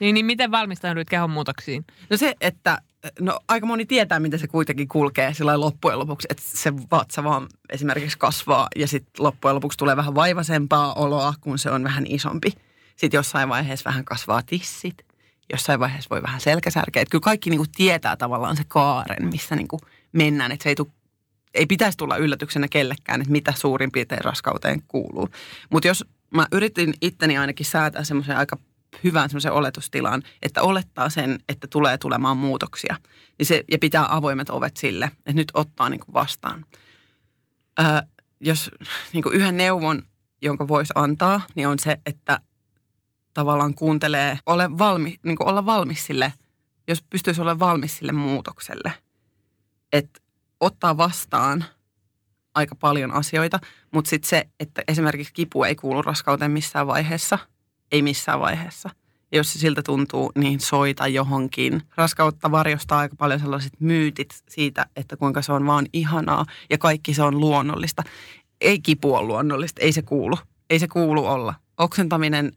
Niin, 0.00 0.14
niin 0.14 0.26
miten 0.26 0.50
valmistauduit 0.50 1.08
kehon 1.08 1.30
muutoksiin? 1.30 1.84
No 2.10 2.16
se, 2.16 2.34
että 2.40 2.78
no 3.20 3.40
aika 3.48 3.66
moni 3.66 3.86
tietää, 3.86 4.20
miten 4.20 4.38
se 4.38 4.48
kuitenkin 4.48 4.88
kulkee 4.88 5.34
sillä 5.34 5.60
loppujen 5.60 5.98
lopuksi, 5.98 6.28
että 6.30 6.42
se 6.46 6.72
vatsa 6.76 7.24
vaan 7.24 7.46
esimerkiksi 7.70 8.18
kasvaa 8.18 8.68
ja 8.76 8.88
sitten 8.88 9.24
loppujen 9.24 9.54
lopuksi 9.54 9.78
tulee 9.78 9.96
vähän 9.96 10.14
vaivasempaa 10.14 10.94
oloa, 10.94 11.34
kun 11.40 11.58
se 11.58 11.70
on 11.70 11.84
vähän 11.84 12.06
isompi. 12.06 12.52
Sitten 12.96 13.18
jossain 13.18 13.48
vaiheessa 13.48 13.90
vähän 13.90 14.04
kasvaa 14.04 14.42
tissit, 14.42 15.06
jossain 15.52 15.80
vaiheessa 15.80 16.10
voi 16.10 16.22
vähän 16.22 16.40
selkäsärkeä. 16.40 17.02
Että 17.02 17.10
kyllä 17.10 17.22
kaikki 17.22 17.50
niinku 17.50 17.66
tietää 17.76 18.16
tavallaan 18.16 18.56
se 18.56 18.62
kaaren, 18.68 19.28
missä 19.28 19.56
niinku 19.56 19.80
mennään, 20.12 20.52
että 20.52 20.62
se 20.62 20.68
ei, 20.68 20.74
tu, 20.74 20.92
ei 21.54 21.66
pitäisi 21.66 21.98
tulla 21.98 22.16
yllätyksenä 22.16 22.68
kellekään, 22.68 23.20
että 23.20 23.32
mitä 23.32 23.52
suurin 23.56 23.92
piirtein 23.92 24.24
raskauteen 24.24 24.82
kuuluu. 24.88 25.28
Mutta 25.70 25.88
jos 25.88 26.04
mä 26.30 26.46
yritin 26.52 26.94
itteni 27.00 27.38
ainakin 27.38 27.66
säätää 27.66 28.04
semmoisen 28.04 28.36
aika 28.36 28.58
hyvän 29.04 29.30
semmoisen 29.30 29.52
oletustilan, 29.52 30.22
että 30.42 30.62
olettaa 30.62 31.10
sen, 31.10 31.38
että 31.48 31.66
tulee 31.66 31.98
tulemaan 31.98 32.36
muutoksia. 32.36 32.96
Niin 33.38 33.46
se, 33.46 33.64
ja 33.70 33.78
pitää 33.78 34.06
avoimet 34.16 34.50
ovet 34.50 34.76
sille, 34.76 35.04
että 35.04 35.32
nyt 35.32 35.50
ottaa 35.54 35.88
niin 35.88 36.00
kuin 36.00 36.12
vastaan. 36.12 36.64
Öö, 37.80 37.86
jos 38.40 38.70
niin 39.12 39.22
kuin 39.22 39.34
yhden 39.34 39.56
neuvon, 39.56 40.02
jonka 40.42 40.68
voisi 40.68 40.92
antaa, 40.94 41.40
niin 41.54 41.68
on 41.68 41.78
se, 41.78 42.00
että 42.06 42.40
tavallaan 43.34 43.74
kuuntelee, 43.74 44.38
ole 44.46 44.78
valmi, 44.78 45.18
niin 45.22 45.36
olla 45.40 45.66
valmis 45.66 46.06
sille, 46.06 46.32
jos 46.88 47.02
pystyisi 47.02 47.40
olla 47.40 47.58
valmis 47.58 47.98
sille 47.98 48.12
muutokselle. 48.12 48.92
Että 49.92 50.20
ottaa 50.60 50.96
vastaan 50.96 51.64
aika 52.54 52.74
paljon 52.74 53.12
asioita, 53.12 53.58
mutta 53.90 54.08
sitten 54.08 54.28
se, 54.28 54.48
että 54.60 54.82
esimerkiksi 54.88 55.32
kipu 55.32 55.64
ei 55.64 55.74
kuulu 55.76 56.02
raskauteen 56.02 56.50
missään 56.50 56.86
vaiheessa, 56.86 57.38
ei 57.92 58.02
missään 58.02 58.40
vaiheessa. 58.40 58.90
Ja 59.32 59.38
jos 59.38 59.52
se 59.52 59.58
siltä 59.58 59.82
tuntuu, 59.82 60.32
niin 60.34 60.60
soita 60.60 61.06
johonkin. 61.06 61.82
Raskautta 61.96 62.50
varjostaa 62.50 62.98
aika 62.98 63.16
paljon 63.16 63.40
sellaiset 63.40 63.72
myytit 63.80 64.42
siitä, 64.48 64.86
että 64.96 65.16
kuinka 65.16 65.42
se 65.42 65.52
on 65.52 65.66
vaan 65.66 65.86
ihanaa 65.92 66.46
ja 66.70 66.78
kaikki 66.78 67.14
se 67.14 67.22
on 67.22 67.40
luonnollista. 67.40 68.02
Ei 68.60 68.80
kipu 68.80 69.14
ole 69.14 69.26
luonnollista, 69.26 69.80
ei 69.80 69.92
se 69.92 70.02
kuulu. 70.02 70.36
Ei 70.70 70.78
se 70.78 70.88
kuulu 70.88 71.26
olla. 71.26 71.54
Oksentaminen 71.78 72.52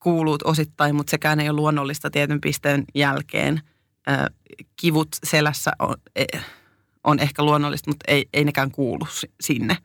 kuuluu 0.00 0.38
osittain, 0.44 0.94
mutta 0.96 1.10
sekään 1.10 1.40
ei 1.40 1.48
ole 1.48 1.56
luonnollista 1.56 2.10
tietyn 2.10 2.40
pisteen 2.40 2.84
jälkeen. 2.94 3.62
Kivut 4.76 5.08
selässä 5.24 5.72
on, 5.78 5.94
e- 6.16 6.40
on 7.04 7.18
ehkä 7.18 7.42
luonnollista, 7.42 7.90
mutta 7.90 8.04
ei, 8.08 8.28
ei 8.32 8.44
nekään 8.44 8.70
kuulu 8.70 9.06
si- 9.06 9.30
sinne. 9.40 9.76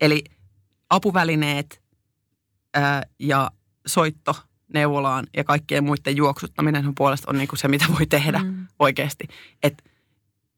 Eli 0.00 0.24
apuvälineet 0.90 1.82
ja 3.18 3.50
soitto 3.86 4.36
neuvolaan 4.74 5.26
ja 5.36 5.44
kaikkien 5.44 5.84
muiden 5.84 6.16
juoksuttaminen 6.16 6.86
on 6.86 6.94
puolesta 6.94 7.30
on 7.30 7.38
niinku 7.38 7.56
se, 7.56 7.68
mitä 7.68 7.84
voi 7.98 8.06
tehdä 8.06 8.38
mm. 8.38 8.66
oikeasti. 8.78 9.28
Et 9.62 9.84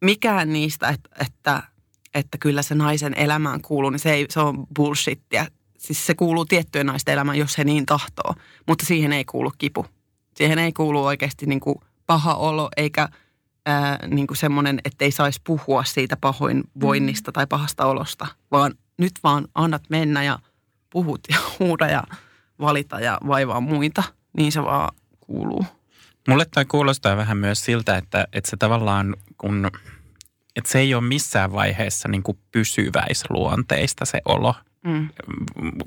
mikään 0.04 0.52
niistä, 0.52 0.88
että, 0.88 1.10
että, 1.20 1.62
että 2.14 2.38
kyllä 2.38 2.62
se 2.62 2.74
naisen 2.74 3.14
elämään 3.14 3.62
kuuluu, 3.62 3.90
niin 3.90 4.00
se, 4.00 4.12
ei, 4.12 4.26
se 4.28 4.40
on 4.40 4.66
bullshittia. 4.76 5.46
Siis 5.78 6.06
se 6.06 6.14
kuuluu 6.14 6.44
tiettyjen 6.44 6.86
naisten 6.86 7.12
elämään, 7.12 7.38
jos 7.38 7.58
he 7.58 7.64
niin 7.64 7.86
tahtoo, 7.86 8.34
mutta 8.68 8.86
siihen 8.86 9.12
ei 9.12 9.24
kuulu 9.24 9.52
kipu. 9.58 9.86
Siihen 10.36 10.58
ei 10.58 10.72
kuulu 10.72 11.04
oikeasti 11.04 11.46
niinku 11.46 11.82
paha 12.06 12.34
olo 12.34 12.68
eikä 12.76 13.08
ää, 13.66 13.98
niin 14.06 14.26
kuin 14.26 14.36
semmoinen, 14.36 14.80
että 14.84 15.04
ei 15.04 15.10
saisi 15.10 15.40
puhua 15.44 15.84
siitä 15.84 16.16
pahoinvoinnista 16.16 17.30
mm. 17.30 17.32
tai 17.32 17.46
pahasta 17.46 17.86
olosta, 17.86 18.26
vaan 18.50 18.74
nyt 18.98 19.12
vaan 19.24 19.48
annat 19.54 19.82
mennä 19.88 20.22
ja 20.22 20.38
puhut 20.90 21.20
ja 21.30 21.36
huuda 21.58 21.86
ja 21.86 22.02
valita 22.62 23.00
ja 23.00 23.18
vaivaa 23.26 23.60
muita, 23.60 24.02
niin 24.36 24.52
se 24.52 24.62
vaan 24.62 24.94
kuuluu. 25.20 25.66
Mulle 26.28 26.44
tämä 26.44 26.64
kuulostaa 26.64 27.16
vähän 27.16 27.36
myös 27.36 27.64
siltä, 27.64 27.96
että, 27.96 28.28
että 28.32 28.50
se 28.50 28.56
tavallaan 28.56 29.16
kun, 29.38 29.70
että 30.56 30.70
se 30.70 30.78
ei 30.78 30.94
ole 30.94 31.02
missään 31.04 31.52
vaiheessa 31.52 32.08
niin 32.08 32.22
kuin 32.22 32.38
pysyväisluonteista 32.52 34.04
se 34.04 34.20
olo. 34.24 34.54
Mm. 34.84 35.08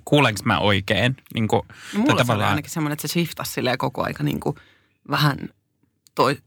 Kuulenko 0.06 0.40
mä 0.46 0.60
oikein? 0.60 1.18
Niin 1.34 1.48
kuin, 1.48 1.62
No, 1.68 1.74
mulla 2.00 2.06
se 2.06 2.12
oli 2.12 2.18
tavallaan- 2.18 2.50
ainakin 2.50 2.72
semmoinen, 2.72 2.94
että 2.94 3.08
se 3.08 3.12
shiftasi 3.12 3.62
koko 3.78 4.04
aika 4.04 4.24
niin 4.24 4.40
kuin 4.40 4.56
vähän 5.10 5.50
toi, 6.16 6.38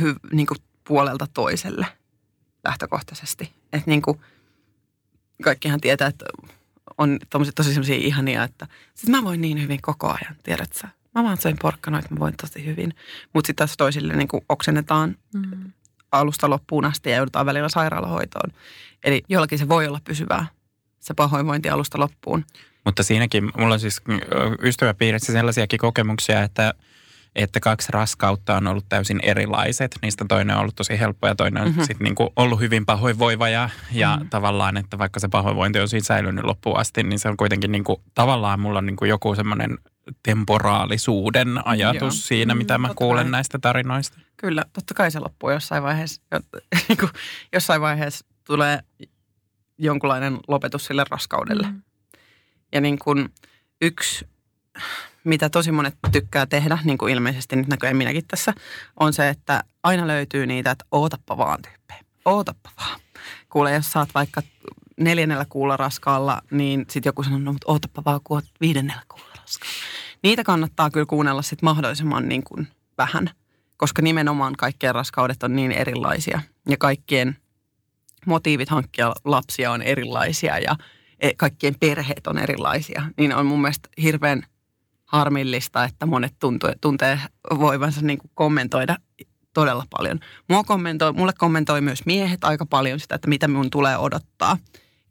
hy, 0.00 0.14
niin 0.32 0.46
kuin 0.46 0.58
puolelta 0.84 1.26
toiselle 1.34 1.86
lähtökohtaisesti. 2.64 3.52
Että 3.72 3.90
niin 3.90 4.02
kuin 4.02 4.20
kaikkihan 5.42 5.80
tietää, 5.80 6.08
että 6.08 6.24
on 6.98 7.18
tommosia, 7.30 7.52
tosi 7.52 7.68
semmoisia 7.68 7.96
ihania, 7.96 8.44
että 8.44 8.66
siis 8.94 9.10
mä 9.10 9.24
voin 9.24 9.40
niin 9.40 9.62
hyvin 9.62 9.82
koko 9.82 10.06
ajan, 10.08 10.36
tiedät 10.42 10.72
sä. 10.72 10.88
Mä 11.14 11.24
vaan 11.24 11.38
söin 11.38 11.56
porkkanoita, 11.62 12.04
että 12.04 12.14
mä 12.14 12.20
voin 12.20 12.34
tosi 12.40 12.64
hyvin. 12.66 12.94
Mutta 13.34 13.46
sitten 13.46 13.66
taas 13.66 13.76
toisille 13.76 14.16
niin 14.16 14.28
kuin 14.28 14.44
oksennetaan 14.48 15.16
Mm. 15.34 15.72
alusta 16.12 16.50
loppuun 16.50 16.84
asti 16.84 17.10
ja 17.10 17.16
joudutaan 17.16 17.46
välillä 17.46 17.68
sairaalahoitoon. 17.68 18.52
Eli 19.04 19.22
jollakin 19.28 19.58
se 19.58 19.68
voi 19.68 19.86
olla 19.86 20.00
pysyvää, 20.04 20.46
se 21.00 21.14
pahoinvointi 21.14 21.68
alusta 21.70 21.98
loppuun. 22.00 22.44
Mutta 22.84 23.02
siinäkin, 23.02 23.50
mulla 23.58 23.74
on 23.74 23.80
siis 23.80 24.00
ystäväpiirissä 24.62 25.32
sellaisiakin 25.32 25.78
kokemuksia, 25.78 26.42
että, 26.42 26.74
että 27.36 27.60
kaksi 27.60 27.92
raskautta 27.92 28.56
on 28.56 28.66
ollut 28.66 28.84
täysin 28.88 29.20
erilaiset. 29.22 29.96
Niistä 30.02 30.24
toinen 30.28 30.56
on 30.56 30.60
ollut 30.60 30.74
tosi 30.76 30.98
helppo 31.00 31.26
ja 31.26 31.34
toinen 31.34 31.62
on 31.62 31.68
Mhm. 31.68 31.76
mm-hmm. 31.76 31.86
sitten 31.86 32.04
niinku 32.04 32.32
ollut 32.36 32.60
hyvin 32.60 32.86
pahoinvoiva. 32.86 33.48
Ja, 33.48 33.70
ja 33.92 34.08
Mhm. 34.10 34.16
mm-hmm. 34.18 34.30
tavallaan, 34.30 34.76
että 34.76 34.98
vaikka 34.98 35.20
se 35.20 35.28
pahoinvointi 35.28 35.80
on 35.80 35.88
siinä 35.88 36.04
säilynyt 36.04 36.44
loppuun 36.44 36.78
asti, 36.78 37.02
niin 37.02 37.18
se 37.18 37.28
on 37.28 37.36
kuitenkin 37.36 37.72
niinku, 37.72 38.02
tavallaan 38.14 38.60
mulla 38.60 38.78
on 38.78 38.86
niinku 38.86 39.04
joku 39.04 39.34
semmoinen 39.34 39.78
temporaalisuuden 40.22 41.66
ajatus 41.66 42.00
Joo. 42.02 42.10
siinä, 42.10 42.54
Mm, 42.54 42.58
mitä 42.58 42.78
mä 42.78 42.88
totta 42.88 42.98
kuulen 42.98 43.24
kai. 43.24 43.30
näistä 43.30 43.58
tarinoista. 43.58 44.18
Kyllä, 44.36 44.64
totta 44.72 44.94
kai 44.94 45.10
se 45.10 45.18
loppuu 45.18 45.50
jossain 45.50 45.82
vaiheessa. 45.82 46.22
niin 46.88 46.98
kuin 46.98 47.10
jossain 47.52 47.80
vaiheessa 47.80 48.26
tulee 48.46 48.78
jonkunlainen 49.78 50.38
lopetus 50.48 50.84
sille 50.84 51.04
raskaudelle. 51.10 51.66
Mm. 51.66 51.82
Ja 52.72 52.80
niin 52.80 52.98
kuin 52.98 53.28
yksi, 53.82 54.28
mitä 55.24 55.50
tosi 55.50 55.72
monet 55.72 55.94
tykkää 56.12 56.46
tehdä, 56.46 56.78
niin 56.84 56.98
kuin 56.98 57.12
ilmeisesti 57.12 57.56
nyt 57.56 57.68
näköjään 57.68 57.96
minäkin 57.96 58.24
tässä, 58.28 58.54
on 59.00 59.12
se, 59.12 59.28
että 59.28 59.64
aina 59.82 60.06
löytyy 60.06 60.46
niitä, 60.46 60.70
että 60.70 60.84
ootappa 60.92 61.36
vaan 61.36 61.62
tyyppejä. 61.62 62.00
Ootappa 62.24 62.70
vaan. 62.80 63.00
Kuule, 63.48 63.72
jos 63.72 63.92
saat 63.92 64.08
vaikka 64.14 64.42
neljännellä 65.00 65.46
kuulla 65.48 65.76
raskaalla, 65.76 66.42
niin 66.50 66.80
sitten 66.80 67.08
joku 67.10 67.22
sanoo, 67.22 67.38
no 67.38 67.52
mutta 67.52 67.72
ootappa 67.72 68.02
vaan, 68.04 68.20
kun 68.24 68.36
oot 68.36 68.44
viidennellä 68.60 69.02
kuulla 69.08 69.32
raskaalla. 69.40 69.74
Niitä 70.22 70.44
kannattaa 70.44 70.90
kyllä 70.90 71.06
kuunnella 71.06 71.42
sitten 71.42 71.66
mahdollisimman 71.66 72.28
niin 72.28 72.44
kuin 72.44 72.68
vähän, 72.98 73.30
koska 73.76 74.02
nimenomaan 74.02 74.56
kaikkien 74.56 74.94
raskaudet 74.94 75.42
on 75.42 75.56
niin 75.56 75.72
erilaisia 75.72 76.40
ja 76.68 76.76
kaikkien 76.76 77.36
motiivit 78.26 78.68
hankkia 78.68 79.12
lapsia 79.24 79.72
on 79.72 79.82
erilaisia 79.82 80.58
ja 80.58 80.76
e- 81.20 81.34
kaikkien 81.36 81.74
perheet 81.80 82.26
on 82.26 82.38
erilaisia, 82.38 83.02
niin 83.18 83.34
on 83.34 83.46
mun 83.46 83.60
mielestä 83.60 83.88
hirveän 84.02 84.42
harmillista, 85.08 85.84
että 85.84 86.06
monet 86.06 86.34
tuntuu, 86.38 86.70
tuntee 86.80 87.20
voivansa 87.58 88.00
niin 88.00 88.18
kuin 88.18 88.30
kommentoida 88.34 88.96
todella 89.54 89.84
paljon. 89.90 90.20
Mua 90.48 90.64
kommentoi, 90.64 91.12
mulle 91.12 91.32
kommentoi 91.38 91.80
myös 91.80 92.06
miehet 92.06 92.44
aika 92.44 92.66
paljon 92.66 93.00
sitä, 93.00 93.14
että 93.14 93.28
mitä 93.28 93.48
mun 93.48 93.70
tulee 93.70 93.98
odottaa. 93.98 94.56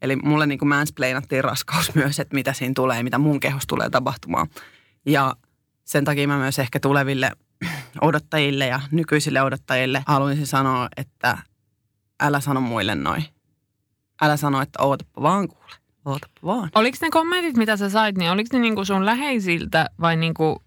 Eli 0.02 0.16
mulle 0.16 0.46
niin 0.46 0.58
kuin 0.58 0.68
mansplainattiin 0.68 1.44
raskaus 1.44 1.94
myös, 1.94 2.20
että 2.20 2.34
mitä 2.34 2.52
siinä 2.52 2.72
tulee, 2.76 3.02
mitä 3.02 3.18
mun 3.18 3.40
kehossa 3.40 3.68
tulee 3.68 3.90
tapahtumaan. 3.90 4.46
Ja 5.06 5.36
sen 5.84 6.04
takia 6.04 6.28
mä 6.28 6.38
myös 6.38 6.58
ehkä 6.58 6.80
tuleville 6.80 7.30
odottajille 8.00 8.66
ja 8.66 8.80
nykyisille 8.90 9.42
odottajille 9.42 10.02
haluaisin 10.06 10.46
sanoa, 10.46 10.88
että 10.96 11.38
älä 12.20 12.40
sano 12.40 12.60
muille 12.60 12.94
noin. 12.94 13.24
Älä 14.22 14.36
sano, 14.36 14.62
että 14.62 14.82
ootappa 14.82 15.22
vaan 15.22 15.48
kuule. 15.48 15.74
Ootappa 16.04 16.40
vaan. 16.44 16.70
Oliko 16.74 16.98
ne 17.00 17.10
kommentit, 17.10 17.56
mitä 17.56 17.76
sä 17.76 17.90
sait, 17.90 18.18
niin 18.18 18.30
oliko 18.30 18.48
ne 18.52 18.58
niinku 18.58 18.84
sun 18.84 19.06
läheisiltä 19.06 19.86
vai 20.00 20.16
niinku 20.16 20.62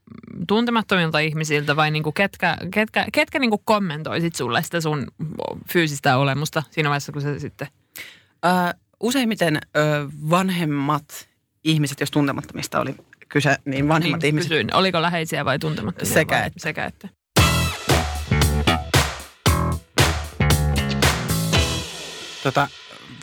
tuntemattomilta 0.47 1.19
ihmisiltä 1.19 1.75
vai 1.75 1.91
niinku 1.91 2.11
ketkä, 2.11 2.57
ketkä, 2.73 3.05
ketkä 3.13 3.39
niinku 3.39 3.57
kommentoisit 3.57 4.35
sulle 4.35 4.63
sitä 4.63 4.81
sun 4.81 5.07
fyysistä 5.73 6.17
olemusta 6.17 6.63
siinä 6.71 6.89
vaiheessa, 6.89 7.11
kun 7.11 7.21
sä 7.21 7.39
sitten... 7.39 7.67
Ö, 8.45 8.49
useimmiten 8.99 9.55
ö, 9.77 9.79
vanhemmat 10.29 11.29
ihmiset, 11.63 11.99
jos 11.99 12.11
tuntemattomista 12.11 12.79
oli 12.79 12.95
kyse, 13.29 13.57
niin 13.65 13.87
vanhemmat 13.87 14.21
niin, 14.21 14.27
ihmiset. 14.27 14.49
kysyin, 14.49 14.75
oliko 14.75 15.01
läheisiä 15.01 15.45
vai 15.45 15.59
tuntemattomia? 15.59 16.13
Sekä 16.13 16.35
vai? 16.35 16.47
että. 16.47 16.59
Sekä 16.59 16.85
että. 16.85 17.09
Tota, 22.43 22.67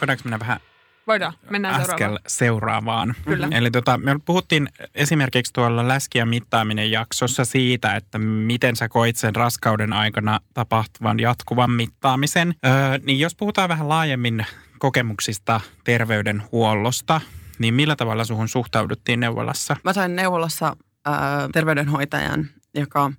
voidaanko 0.01 0.23
mennä 0.25 0.39
vähän 0.39 0.61
Voidaan, 1.09 1.33
mennään 1.51 1.75
askel 1.75 1.97
seuraavaan. 1.97 2.19
seuraavaan. 2.27 3.15
Kyllä. 3.25 3.49
Eli 3.51 3.71
tota, 3.71 3.99
me 3.99 4.17
puhuttiin 4.25 4.69
esimerkiksi 4.95 5.53
tuolla 5.53 5.89
läski- 5.89 6.19
ja 6.19 6.27
mittaaminen 6.27 6.91
jaksossa 6.91 7.45
siitä, 7.45 7.97
että 7.97 8.19
miten 8.19 8.77
sä 8.77 8.89
koit 8.89 9.17
sen 9.17 9.37
raskauden 9.37 9.93
aikana 9.93 10.41
tapahtuvan 10.55 11.21
jatkuvan 11.21 11.71
mittaamisen. 11.71 12.55
Öö, 12.67 12.73
niin 13.07 13.19
jos 13.21 13.35
puhutaan 13.35 13.69
vähän 13.69 13.89
laajemmin 13.89 14.47
kokemuksista 14.79 15.61
terveydenhuollosta, 15.85 17.21
niin 17.59 17.75
millä 17.75 17.97
tavalla 17.97 18.25
suhun 18.25 18.49
suhtauduttiin 18.49 19.21
neuvolassa? 19.21 19.77
Mä 19.85 19.93
sain 19.93 20.17
neuvolassa 20.17 20.77
ö, 21.07 21.11
terveydenhoitajan, 21.53 22.47
joka 22.75 23.13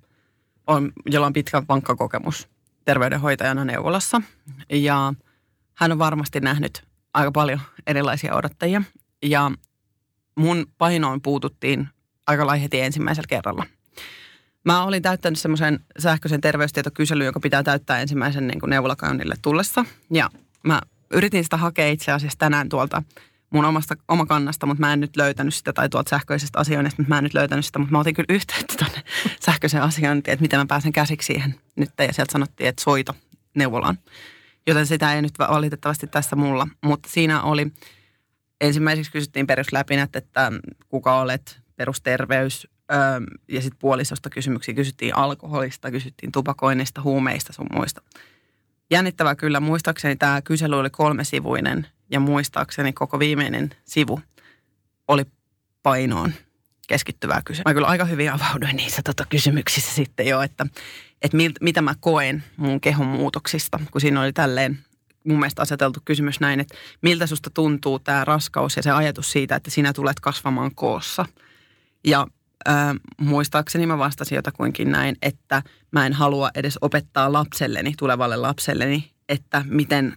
on, 0.66 0.92
jolla 1.06 1.26
on 1.26 1.32
pitkä 1.32 1.62
vankka 1.68 1.96
kokemus 1.96 2.48
terveydenhoitajana 2.84 3.64
neuvolassa. 3.64 4.22
Ja 4.72 5.14
hän 5.74 5.92
on 5.92 5.98
varmasti 5.98 6.40
nähnyt 6.40 6.89
aika 7.14 7.32
paljon 7.32 7.60
erilaisia 7.86 8.34
odottajia. 8.34 8.82
Ja 9.22 9.50
mun 10.34 10.66
painoon 10.78 11.22
puututtiin 11.22 11.88
aika 12.26 12.46
lailla 12.46 12.62
heti 12.62 12.80
ensimmäisellä 12.80 13.26
kerralla. 13.28 13.66
Mä 14.64 14.84
olin 14.84 15.02
täyttänyt 15.02 15.38
semmoisen 15.38 15.80
sähköisen 15.98 16.40
terveystietokyselyn, 16.40 17.26
joka 17.26 17.40
pitää 17.40 17.62
täyttää 17.62 18.00
ensimmäisen 18.00 18.46
niin 18.46 18.58
neuvolakäynnille 18.66 19.34
tullessa. 19.42 19.84
Ja 20.10 20.30
mä 20.64 20.80
yritin 21.10 21.44
sitä 21.44 21.56
hakea 21.56 21.88
itse 21.88 22.12
asiassa 22.12 22.38
tänään 22.38 22.68
tuolta 22.68 23.02
mun 23.50 23.64
omasta, 23.64 23.96
omakannasta, 24.08 24.66
mutta 24.66 24.80
mä 24.80 24.92
en 24.92 25.00
nyt 25.00 25.16
löytänyt 25.16 25.54
sitä, 25.54 25.72
tai 25.72 25.88
tuolta 25.88 26.10
sähköisestä 26.10 26.58
asioinnista, 26.58 27.02
mutta 27.02 27.14
mä 27.14 27.18
en 27.18 27.24
nyt 27.24 27.34
löytänyt 27.34 27.64
sitä, 27.64 27.78
mutta 27.78 27.92
mä 27.92 27.98
otin 27.98 28.14
kyllä 28.14 28.34
yhteyttä 28.34 28.74
tuonne 28.78 29.02
sähköiseen 29.46 29.82
asiointiin, 29.82 30.32
että 30.32 30.42
miten 30.42 30.58
mä 30.58 30.66
pääsen 30.66 30.92
käsiksi 30.92 31.26
siihen 31.26 31.54
nyt, 31.76 31.90
ja 31.98 32.12
sieltä 32.12 32.32
sanottiin, 32.32 32.68
että 32.68 32.82
soito 32.82 33.14
neuvolaan. 33.54 33.98
Joten 34.66 34.86
sitä 34.86 35.14
ei 35.14 35.22
nyt 35.22 35.38
valitettavasti 35.38 36.06
tässä 36.06 36.36
mulla, 36.36 36.68
mutta 36.84 37.08
siinä 37.08 37.42
oli, 37.42 37.66
ensimmäiseksi 38.60 39.12
kysyttiin 39.12 39.46
perusläpinät, 39.46 40.16
että 40.16 40.52
kuka 40.88 41.20
olet, 41.20 41.60
perusterveys, 41.76 42.68
ja 43.48 43.60
sitten 43.62 43.78
puolisosta 43.78 44.30
kysymyksiä 44.30 44.74
kysyttiin 44.74 45.16
alkoholista, 45.16 45.90
kysyttiin 45.90 46.32
tupakoinnista, 46.32 47.02
huumeista 47.02 47.52
sun 47.52 47.66
muista. 47.72 48.02
Jännittävää 48.90 49.34
kyllä, 49.34 49.60
muistaakseni 49.60 50.16
tämä 50.16 50.42
kysely 50.42 50.78
oli 50.78 50.90
kolmesivuinen 50.90 51.86
ja 52.10 52.20
muistaakseni 52.20 52.92
koko 52.92 53.18
viimeinen 53.18 53.70
sivu 53.84 54.20
oli 55.08 55.24
painoon 55.82 56.32
keskittyvää 56.88 57.42
kysymystä. 57.44 57.70
Mä 57.70 57.74
kyllä 57.74 57.86
aika 57.86 58.04
hyvin 58.04 58.32
avauduin 58.32 58.76
niissä 58.76 59.02
tota, 59.04 59.26
kysymyksissä 59.28 59.94
sitten 59.94 60.26
jo, 60.26 60.42
että, 60.42 60.66
että 61.22 61.36
mil, 61.36 61.52
mitä 61.60 61.82
mä 61.82 61.94
koen 62.00 62.44
mun 62.56 62.80
kehon 62.80 63.06
muutoksista, 63.06 63.80
kun 63.90 64.00
siinä 64.00 64.20
oli 64.20 64.32
tälleen 64.32 64.78
mun 65.24 65.38
mielestä 65.38 65.62
aseteltu 65.62 66.00
kysymys 66.04 66.40
näin, 66.40 66.60
että 66.60 66.74
miltä 67.02 67.26
susta 67.26 67.50
tuntuu 67.50 67.98
tämä 67.98 68.24
raskaus 68.24 68.76
ja 68.76 68.82
se 68.82 68.90
ajatus 68.90 69.32
siitä, 69.32 69.56
että 69.56 69.70
sinä 69.70 69.92
tulet 69.92 70.20
kasvamaan 70.20 70.74
koossa. 70.74 71.26
Ja 72.04 72.26
äh, 72.68 72.94
muistaakseni 73.20 73.86
mä 73.86 73.98
vastasin 73.98 74.36
jotakuinkin 74.36 74.90
näin, 74.90 75.16
että 75.22 75.62
mä 75.90 76.06
en 76.06 76.12
halua 76.12 76.50
edes 76.54 76.78
opettaa 76.80 77.32
lapselleni, 77.32 77.94
tulevalle 77.98 78.36
lapselleni, 78.36 79.10
että 79.28 79.64
miten, 79.68 80.16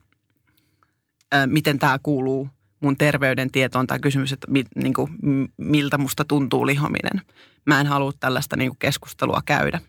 äh, 1.33 1.47
miten 1.47 1.79
tämä 1.79 1.99
kuuluu 2.03 2.49
mun 2.79 2.97
terveydentietoon 2.97 3.87
tai 3.87 3.99
kysymys, 3.99 4.33
että 4.33 4.51
mi, 4.51 4.63
niin 4.75 4.93
kuin, 4.93 5.09
miltä 5.57 5.97
musta 5.97 6.25
tuntuu 6.25 6.65
lihominen. 6.65 7.21
Mä 7.65 7.79
en 7.79 7.87
halua 7.87 8.11
tällaista 8.19 8.55
niin 8.55 8.69
kuin 8.69 8.79
keskustelua 8.79 9.41
käydä. 9.45 9.79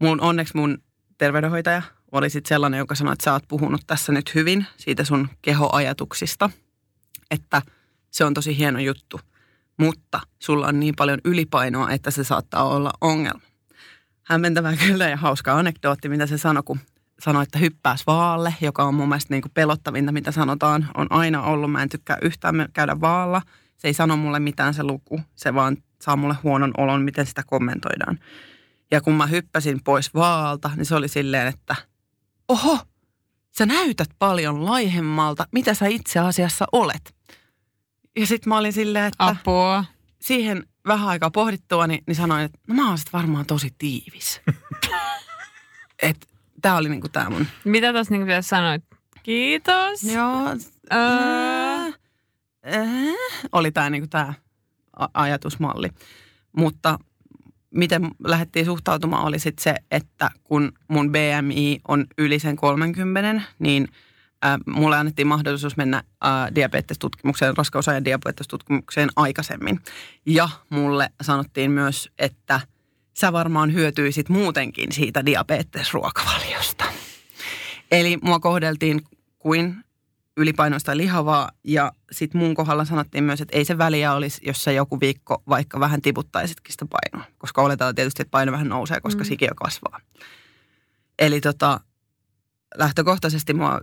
Mun, 0.00 0.20
onneksi 0.20 0.56
mun 0.56 0.78
terveydenhoitaja 1.18 1.82
oli 2.12 2.30
sitten 2.30 2.48
sellainen, 2.48 2.78
joka 2.78 2.94
sanoi, 2.94 3.12
että 3.12 3.24
sä 3.24 3.32
oot 3.32 3.48
puhunut 3.48 3.80
tässä 3.86 4.12
nyt 4.12 4.34
hyvin 4.34 4.66
siitä 4.76 5.04
sun 5.04 5.28
kehoajatuksista, 5.42 6.50
että 7.30 7.62
se 8.10 8.24
on 8.24 8.34
tosi 8.34 8.56
hieno 8.58 8.78
juttu, 8.78 9.20
mutta 9.76 10.20
sulla 10.38 10.66
on 10.66 10.80
niin 10.80 10.94
paljon 10.96 11.18
ylipainoa, 11.24 11.90
että 11.90 12.10
se 12.10 12.24
saattaa 12.24 12.64
olla 12.64 12.92
ongelma. 13.00 13.40
Hämmentävää 14.22 14.76
kyllä 14.76 15.08
ja 15.08 15.16
hauska 15.16 15.58
anekdootti, 15.58 16.08
mitä 16.08 16.26
se 16.26 16.38
sanoi, 16.38 16.62
kun 16.62 16.80
sanoi, 17.20 17.42
että 17.42 17.58
hyppääs 17.58 18.06
vaalle, 18.06 18.54
joka 18.60 18.84
on 18.84 18.94
mun 18.94 19.08
mielestä 19.08 19.34
niin 19.34 19.42
kuin 19.42 19.52
pelottavinta, 19.54 20.12
mitä 20.12 20.32
sanotaan, 20.32 20.88
on 20.96 21.06
aina 21.10 21.42
ollut. 21.42 21.72
Mä 21.72 21.82
en 21.82 21.88
tykkää 21.88 22.18
yhtään 22.22 22.68
käydä 22.72 23.00
vaalla. 23.00 23.42
Se 23.76 23.88
ei 23.88 23.94
sano 23.94 24.16
mulle 24.16 24.40
mitään 24.40 24.74
se 24.74 24.82
luku, 24.82 25.20
se 25.34 25.54
vaan 25.54 25.76
saa 26.02 26.16
mulle 26.16 26.36
huonon 26.42 26.72
olon, 26.76 27.02
miten 27.02 27.26
sitä 27.26 27.42
kommentoidaan. 27.46 28.18
Ja 28.90 29.00
kun 29.00 29.14
mä 29.14 29.26
hyppäsin 29.26 29.80
pois 29.84 30.14
vaalta, 30.14 30.70
niin 30.76 30.86
se 30.86 30.94
oli 30.94 31.08
silleen, 31.08 31.46
että 31.46 31.76
oho, 32.48 32.78
sä 33.58 33.66
näytät 33.66 34.08
paljon 34.18 34.64
laihemmalta, 34.64 35.46
mitä 35.52 35.74
sä 35.74 35.86
itse 35.86 36.18
asiassa 36.18 36.66
olet. 36.72 37.14
Ja 38.16 38.26
sitten 38.26 38.48
mä 38.48 38.58
olin 38.58 38.72
silleen, 38.72 39.04
että 39.04 39.26
Apua. 39.26 39.84
siihen 40.20 40.66
vähän 40.86 41.08
aikaa 41.08 41.30
pohdittua, 41.30 41.86
niin, 41.86 42.04
niin 42.06 42.16
sanoin, 42.16 42.44
että 42.44 42.58
no 42.68 42.74
mä 42.74 42.88
oon 42.88 42.98
sit 42.98 43.12
varmaan 43.12 43.46
tosi 43.46 43.74
tiivis. 43.78 44.40
että 46.02 46.26
tää 46.62 46.76
oli 46.76 46.88
niinku 46.88 47.08
tää 47.08 47.30
mun. 47.30 47.46
Mitä 47.64 47.92
tuossa 47.92 48.14
niin 48.14 48.22
pitäisi 48.22 48.48
sanoa? 48.48 48.78
Kiitos. 49.22 50.02
Joo. 50.04 50.48
Öö. 50.92 51.92
Äh, 52.66 53.14
oli 53.52 53.72
tää 53.72 53.90
niinku 53.90 54.08
tää 54.08 54.34
ajatusmalli. 55.14 55.90
Mutta 56.56 56.98
miten 57.74 58.10
lähdettiin 58.24 58.64
suhtautumaan 58.64 59.24
oli 59.24 59.38
sitten 59.38 59.62
se, 59.62 59.74
että 59.90 60.30
kun 60.44 60.72
mun 60.88 61.12
BMI 61.12 61.80
on 61.88 62.06
yli 62.18 62.38
sen 62.38 62.56
30, 62.56 63.42
niin 63.58 63.88
äh, 64.44 64.58
mulle 64.66 64.96
annettiin 64.96 65.28
mahdollisuus 65.28 65.76
mennä 65.76 65.96
äh, 65.96 66.54
diabetestutkimukseen, 66.54 67.56
raskausajan 67.56 68.04
diabetestutkimukseen 68.04 69.08
aikaisemmin. 69.16 69.80
Ja 70.26 70.48
mulle 70.70 71.10
sanottiin 71.22 71.70
myös, 71.70 72.10
että 72.18 72.60
sä 73.16 73.32
varmaan 73.32 73.72
hyötyisit 73.72 74.28
muutenkin 74.28 74.92
siitä 74.92 75.26
diabetesruokavaliosta. 75.26 76.84
Eli 77.90 78.18
mua 78.22 78.40
kohdeltiin 78.40 79.02
kuin 79.38 79.84
ylipainoista 80.36 80.96
lihavaa 80.96 81.50
ja 81.64 81.92
sitten 82.12 82.40
mun 82.40 82.54
kohdalla 82.54 82.84
sanottiin 82.84 83.24
myös, 83.24 83.40
että 83.40 83.56
ei 83.56 83.64
se 83.64 83.78
väliä 83.78 84.12
olisi, 84.12 84.40
jos 84.46 84.64
sä 84.64 84.72
joku 84.72 85.00
viikko 85.00 85.42
vaikka 85.48 85.80
vähän 85.80 86.02
tiputtaisitkin 86.02 86.72
sitä 86.72 86.86
painoa. 86.86 87.30
Koska 87.38 87.62
oletaan 87.62 87.94
tietysti, 87.94 88.22
että 88.22 88.30
paino 88.30 88.52
vähän 88.52 88.68
nousee, 88.68 89.00
koska 89.00 89.22
mm. 89.22 89.28
sikiö 89.28 89.50
kasvaa. 89.56 90.00
Eli 91.18 91.40
tota, 91.40 91.80
lähtökohtaisesti 92.74 93.54
mua, 93.54 93.80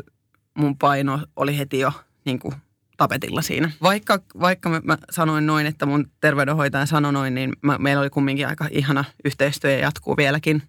mun 0.57 0.77
paino 0.77 1.19
oli 1.35 1.57
heti 1.57 1.79
jo 1.79 1.91
niin 2.25 2.39
kuin 2.39 2.53
tapetilla 2.97 3.41
siinä. 3.41 3.71
Vaikka, 3.81 4.19
vaikka 4.39 4.69
mä, 4.69 4.81
mä 4.83 4.97
sanoin 5.11 5.45
noin, 5.45 5.67
että 5.67 5.85
mun 5.85 6.11
terveydenhoitaja 6.21 6.85
sanoi 6.85 7.13
noin, 7.13 7.35
niin 7.35 7.53
mä, 7.61 7.77
meillä 7.77 8.01
oli 8.01 8.09
kumminkin 8.09 8.47
aika 8.47 8.67
ihana 8.71 9.05
yhteistyö 9.25 9.71
ja 9.71 9.79
jatkuu 9.79 10.17
vieläkin, 10.17 10.63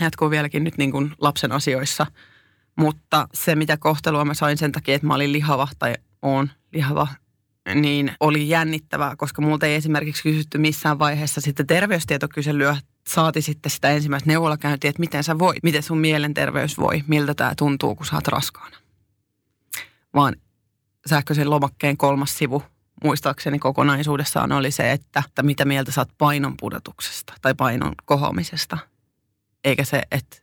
jatkuu 0.00 0.30
vieläkin 0.30 0.64
nyt 0.64 0.78
niin 0.78 0.92
kuin 0.92 1.12
lapsen 1.18 1.52
asioissa. 1.52 2.06
Mutta 2.76 3.28
se, 3.34 3.54
mitä 3.54 3.76
kohtelua 3.76 4.24
mä 4.24 4.34
sain 4.34 4.58
sen 4.58 4.72
takia, 4.72 4.94
että 4.94 5.06
mä 5.06 5.14
olin 5.14 5.32
lihava 5.32 5.68
tai 5.78 5.94
on 6.22 6.50
lihava, 6.72 7.08
niin 7.74 8.12
oli 8.20 8.48
jännittävää, 8.48 9.16
koska 9.16 9.42
multa 9.42 9.66
ei 9.66 9.74
esimerkiksi 9.74 10.22
kysytty 10.22 10.58
missään 10.58 10.98
vaiheessa 10.98 11.40
sitten 11.40 11.66
terveystietokyselyä, 11.66 12.76
saati 13.08 13.42
sitten 13.42 13.70
sitä 13.70 13.90
ensimmäistä 13.90 14.30
neuvolakäyntiä, 14.30 14.90
että 14.90 15.00
miten 15.00 15.24
sä 15.24 15.38
voit, 15.38 15.62
miten 15.62 15.82
sun 15.82 15.98
mielenterveys 15.98 16.78
voi, 16.78 17.04
miltä 17.06 17.34
tämä 17.34 17.54
tuntuu, 17.58 17.94
kun 17.94 18.06
sä 18.06 18.16
oot 18.16 18.28
raskaana. 18.28 18.76
Vaan 20.14 20.36
sähköisen 21.06 21.50
lomakkeen 21.50 21.96
kolmas 21.96 22.38
sivu 22.38 22.62
muistaakseni 23.04 23.58
kokonaisuudessaan 23.58 24.52
oli 24.52 24.70
se, 24.70 24.92
että, 24.92 25.22
että 25.28 25.42
mitä 25.42 25.64
mieltä 25.64 25.92
oot 25.98 26.08
painon 26.18 26.54
pudotuksesta 26.60 27.32
tai 27.42 27.54
painon 27.54 27.92
kohoamisesta. 28.04 28.78
Eikä 29.64 29.84
se, 29.84 30.02
että 30.10 30.36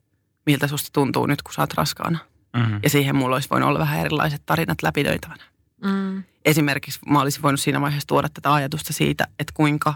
miltä 0.46 0.68
susta 0.68 0.90
tuntuu 0.94 1.26
nyt, 1.26 1.42
kun 1.42 1.54
sä 1.54 1.62
oot 1.62 1.74
raskaana. 1.74 2.20
Mm-hmm. 2.58 2.80
Ja 2.84 2.90
siihen 2.90 3.16
mulla 3.16 3.36
olisi 3.36 3.50
voinut 3.50 3.70
olla 3.70 3.80
vähän 3.80 4.00
erilaiset 4.00 4.42
tarinat 4.46 4.84
läpidöitävänä. 4.84 5.44
Mm. 5.84 6.24
Esimerkiksi 6.46 7.00
mä 7.10 7.22
olisin 7.22 7.42
voinut 7.42 7.60
siinä 7.60 7.82
vaiheessa 7.82 8.08
tuoda 8.08 8.30
tätä 8.30 8.54
ajatusta 8.54 8.94
siitä, 8.94 9.28
että 9.40 9.54
kuinka 9.54 9.94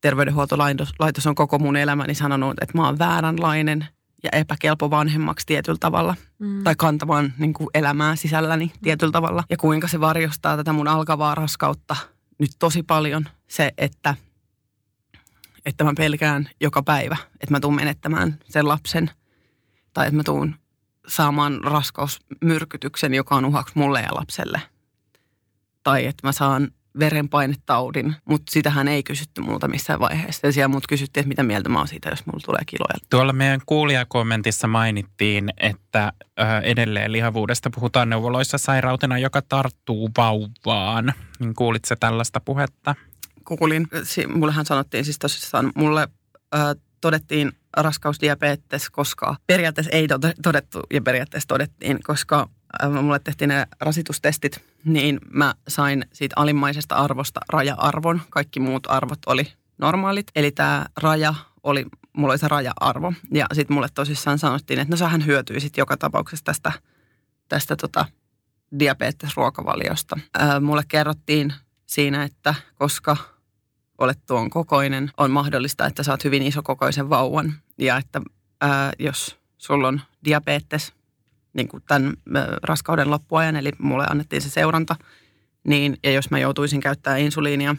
terveydenhuoltolaitos 0.00 0.92
laitos 0.98 1.26
on 1.26 1.34
koko 1.34 1.58
mun 1.58 1.76
elämäni 1.76 2.14
sanonut, 2.14 2.56
että 2.62 2.78
mä 2.78 2.86
oon 2.86 2.98
vääränlainen 2.98 3.86
ja 4.22 4.30
epäkelpo 4.32 4.90
vanhemmaksi 4.90 5.46
tietyllä 5.46 5.78
tavalla. 5.80 6.14
Mm. 6.38 6.64
Tai 6.64 6.74
kantamaan 6.76 7.32
niin 7.38 7.52
kuin 7.52 7.70
elämää 7.74 8.16
sisälläni 8.16 8.72
tietyllä 8.82 9.12
tavalla. 9.12 9.44
Ja 9.50 9.56
kuinka 9.56 9.88
se 9.88 10.00
varjostaa 10.00 10.56
tätä 10.56 10.72
mun 10.72 10.88
alkavaa 10.88 11.34
raskautta 11.34 11.96
nyt 12.38 12.50
tosi 12.58 12.82
paljon. 12.82 13.28
Se, 13.48 13.72
että, 13.78 14.14
että 15.66 15.84
mä 15.84 15.92
pelkään 15.96 16.48
joka 16.60 16.82
päivä, 16.82 17.16
että 17.40 17.54
mä 17.54 17.60
tuun 17.60 17.74
menettämään 17.74 18.38
sen 18.48 18.68
lapsen. 18.68 19.10
Tai 19.98 20.06
että 20.06 20.16
mä 20.16 20.22
tuun 20.22 20.54
saamaan 21.08 21.60
raskausmyrkytyksen, 21.64 23.14
joka 23.14 23.34
on 23.34 23.44
uhaksi 23.44 23.72
mulle 23.76 24.00
ja 24.00 24.14
lapselle. 24.14 24.62
Tai 25.82 26.06
että 26.06 26.26
mä 26.26 26.32
saan 26.32 26.68
verenpainetaudin, 26.98 28.16
mutta 28.24 28.52
sitähän 28.52 28.88
ei 28.88 29.02
kysytty 29.02 29.40
multa 29.40 29.68
missään 29.68 30.00
vaiheessa. 30.00 30.46
Ja 30.46 30.52
siellä 30.52 30.68
mut 30.68 30.86
kysyttiin, 30.86 31.22
että 31.22 31.28
mitä 31.28 31.42
mieltä 31.42 31.68
mä 31.68 31.78
oon 31.78 31.88
siitä, 31.88 32.08
jos 32.08 32.26
mulla 32.26 32.40
tulee 32.44 32.62
kiloja. 32.66 33.06
Tuolla 33.10 33.32
meidän 33.32 33.60
kuulijakommentissa 33.66 34.68
mainittiin, 34.68 35.50
että 35.56 36.12
edelleen 36.62 37.12
lihavuudesta 37.12 37.70
puhutaan 37.74 38.10
neuvoloissa 38.10 38.58
sairautena, 38.58 39.18
joka 39.18 39.42
tarttuu 39.42 40.10
vauvaan. 40.16 41.14
Niin 41.38 41.54
kuulitko 41.54 41.96
tällaista 42.00 42.40
puhetta? 42.40 42.94
kuulin, 43.44 43.88
si- 44.02 44.26
mullehan 44.26 44.66
sanottiin 44.66 45.04
siis 45.04 45.18
tosissaan, 45.18 45.72
mulle 45.74 46.08
ö, 46.54 46.58
todettiin 47.00 47.52
raskausdiabetes, 47.76 48.90
koska 48.90 49.36
periaatteessa 49.46 49.92
ei 49.92 50.08
to- 50.08 50.18
todettu 50.42 50.82
ja 50.92 51.02
periaatteessa 51.02 51.48
todettiin, 51.48 51.98
koska 52.02 52.48
ö, 52.84 52.88
mulle 52.88 53.18
tehtiin 53.18 53.48
ne 53.48 53.66
rasitustestit, 53.80 54.64
niin 54.84 55.20
mä 55.30 55.54
sain 55.68 56.04
siitä 56.12 56.34
alimmaisesta 56.38 56.94
arvosta 56.94 57.40
raja-arvon. 57.48 58.22
Kaikki 58.30 58.60
muut 58.60 58.86
arvot 58.90 59.18
oli 59.26 59.52
normaalit. 59.78 60.26
Eli 60.36 60.50
tämä 60.50 60.86
raja 61.02 61.34
oli, 61.62 61.86
mulla 62.12 62.32
oli 62.32 62.38
se 62.38 62.48
raja-arvo. 62.48 63.12
Ja 63.32 63.46
sitten 63.52 63.74
mulle 63.74 63.88
tosissaan 63.94 64.38
sanottiin, 64.38 64.80
että 64.80 64.92
no 64.92 64.96
sähän 64.96 65.26
hyötyisit 65.26 65.76
joka 65.76 65.96
tapauksessa 65.96 66.44
tästä, 66.44 66.72
tästä 67.48 67.76
tota 67.76 68.04
diabetesruokavaliosta. 68.78 70.18
Ö, 70.36 70.60
mulle 70.60 70.82
kerrottiin 70.88 71.52
siinä, 71.86 72.24
että 72.24 72.54
koska 72.74 73.16
olet 73.98 74.18
tuon 74.26 74.50
kokoinen, 74.50 75.10
on 75.16 75.30
mahdollista, 75.30 75.86
että 75.86 76.02
saat 76.02 76.24
hyvin 76.24 76.42
isokokoisen 76.42 77.10
vauvan. 77.10 77.54
Ja 77.78 77.96
että 77.96 78.20
ää, 78.60 78.92
jos 78.98 79.38
sulla 79.58 79.88
on 79.88 80.00
diabetes 80.24 80.92
niin 81.52 81.68
kuin 81.68 81.82
tämän 81.86 82.14
raskauden 82.62 83.10
loppuajan, 83.10 83.56
eli 83.56 83.72
mulle 83.78 84.06
annettiin 84.10 84.42
se 84.42 84.50
seuranta, 84.50 84.96
niin, 85.64 85.98
ja 86.04 86.12
jos 86.12 86.30
mä 86.30 86.38
joutuisin 86.38 86.80
käyttämään 86.80 87.20
insuliinia, 87.20 87.76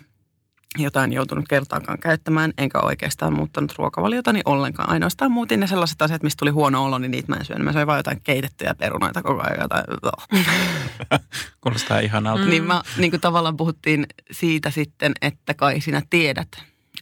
jota 0.77 1.03
en 1.03 1.13
joutunut 1.13 1.45
kertaakaan 1.49 1.99
käyttämään, 1.99 2.53
enkä 2.57 2.79
oikeastaan 2.79 3.33
muuttanut 3.33 3.75
ruokavaliotani 3.77 4.41
ollenkaan. 4.45 4.89
Ainoastaan 4.89 5.31
muutin 5.31 5.59
ne 5.59 5.67
sellaiset 5.67 6.01
asiat, 6.01 6.23
mistä 6.23 6.39
tuli 6.39 6.49
huono 6.49 6.85
olo, 6.85 6.97
niin 6.97 7.11
niitä 7.11 7.31
mä 7.31 7.35
en 7.35 7.45
syönyt. 7.45 7.65
Mä 7.65 7.73
söin 7.73 7.87
vain 7.87 7.99
jotain 7.99 8.21
keitettyjä 8.23 8.75
perunoita 8.75 9.21
koko 9.21 9.41
ajan. 9.41 9.61
Jotain. 9.61 9.83
Kuulostaa 11.61 11.99
ihanalta. 11.99 12.43
Mm. 12.43 12.49
Niin 12.49 12.63
mä 12.63 12.81
niin 12.97 13.11
kuin 13.11 13.21
tavallaan 13.21 13.57
puhuttiin 13.57 14.07
siitä 14.31 14.71
sitten, 14.71 15.13
että 15.21 15.53
kai 15.53 15.81
sinä 15.81 16.01
tiedät, 16.09 16.47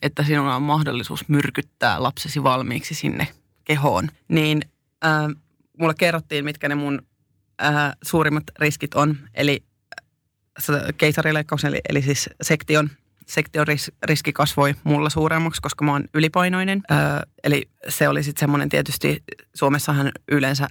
että 0.02 0.24
sinulla 0.24 0.56
on 0.56 0.64
mahdollisuus 0.64 1.30
myrkyttää 1.30 2.04
lapsesi 2.04 2.44
valmiiksi 2.44 2.96
sinne 2.96 3.28
kehoon. 3.66 4.10
Niin 4.28 4.62
äh, 5.06 5.12
mulle 5.80 5.94
kerrottiin, 5.94 6.46
mitkä 6.46 6.70
ne 6.70 6.76
mun 6.76 7.02
äh, 7.64 7.74
suurimmat 8.04 8.44
riskit 8.60 8.94
on. 8.94 9.18
Eli 9.34 9.64
äh, 10.70 10.76
keisarileikkauksen, 10.98 11.70
eli, 11.70 11.82
eli 11.90 12.02
siis 12.02 12.30
sektion, 12.42 12.90
sektion 13.28 13.68
ris, 13.68 13.92
riski 14.04 14.34
kasvoi 14.34 14.76
mulla 14.84 15.10
suuremmaksi, 15.10 15.62
koska 15.62 15.86
mä 15.86 15.92
oon 15.92 16.06
ylipainoinen. 16.14 16.82
Äh, 16.92 16.98
eli 17.44 17.70
se 17.90 18.10
oli 18.10 18.24
sitten 18.24 18.40
semmoinen 18.40 18.70
tietysti, 18.70 19.24
Suomessahan 19.54 20.12
yleensä 20.28 20.68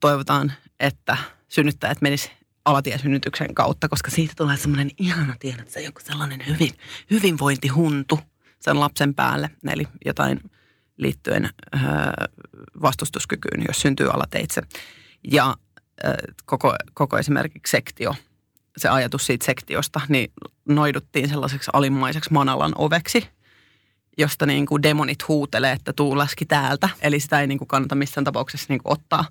toivotaan, 0.00 0.52
että 0.80 1.16
synnyttäjät 1.48 2.00
menis 2.00 2.30
alatiesynnytyksen 2.64 3.54
kautta, 3.54 3.88
koska 3.88 4.10
siitä 4.10 4.32
tulee 4.36 4.56
semmoinen 4.56 4.90
ihana, 4.98 5.34
tiedät 5.40 5.70
se 5.70 5.80
joku 5.80 6.00
sellainen 6.04 6.46
hyvin, 6.46 6.70
hyvinvointihuntu 7.10 8.20
sen 8.60 8.80
lapsen 8.80 9.14
päälle, 9.14 9.50
eli 9.70 9.84
jotain 10.04 10.40
liittyen 10.96 11.44
ö, 11.44 11.78
vastustuskykyyn, 12.82 13.64
jos 13.68 13.80
syntyy 13.80 14.10
alateitse. 14.10 14.62
Ja 15.32 15.56
ö, 16.04 16.14
koko, 16.44 16.76
koko 16.94 17.18
esimerkiksi 17.18 17.70
sektio, 17.70 18.14
se 18.80 18.88
ajatus 18.88 19.26
siitä 19.26 19.46
sektiosta, 19.46 20.00
niin 20.08 20.32
noiduttiin 20.68 21.28
sellaiseksi 21.28 21.70
alimmaiseksi 21.72 22.32
manalan 22.32 22.72
oveksi, 22.76 23.28
josta 24.18 24.46
niin 24.46 24.66
kuin 24.66 24.82
demonit 24.82 25.28
huutelee, 25.28 25.72
että 25.72 25.92
tuu 25.92 26.18
läski 26.18 26.46
täältä. 26.46 26.88
Eli 27.02 27.20
sitä 27.20 27.40
ei 27.40 27.46
niin 27.46 27.58
kuin 27.58 27.68
kannata 27.68 27.94
missään 27.94 28.24
tapauksessa 28.24 28.66
niin 28.68 28.82
kuin 28.82 28.92
ottaa 28.92 29.24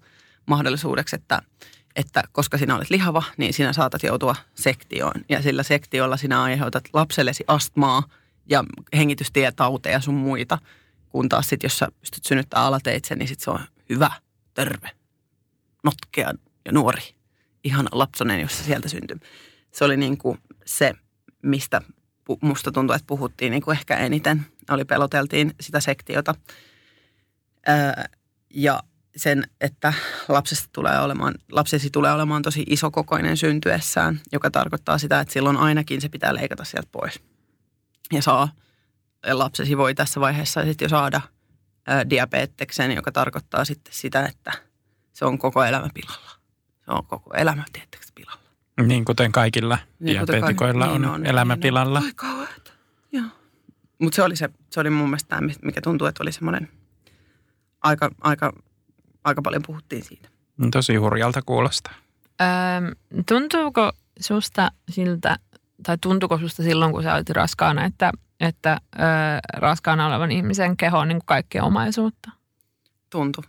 mahdollisuudeksi, 0.46 1.16
että, 1.16 1.42
että 1.96 2.24
koska 2.32 2.58
sinä 2.58 2.76
olet 2.76 2.90
lihava, 2.90 3.24
niin 3.38 3.54
sinä 3.54 3.74
saatat 3.74 4.04
joutua 4.04 4.36
sektioon. 4.56 5.22
Ja 5.30 5.42
sillä 5.42 5.64
sektiolla 5.64 6.18
sinä 6.18 6.42
aiheutat 6.42 6.84
lapsellesi 6.94 7.44
astmaa 7.48 8.04
ja 8.50 8.64
hengitystietauteja 8.98 10.00
sun 10.00 10.16
muita. 10.16 10.58
Kun 11.10 11.30
taas 11.30 11.50
sitten, 11.50 11.66
jos 11.66 11.80
sä 11.80 11.88
pystyt 12.00 12.26
synnyttämään 12.26 12.68
alateitse, 12.68 13.16
niin 13.16 13.28
sit 13.28 13.40
se 13.40 13.52
on 13.52 13.60
hyvä, 13.90 14.12
terve, 14.54 14.90
notkea 15.84 16.34
ja 16.66 16.72
nuori. 16.72 17.17
Ihana 17.64 17.90
lapsonen, 17.92 18.42
jos 18.42 18.66
sieltä 18.66 18.90
syntyy. 18.90 19.18
Se 19.72 19.86
oli 19.86 19.98
niin 19.98 20.18
kuin 20.18 20.38
se, 20.66 20.94
mistä 21.44 21.82
musta 22.42 22.72
tuntuu, 22.72 22.96
että 22.96 23.08
puhuttiin 23.08 23.52
niin 23.52 23.62
kuin 23.62 23.78
ehkä 23.78 23.98
eniten. 23.98 24.46
Oli 24.70 24.86
peloteltiin 24.86 25.54
sitä 25.62 25.80
sektiota. 25.80 26.36
Öö, 27.70 28.04
ja 28.54 28.84
sen, 29.16 29.44
että 29.62 29.94
lapsesta 30.28 30.70
tulee 30.72 31.00
olemaan, 31.00 31.34
lapsesi 31.52 31.90
tulee 31.90 32.12
olemaan 32.12 32.42
tosi 32.42 32.64
isokokoinen 32.70 33.38
syntyessään, 33.38 34.20
joka 34.32 34.52
tarkoittaa 34.52 34.98
sitä, 34.98 35.20
että 35.20 35.34
silloin 35.34 35.58
ainakin 35.58 36.02
se 36.02 36.10
pitää 36.10 36.36
leikata 36.36 36.64
sieltä 36.64 36.90
pois. 36.92 37.20
Ja 38.14 38.22
saa, 38.22 38.50
lapsesi 39.32 39.78
voi 39.78 39.96
tässä 39.96 40.20
vaiheessa 40.20 40.64
sitten 40.64 40.86
jo 40.86 40.90
saada 40.90 41.22
diabeteksen, 42.10 42.92
joka 42.92 43.12
tarkoittaa 43.12 43.66
sitten 43.66 43.94
sitä, 43.94 44.26
että 44.26 44.52
se 45.14 45.26
on 45.26 45.38
koko 45.38 45.64
elämä 45.64 45.90
pilalla. 45.94 46.37
Se 46.88 46.92
on 46.94 47.06
koko 47.06 47.34
elämä 47.34 47.64
tietysti 47.74 48.12
pilalla. 48.16 48.42
Niin 48.88 49.06
kuten 49.06 49.32
kaikilla 49.32 49.78
Niin, 50.00 50.20
kuten 50.20 50.36
diabetikoilla 50.36 50.86
kaikki- 50.88 51.06
on, 51.08 51.22
niin 51.22 51.30
elämä 51.32 51.54
niin 51.56 51.62
pilalla. 51.62 52.00
Ai 52.00 52.12
kauheeta. 52.16 52.72
Joo. 53.12 53.26
Mutta 54.00 54.16
se 54.16 54.24
oli, 54.24 54.36
se, 54.36 54.50
se 54.70 54.80
oli 54.80 54.90
mun 54.90 55.10
mielestä 55.10 55.30
tämä, 55.36 55.48
mikä 55.64 55.82
tuntuu, 55.82 56.08
että 56.08 56.24
oli 56.24 56.32
semmoinen 56.32 56.70
aika, 57.84 58.10
aika, 58.22 58.54
aika 59.24 59.42
paljon 59.42 59.64
puhuttiin 59.68 60.04
siitä. 60.04 60.30
Tosi 60.72 60.96
hurjalta 60.96 61.42
kuulostaa. 61.42 61.94
Öö, 62.42 62.48
tuntuuko 63.28 63.92
susta 64.20 64.72
siltä, 64.90 65.40
tai 65.84 65.98
tuntuuko 66.02 66.38
susta 66.38 66.64
silloin, 66.64 66.92
kun 66.92 67.04
sä 67.04 67.14
olit 67.16 67.30
raskaana, 67.30 67.86
että, 67.86 68.12
että 68.40 68.82
öö, 69.00 69.06
raskaana 69.54 70.08
olevan 70.08 70.32
ihmisen 70.32 70.78
keho 70.78 71.00
on 71.00 71.08
niin 71.08 71.18
kuin 71.20 71.26
kaikkea 71.26 71.64
omaisuutta? 71.64 72.32
Tuntui. 73.10 73.44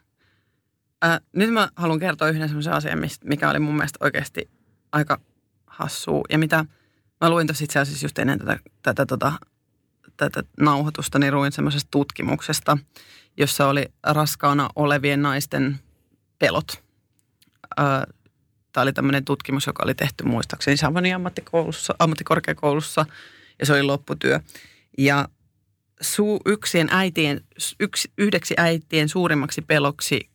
Ää, 1.03 1.20
nyt 1.32 1.51
mä 1.51 1.68
haluan 1.76 1.99
kertoa 1.99 2.28
yhden 2.28 2.49
semmoisen 2.49 2.72
asian, 2.72 2.99
mikä 3.24 3.51
oli 3.51 3.59
mun 3.59 3.74
mielestä 3.74 3.99
oikeasti 4.01 4.51
aika 4.92 5.20
hassua. 5.66 6.22
Ja 6.30 6.38
mitä 6.38 6.64
mä 7.20 7.30
luin 7.30 7.46
tuossa 7.46 7.64
itse 7.64 7.78
asiassa 7.78 8.05
just 8.05 8.18
ennen 8.18 8.38
tätä, 8.38 8.59
tätä, 8.82 9.07
tota, 9.07 9.32
tätä 10.16 10.42
nauhoitusta, 10.61 11.18
niin 11.18 11.34
luin 11.34 11.53
semmoisesta 11.53 11.88
tutkimuksesta, 11.90 12.78
jossa 13.36 13.66
oli 13.68 13.86
raskaana 14.03 14.68
olevien 14.76 15.22
naisten 15.22 15.78
pelot. 16.38 16.82
Tämä 18.72 18.82
oli 18.82 18.92
tämmöinen 18.92 19.24
tutkimus, 19.24 19.66
joka 19.66 19.82
oli 19.84 19.94
tehty 19.94 20.24
muistaakseni 20.24 20.76
Savonin 20.76 21.14
ammattikoulussa, 21.14 21.94
ammattikorkeakoulussa, 21.99 23.07
ja 23.59 23.66
se 23.66 23.72
oli 23.72 23.82
lopputyö. 23.82 24.40
Ja 24.99 25.28
su, 26.01 26.40
yksien 26.46 26.88
äitien, 26.90 27.40
yksi, 27.80 28.12
yhdeksi 28.18 28.55
äitien 28.57 29.09
suurimmaksi 29.09 29.62
peloksi 29.62 30.30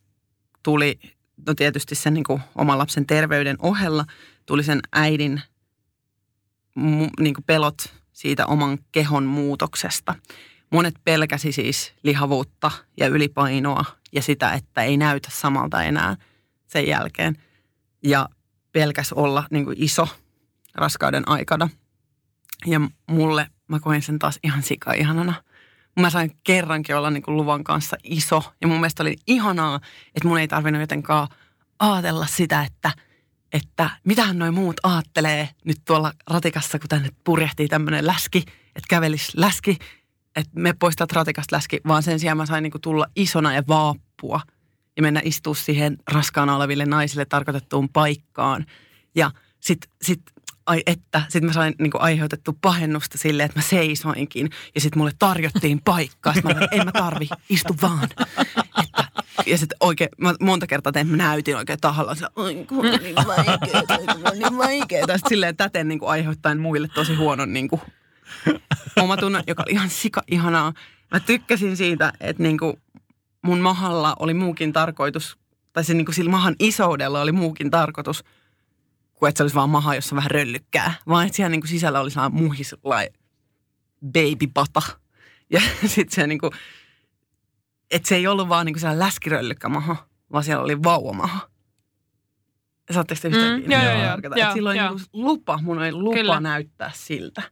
tuli, 0.64 1.00
no 1.46 1.54
tietysti 1.54 1.94
sen 1.94 2.14
niin 2.14 2.24
kuin 2.24 2.42
oman 2.54 2.78
lapsen 2.78 3.06
terveyden 3.06 3.56
ohella, 3.58 4.04
tuli 4.46 4.62
sen 4.62 4.80
äidin 4.92 5.42
niin 7.20 7.34
kuin 7.34 7.44
pelot 7.46 7.94
siitä 8.12 8.46
oman 8.46 8.78
kehon 8.92 9.24
muutoksesta. 9.24 10.14
Monet 10.70 10.94
pelkäsi 11.04 11.52
siis 11.52 11.92
lihavuutta 12.02 12.70
ja 12.96 13.06
ylipainoa 13.06 13.84
ja 14.12 14.22
sitä, 14.22 14.52
että 14.52 14.82
ei 14.82 14.96
näytä 14.96 15.28
samalta 15.32 15.82
enää 15.82 16.16
sen 16.66 16.86
jälkeen. 16.86 17.36
Ja 18.02 18.28
pelkäs 18.72 19.12
olla 19.12 19.44
niin 19.50 19.64
kuin 19.64 19.76
iso 19.78 20.08
raskauden 20.74 21.28
aikana. 21.28 21.68
Ja 22.66 22.80
mulle, 23.10 23.46
mä 23.68 23.80
koin 23.80 24.02
sen 24.02 24.18
taas 24.18 24.38
ihan 24.42 24.62
sika 24.62 24.92
ihanana. 24.92 25.34
Mä 26.00 26.10
sain 26.10 26.36
kerrankin 26.44 26.96
olla 26.96 27.10
niin 27.10 27.22
kuin 27.22 27.36
luvan 27.36 27.64
kanssa 27.64 27.96
iso. 28.04 28.42
Ja 28.60 28.68
mun 28.68 28.76
mielestä 28.76 29.02
oli 29.02 29.16
ihanaa, 29.26 29.80
että 30.14 30.28
mun 30.28 30.38
ei 30.38 30.48
tarvinnut 30.48 30.80
jotenkaan 30.80 31.28
ajatella 31.78 32.26
sitä, 32.26 32.62
että, 32.62 32.92
että 33.52 33.90
mitähän 34.04 34.38
noi 34.38 34.50
muut 34.50 34.76
aattelee 34.82 35.48
nyt 35.64 35.78
tuolla 35.84 36.12
ratikassa, 36.30 36.78
kun 36.78 36.88
tänne 36.88 37.08
purjehtii 37.24 37.68
tämmöinen 37.68 38.06
läski, 38.06 38.38
että 38.66 38.88
kävelis 38.88 39.32
läski, 39.36 39.78
että 40.36 40.52
me 40.54 40.74
poistat 40.78 41.12
ratikasta 41.12 41.56
läski, 41.56 41.80
vaan 41.88 42.02
sen 42.02 42.20
sijaan 42.20 42.36
mä 42.36 42.46
sain 42.46 42.62
niin 42.62 42.70
kuin 42.70 42.82
tulla 42.82 43.06
isona 43.16 43.54
ja 43.54 43.62
vaappua 43.68 44.40
ja 44.96 45.02
mennä 45.02 45.20
istua 45.24 45.54
siihen 45.54 45.96
raskaana 46.12 46.56
oleville 46.56 46.86
naisille 46.86 47.24
tarkoitettuun 47.24 47.88
paikkaan. 47.88 48.66
Ja 49.14 49.30
sit, 49.60 49.90
sit 50.02 50.22
ai 50.66 50.82
että, 50.86 51.22
sitten 51.28 51.44
mä 51.44 51.52
sain 51.52 51.74
niin 51.78 51.90
aiheutettu 51.94 52.58
pahennusta 52.60 53.18
silleen, 53.18 53.46
että 53.46 53.58
mä 53.58 53.62
seisoinkin 53.62 54.50
ja 54.74 54.80
sitten 54.80 54.98
mulle 54.98 55.12
tarjottiin 55.18 55.80
paikkaa. 55.84 56.34
Sitten 56.34 56.52
mä 56.52 56.58
olin, 56.58 56.68
en 56.80 56.84
mä 56.84 56.92
tarvi, 56.92 57.28
istu 57.48 57.76
vaan. 57.82 58.04
Että, 58.04 58.26
ja 59.46 59.58
sitten 59.58 59.76
oikein, 59.80 60.10
mä 60.18 60.34
monta 60.40 60.66
kertaa 60.66 60.92
tein, 60.92 61.06
mä 61.06 61.16
näytin 61.16 61.56
oikein 61.56 61.80
tahalla, 61.80 62.12
että 62.12 62.30
oi 62.36 62.64
kun 62.68 62.86
on 62.86 63.00
niin 63.02 63.16
vaikeeta, 63.16 63.98
niin 64.32 64.58
vaikeeta. 64.58 65.12
Sitten 65.12 65.28
silleen 65.28 65.56
täten 65.56 65.88
niin 65.88 66.00
aiheuttaen 66.06 66.60
muille 66.60 66.88
tosi 66.88 67.14
huonon 67.14 67.52
niin 67.52 67.68
kuin, 67.68 67.80
omatunnon, 68.96 69.42
joka 69.46 69.62
oli 69.62 69.72
ihan 69.72 69.90
sika 69.90 70.22
ihanaa. 70.26 70.72
Mä 71.10 71.20
tykkäsin 71.20 71.76
siitä, 71.76 72.12
että 72.20 72.42
niin 72.42 72.58
kuin 72.58 72.76
mun 73.42 73.58
mahalla 73.58 74.16
oli 74.18 74.34
muukin 74.34 74.72
tarkoitus, 74.72 75.38
tai 75.72 75.84
se 75.84 75.94
niin 75.94 76.04
kuin 76.04 76.14
sillä 76.14 76.30
mahan 76.30 76.56
isoudella 76.58 77.20
oli 77.20 77.32
muukin 77.32 77.70
tarkoitus, 77.70 78.24
kuin 79.24 79.28
että 79.28 79.38
se 79.38 79.42
olisi 79.42 79.54
vaan 79.56 79.70
maha, 79.70 79.94
jossa 79.94 80.16
vähän 80.16 80.30
röllykkää. 80.30 80.94
Vaan 81.08 81.26
että 81.26 81.36
siellä 81.36 81.50
niin 81.50 81.60
kuin 81.60 81.68
sisällä 81.68 82.00
oli 82.00 82.10
sellainen 82.10 82.42
muhis 82.42 82.74
babypata. 84.12 84.82
Ja 85.50 85.60
sitten 85.86 86.14
se 86.14 86.26
niin 86.26 86.38
kuin, 86.38 86.52
että 87.90 88.08
se 88.08 88.16
ei 88.16 88.26
ollut 88.26 88.48
vaan 88.48 88.66
niin 88.66 88.74
kuin 88.74 88.80
sellainen 88.80 89.06
läskiröllykkä 89.06 89.68
maha, 89.68 89.96
vaan 90.32 90.44
siellä 90.44 90.64
oli 90.64 90.82
vauvamaha. 90.82 91.48
Saatteko 92.90 93.20
te 93.20 93.28
yhtään 93.28 93.60
Mm, 93.60 93.70
joo, 93.70 93.82
joo, 93.82 93.92
joo, 93.92 94.02
joo, 94.04 94.32
että 94.36 94.52
silloin 94.52 94.78
joo. 94.78 94.90
niin 94.94 95.06
lupa, 95.12 95.58
mun 95.62 95.78
oli 95.78 95.92
lupa 95.92 96.16
Kyllä. 96.16 96.40
näyttää 96.40 96.90
siltä. 96.94 97.42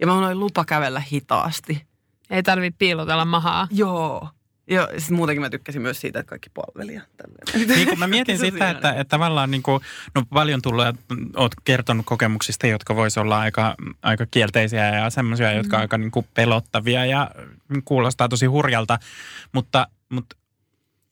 Ja 0.00 0.06
mä 0.06 0.26
oli 0.26 0.34
lupa 0.34 0.64
kävellä 0.64 1.00
hitaasti. 1.00 1.86
Ei 2.30 2.42
tarvitse 2.42 2.76
piilotella 2.78 3.24
mahaa. 3.24 3.68
Joo. 3.70 4.28
Joo, 4.70 4.88
sitten 4.98 5.16
muutenkin 5.16 5.40
mä 5.42 5.50
tykkäsin 5.50 5.82
myös 5.82 6.00
siitä, 6.00 6.20
että 6.20 6.30
kaikki 6.30 6.50
palveli 6.54 6.94
ja 6.94 7.02
tälleen. 7.16 7.68
Niin 7.76 7.88
kun 7.88 7.98
mä 7.98 8.06
mietin 8.06 8.34
on 8.34 8.38
sitä, 8.40 8.70
että, 8.70 8.90
että 8.90 9.04
tavallaan 9.04 9.50
niin 9.50 9.62
kuin, 9.62 9.80
no 10.14 10.22
paljon 10.30 10.62
tullut 10.62 10.84
ja 10.84 10.92
oot 11.36 11.52
kertonut 11.64 12.06
kokemuksista, 12.06 12.66
jotka 12.66 12.96
vois 12.96 13.18
olla 13.18 13.38
aika, 13.40 13.74
aika 14.02 14.26
kielteisiä 14.30 14.94
ja 14.98 15.10
semmoisia, 15.10 15.52
jotka 15.52 15.76
Mm. 15.76 15.80
aika 15.80 15.98
niin 15.98 16.10
kuin 16.10 16.26
pelottavia 16.34 17.06
ja 17.06 17.30
kuulostaa 17.84 18.28
tosi 18.28 18.46
hurjalta. 18.46 18.98
Mutta, 19.52 19.86
mutta 20.08 20.36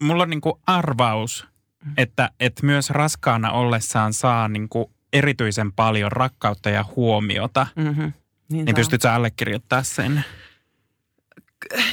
mulla 0.03 0.23
on 0.23 0.31
niin 0.31 0.41
kuin 0.41 0.55
arvaus, 0.67 1.47
Mm. 1.85 1.93
että, 1.97 2.31
että 2.41 2.67
myös 2.67 2.91
raskaana 2.91 3.51
ollessaan 3.51 4.13
saa 4.13 4.49
niin 4.49 4.69
kuin 4.69 4.87
erityisen 5.13 5.73
paljon 5.73 6.13
rakkautta 6.13 6.71
ja 6.71 6.85
huomiota, 6.97 7.67
Mm-hmm. 7.77 7.93
Niin, 7.93 8.13
niin 8.49 8.67
se 8.67 8.71
on. 8.71 8.75
pystyt 8.75 9.03
sä 9.03 9.15
allekirjoittaa 9.15 9.83
sen? 9.83 10.25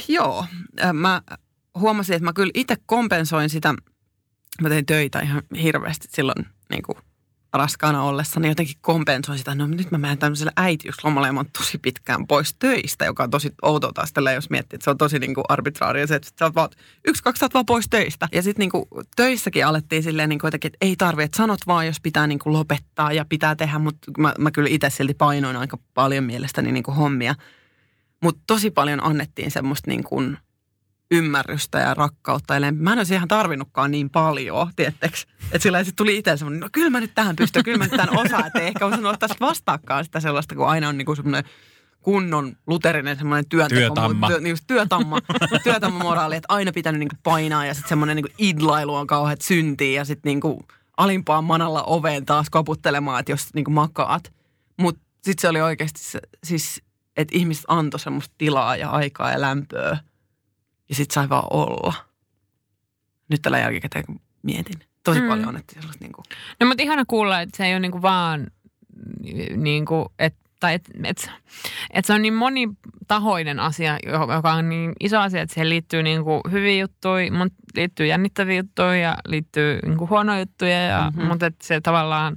Joo, 0.08 0.46
äh, 0.84 0.92
mä 0.92 1.22
huomasin, 1.78 2.16
että 2.16 2.24
mä 2.24 2.32
kyllä 2.32 2.50
itse 2.54 2.76
kompensoin 2.86 3.50
sitä. 3.50 3.74
Mä 4.62 4.68
tein 4.68 4.86
töitä 4.86 5.20
ihan 5.20 5.42
hirveästi 5.62 6.08
silloin 6.10 6.46
niin 6.70 6.82
kuin 6.82 6.98
raskaana 7.52 8.02
ollessa, 8.02 8.40
niin 8.40 8.48
jotenkin 8.48 8.76
kompensoin 8.80 9.38
sitä. 9.38 9.54
No 9.54 9.66
nyt 9.66 9.90
mä 9.90 9.98
menen 9.98 10.18
tämmöiselle 10.18 10.52
äitiyslomalle 10.56 11.28
ja 11.28 11.32
mä 11.32 11.40
oon 11.40 11.50
tosi 11.58 11.78
pitkään 11.78 12.26
pois 12.26 12.56
töistä, 12.58 13.04
joka 13.04 13.22
on 13.22 13.30
tosi 13.30 13.50
outoa 13.62 13.92
taas 13.92 14.12
tällä, 14.12 14.32
jos 14.32 14.50
miettii, 14.50 14.76
että 14.76 14.84
se 14.84 14.90
on 14.90 14.98
tosi 14.98 15.18
niin 15.18 15.34
kuin 15.34 15.44
arbitraaria 15.48 16.06
se, 16.06 16.14
että 16.14 16.28
sä 16.38 16.44
oot 16.44 16.54
vaan, 16.54 16.68
yksi, 17.06 17.22
kaksi, 17.22 17.40
sä 17.40 17.48
vaan 17.54 17.66
pois 17.66 17.86
töistä. 17.90 18.28
Ja 18.32 18.42
sitten 18.42 18.62
niin 18.62 18.70
kuin 18.70 18.84
töissäkin 19.16 19.66
alettiin 19.66 20.02
silleen 20.02 20.28
niin 20.28 20.38
kuin 20.38 20.48
jotenkin, 20.48 20.68
että 20.68 20.86
ei 20.86 20.96
tarvi, 20.96 21.22
että 21.22 21.36
sanot 21.36 21.60
vaan, 21.66 21.86
jos 21.86 22.00
pitää 22.00 22.26
niin 22.26 22.38
kuin 22.38 22.52
lopettaa 22.52 23.12
ja 23.12 23.24
pitää 23.28 23.56
tehdä, 23.56 23.78
mutta 23.78 24.10
mä, 24.18 24.34
mä 24.38 24.50
kyllä 24.50 24.68
itse 24.70 24.90
silti 24.90 25.14
painoin 25.14 25.56
aika 25.56 25.78
paljon 25.94 26.24
mielestäni 26.24 26.72
niin 26.72 26.84
kuin 26.84 26.96
hommia. 26.96 27.34
Mutta 28.22 28.40
tosi 28.46 28.70
paljon 28.70 29.04
annettiin 29.04 29.50
semmoista 29.50 29.90
niin 29.90 30.04
kuin 30.04 30.38
ymmärrystä 31.10 31.78
ja 31.78 31.94
rakkautta. 31.94 32.54
Lem- 32.54 32.74
mä 32.74 32.92
en 32.92 32.98
olisi 32.98 33.14
ihan 33.14 33.28
tarvinnutkaan 33.28 33.90
niin 33.90 34.10
paljon, 34.10 34.70
tiettekö? 34.76 35.16
Että 35.52 35.62
sillä 35.62 35.84
sitten 35.84 35.96
tuli 35.96 36.18
itse 36.18 36.36
semmoinen, 36.36 36.60
no 36.60 36.68
kyllä 36.72 36.90
mä 36.90 37.00
nyt 37.00 37.14
tähän 37.14 37.36
pystyn, 37.36 37.64
kyllä 37.64 37.78
mä 37.78 37.84
nyt 37.84 37.96
tämän 37.96 38.18
osaan. 38.18 38.46
Että 38.46 38.60
ehkä 38.60 38.86
osannut 38.86 39.12
ottaa 39.12 39.28
vastaakaan 39.40 40.04
sitä 40.04 40.20
sellaista, 40.20 40.54
kun 40.54 40.68
aina 40.68 40.88
on 40.88 40.98
niin 40.98 41.06
kuin 41.06 41.16
semmoinen 41.16 41.44
kunnon 42.00 42.56
luterinen 42.66 43.16
semmoinen 43.16 43.48
työnteko. 43.48 43.80
Työtamma. 43.80 44.28
Työ, 44.28 44.40
niin 44.40 44.56
työtamma, 44.66 45.18
työtamma 45.64 45.98
moraali, 45.98 46.36
että 46.36 46.54
aina 46.54 46.72
pitänyt 46.72 46.98
niin 46.98 47.08
kuin 47.08 47.20
painaa 47.22 47.66
ja 47.66 47.74
sitten 47.74 47.88
semmoinen 47.88 48.16
niin 48.16 48.24
kuin 48.24 48.34
idlailu 48.38 48.94
on 48.94 49.06
kauheat 49.06 49.40
syntiä 49.40 50.00
ja 50.00 50.04
sitten 50.04 50.30
niin 50.30 50.40
kuin 50.40 50.58
alimpaan 50.96 51.44
manalla 51.44 51.82
oveen 51.82 52.26
taas 52.26 52.50
koputtelemaan, 52.50 53.20
että 53.20 53.32
jos 53.32 53.54
niin 53.54 53.64
kuin 53.64 53.74
makaat. 53.74 54.32
Mutta 54.76 55.00
sitten 55.22 55.42
se 55.42 55.48
oli 55.48 55.60
oikeasti 55.60 56.00
se, 56.00 56.20
siis, 56.44 56.82
että 57.16 57.38
ihmiset 57.38 57.64
antoi 57.68 58.00
semmoista 58.00 58.34
tilaa 58.38 58.76
ja 58.76 58.90
aikaa 58.90 59.30
ja 59.30 59.40
lämpöä 59.40 59.98
ja 60.88 60.94
sitten 60.94 61.14
sai 61.14 61.28
vaan 61.28 61.46
olla. 61.50 61.94
Nyt 63.28 63.42
tällä 63.42 63.58
jälkikäteen 63.58 64.04
kun 64.06 64.20
mietin. 64.42 64.78
Tosi 65.04 65.20
Mm. 65.20 65.28
paljon 65.28 65.48
annettiin 65.48 65.82
sellaista 65.82 66.04
niin 66.04 66.12
kuin, 66.12 66.24
No 66.60 66.66
mutta 66.66 66.82
ihana 66.82 67.04
kuulla, 67.08 67.40
että 67.40 67.56
se 67.56 67.66
ei 67.66 67.72
ole 67.72 67.80
niinku 67.80 68.02
vaan 68.02 68.46
niinku, 69.56 70.12
että 70.18 70.46
tai 70.60 70.74
et, 70.74 70.90
et, 71.04 71.30
et 71.90 72.04
se 72.04 72.12
on 72.12 72.22
niin 72.22 72.34
monitahoinen 72.34 73.60
asia, 73.60 73.98
jo- 74.06 74.34
joka 74.34 74.52
on 74.52 74.68
niin 74.68 74.92
iso 75.00 75.20
asia, 75.20 75.42
että 75.42 75.54
siihen 75.54 75.68
liittyy 75.68 76.02
niinku 76.02 76.40
hyviä 76.50 76.80
juttuja, 76.80 77.32
mutta 77.32 77.54
liittyy 77.76 78.06
jännittäviä 78.06 78.56
juttuja 78.56 78.94
ja 78.96 79.16
liittyy 79.28 79.78
niinku 79.82 80.08
huonoja 80.08 80.38
juttuja, 80.38 80.82
ja, 80.82 81.00
Mhm. 81.10 81.16
mm-hmm. 81.18 81.28
mutta 81.28 81.46
että 81.46 81.66
se 81.66 81.80
tavallaan 81.80 82.36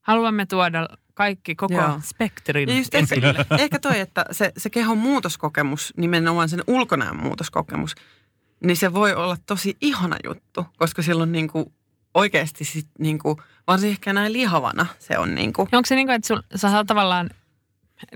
haluamme 0.00 0.46
tuoda 0.46 0.88
kaikki 1.18 1.54
koko 1.54 1.74
Joo. 1.74 2.00
spektrin 2.02 2.68
Ja 2.68 2.76
just 2.76 2.94
ehkä, 2.94 3.16
ehkä 3.64 3.78
toi, 3.78 4.00
että 4.00 4.24
se, 4.30 4.52
se 4.56 4.70
kehon 4.70 4.98
muutoskokemus, 4.98 5.94
nimenomaan 5.96 6.48
sen 6.48 6.62
ulkonäön 6.66 7.16
muutoskokemus, 7.16 7.94
niin 8.64 8.76
se 8.76 8.92
voi 8.92 9.14
olla 9.14 9.36
tosi 9.46 9.76
ihana 9.80 10.16
juttu, 10.24 10.66
koska 10.76 11.02
silloin 11.02 11.32
niin 11.32 11.48
kuin 11.48 11.72
oikeasti 12.14 12.64
sit 12.64 12.88
niin 12.98 13.18
kuin, 13.18 13.36
varsinkin 13.66 13.92
ehkä 13.92 14.12
näin 14.12 14.32
lihavana 14.32 14.86
se 14.98 15.18
on 15.18 15.34
niin 15.34 15.52
kuin, 15.52 15.68
Onko 15.72 15.86
se 15.86 15.94
niin 15.94 16.06
kuin, 16.06 16.14
että 16.14 16.28
sul, 16.28 16.40
sä 16.54 16.70
saat 16.70 16.86
tavallaan 16.86 17.30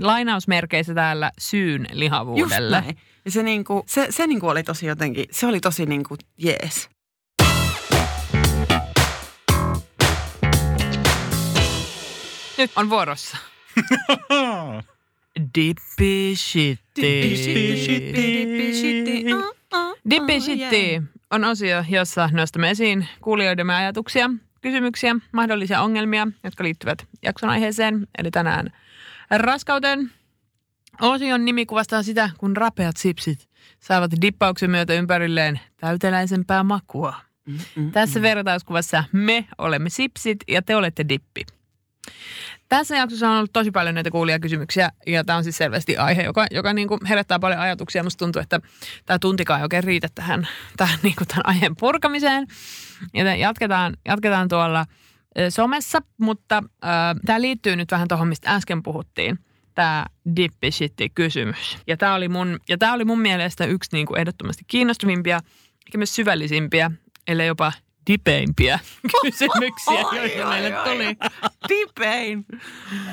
lainausmerkeissä 0.01 0.95
täällä 0.95 1.33
syyn 1.39 1.83
just 1.83 1.95
lihavuudelle? 1.95 2.81
näin. 2.81 2.97
Ja 3.25 3.31
se, 3.31 3.43
niin 3.43 3.65
kuin, 3.65 3.83
se, 3.87 4.07
se 4.11 4.27
niin 4.27 4.41
kuin 4.41 4.51
oli 4.51 4.63
tosi 4.63 4.87
jotenkin, 4.87 5.25
se 5.31 5.47
oli 5.47 5.61
tosi 5.61 5.87
niin 5.87 6.05
kuin 6.05 6.19
jees. 6.39 6.91
Nyt 12.59 12.71
on 12.79 12.91
vuorossa. 12.91 13.37
Dippi 15.55 16.33
shitti. 16.37 17.03
Dippi 20.11 20.41
shitti 20.41 21.03
on 21.31 21.45
osio, 21.45 21.85
jossa 21.89 22.29
nostamme 22.33 22.71
esiin 22.71 23.09
kuulijoidemme 23.21 23.75
ajatuksia, 23.75 24.31
kysymyksiä, 24.61 25.17
mahdollisia 25.33 25.83
ongelmia, 25.83 26.29
jotka 26.45 26.65
liittyvät 26.65 27.09
jakson 27.23 27.51
aiheeseen, 27.51 28.07
eli 28.19 28.31
tänään 28.31 28.73
raskauteen. 29.31 30.13
Osion 31.01 31.45
nimi 31.45 31.67
kuvastaa 31.67 32.03
sitä, 32.03 32.31
kun 32.39 32.57
rapeat 32.57 32.97
sipsit 32.97 33.49
saavat 33.81 34.11
dippauksen 34.23 34.71
myötä 34.71 34.95
ympärilleen 34.95 35.61
täyteläisempää 35.77 36.63
makua. 36.63 37.15
Mm-mm. 37.47 37.93
Tässä 37.93 38.23
vertauskuvassa 38.23 39.05
me 39.13 39.47
olemme 39.59 39.91
sipsit 39.91 40.39
ja 40.49 40.63
te 40.63 40.77
olette 40.77 41.05
dippi. 41.09 41.43
Tässä 42.69 42.97
jaksossa 42.97 43.31
on 43.31 43.37
ollut 43.37 43.53
tosi 43.53 43.71
paljon 43.71 43.95
näitä 43.95 44.11
kuulijakysymyksiä 44.11 44.91
ja 45.07 45.25
tämä 45.25 45.37
on 45.37 45.45
siis 45.45 45.57
selvästi 45.57 45.97
aihe, 45.97 46.23
joka, 46.23 46.47
joka 46.51 46.73
niin 46.73 46.89
kuin 46.89 47.01
herättää 47.09 47.39
paljon 47.39 47.61
ajatuksia. 47.61 48.03
Musta 48.03 48.19
tuntuu, 48.19 48.43
että 48.43 48.61
tämä 49.07 49.19
tuntikaan 49.19 49.61
ei 49.61 49.65
oikein 49.65 49.85
riitä 49.85 50.09
tähän, 50.15 50.49
tähän 50.77 50.99
niin 51.03 51.15
kuin 51.17 51.29
tämän 51.29 51.47
aiheen 51.47 51.77
purkamiseen. 51.77 52.47
Joten 53.15 53.41
jatketaan, 53.41 53.97
jatketaan 54.09 54.49
tuolla 54.49 54.87
somessa, 55.49 55.99
mutta 56.19 56.57
äh, 56.57 56.91
tämä 57.27 57.41
liittyy 57.41 57.77
nyt 57.77 57.91
vähän 57.91 58.09
tuohon, 58.09 58.29
mistä 58.29 58.55
äsken 58.55 58.83
puhuttiin 58.83 59.39
tämä 59.75 60.07
dippishitti-kysymys. 60.37 61.79
Ja 61.87 61.97
tämä 61.97 62.15
oli 62.15 62.29
mun, 62.29 62.61
ja 62.69 62.79
tää 62.79 62.93
oli 62.93 63.05
mun 63.05 63.21
mielestä 63.21 63.65
yksi 63.65 63.91
niin 63.93 64.07
kuin 64.07 64.21
ehdottomasti 64.21 64.65
kiinnostavimpia 64.67 65.41
ja 65.93 65.99
myös 65.99 66.15
syvällisimpiä, 66.15 66.91
ellei 67.29 67.47
jopa 67.47 67.73
dipeimpiä 68.07 68.79
kysymyksiä, 69.23 70.01
joita 70.13 70.49
meille 70.49 70.71
tuli. 70.85 71.17
Dipein. 71.69 72.47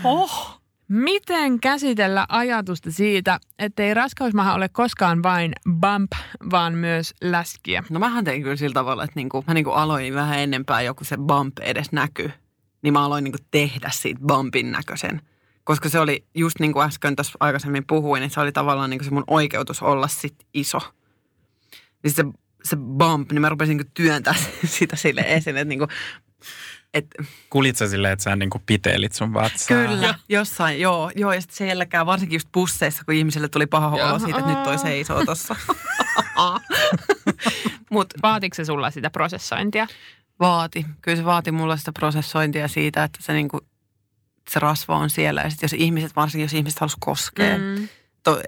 Oh. 0.03 0.59
Miten 0.87 1.59
käsitellä 1.59 2.25
ajatusta 2.29 2.91
siitä, 2.91 3.39
ettei 3.59 3.93
raskausmaha 3.93 4.53
ole 4.53 4.69
koskaan 4.69 5.23
vain 5.23 5.51
bump, 5.71 6.11
vaan 6.51 6.73
myös 6.73 7.13
läskiä? 7.21 7.83
No 7.89 7.99
mähän 7.99 8.23
tein 8.23 8.43
kyllä 8.43 8.55
sillä 8.55 8.73
tavalla, 8.73 9.03
että 9.03 9.15
niinku, 9.15 9.43
mä 9.47 9.53
niinku 9.53 9.71
aloin 9.71 10.13
vähän 10.13 10.39
ennempää 10.39 10.81
joku 10.81 11.03
se 11.03 11.17
bump 11.17 11.59
edes 11.59 11.91
näky. 11.91 12.31
Niin 12.81 12.93
mä 12.93 13.05
aloin 13.05 13.23
niinku 13.23 13.37
tehdä 13.51 13.89
siitä 13.93 14.19
bumpin 14.27 14.71
näköisen. 14.71 15.21
Koska 15.63 15.89
se 15.89 15.99
oli 15.99 16.25
just 16.35 16.59
niin 16.59 16.73
kuin 16.73 16.85
äsken 16.85 17.15
tässä 17.15 17.33
aikaisemmin 17.39 17.85
puhuin, 17.87 18.23
että 18.23 18.33
se 18.33 18.39
oli 18.39 18.51
tavallaan 18.51 18.89
niinku 18.89 19.05
se 19.05 19.11
mun 19.11 19.23
oikeutus 19.27 19.81
olla 19.81 20.07
sit 20.07 20.35
iso. 20.53 20.79
Niin 22.03 22.11
se, 22.11 22.23
se 22.63 22.75
bump, 22.75 23.31
niin 23.31 23.41
mä 23.41 23.49
rupesin 23.49 23.77
niinku 23.77 23.91
työntää 23.93 24.35
sitä 24.65 24.95
sille 24.95 25.23
esiin, 25.27 25.57
että 25.57 25.69
niinku, 25.69 25.87
et, 26.93 27.05
Kulit 27.49 27.75
sä 27.75 27.87
silleen, 27.87 28.13
että 28.13 28.23
sä 28.23 28.35
niinku 28.35 28.61
piteelit 28.65 29.13
sun 29.13 29.33
vatsaa? 29.33 29.87
Kyllä, 29.87 30.15
jossain, 30.29 30.81
joo. 30.81 31.11
joo 31.15 31.33
ja 31.33 31.41
sitten 31.41 31.67
jälkeen, 31.67 32.05
varsinkin 32.05 32.35
just 32.35 32.49
busseissa, 32.53 33.03
kun 33.05 33.13
ihmiselle 33.13 33.47
tuli 33.47 33.65
paha 33.65 33.89
olo 33.89 34.19
siitä, 34.19 34.39
että 34.39 34.51
nyt 34.51 34.63
toi 34.63 34.77
seisoo 34.77 35.25
tossa. 35.25 35.55
Mut 37.91 38.13
Vaatiko 38.23 38.55
se 38.55 38.65
sulla 38.65 38.91
sitä 38.91 39.09
prosessointia? 39.09 39.87
vaati. 40.39 40.85
Kyllä 41.01 41.17
se 41.17 41.25
vaati 41.25 41.51
mulla 41.51 41.77
sitä 41.77 41.91
prosessointia 41.91 42.67
siitä, 42.67 43.03
että 43.03 43.19
se, 43.21 43.33
niinku, 43.33 43.59
se 44.49 44.59
rasva 44.59 44.97
on 44.97 45.09
siellä. 45.09 45.41
Ja 45.41 45.49
sitten 45.49 45.67
jos 45.67 45.73
ihmiset, 45.73 46.15
varsinkin 46.15 46.45
jos 46.45 46.53
ihmiset 46.53 46.79
halus 46.79 46.95
koskea. 46.99 47.57
Mm. 47.57 47.87
to, 48.23 48.41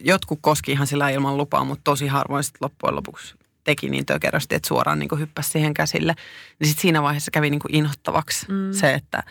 jotkut 0.00 0.38
koski 0.42 0.72
ihan 0.72 0.86
sillä 0.86 1.10
ilman 1.10 1.36
lupaa, 1.36 1.64
mutta 1.64 1.84
tosi 1.84 2.06
harvoin 2.06 2.44
sitten 2.44 2.58
loppujen 2.60 2.96
lopuksi 2.96 3.34
teki 3.64 3.90
niin 3.90 4.06
tökerösti, 4.06 4.54
että 4.54 4.68
suoraan 4.68 4.98
niin 4.98 5.18
hyppäsi 5.18 5.50
siihen 5.50 5.74
käsille. 5.74 6.14
Niin 6.60 6.68
sitten 6.68 6.82
siinä 6.82 7.02
vaiheessa 7.02 7.30
kävi 7.30 7.50
niin 7.50 7.60
inhottavaksi 7.68 8.46
Mm. 8.48 8.72
se, 8.72 8.94
että 8.94 9.22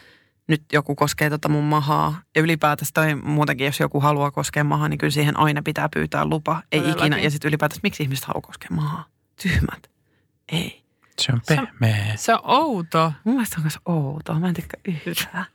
nyt 0.48 0.64
joku 0.74 0.96
koskee 0.96 1.30
tota 1.30 1.50
mun 1.50 1.64
mahaa. 1.64 2.22
Ja 2.36 2.42
ylipäätänsä 2.42 2.92
toi 2.94 3.16
muutenkin, 3.16 3.66
jos 3.66 3.80
joku 3.80 4.00
haluaa 4.00 4.32
koskea 4.32 4.64
mahaa, 4.64 4.90
niin 4.90 4.98
kyllä 4.98 5.12
siihen 5.12 5.38
aina 5.40 5.62
pitää 5.62 5.90
pyytää 5.94 6.26
lupa. 6.26 6.62
Ei 6.72 6.80
Todellakin. 6.80 7.04
ikinä. 7.06 7.18
Ja 7.24 7.30
sitten 7.32 7.50
ylipäätänsä, 7.50 7.80
miksi 7.84 8.04
ihmiset 8.04 8.26
haluaa 8.26 8.42
koskea 8.42 8.70
mahaa? 8.72 9.06
Tyhmät. 9.42 9.90
Ei. 10.52 10.84
Se 11.22 11.32
on 11.34 11.42
pehmeä. 11.48 12.16
Se 12.16 12.34
on 12.34 12.40
outo. 12.44 13.14
Mun 13.24 13.36
mielestä 13.36 13.54
se 13.56 13.60
on 13.60 13.64
myös 13.64 13.80
outoa. 13.86 14.40
Mä 14.40 14.48
en 14.48 14.54
tykkää 14.54 14.80
yhtään. 15.06 15.46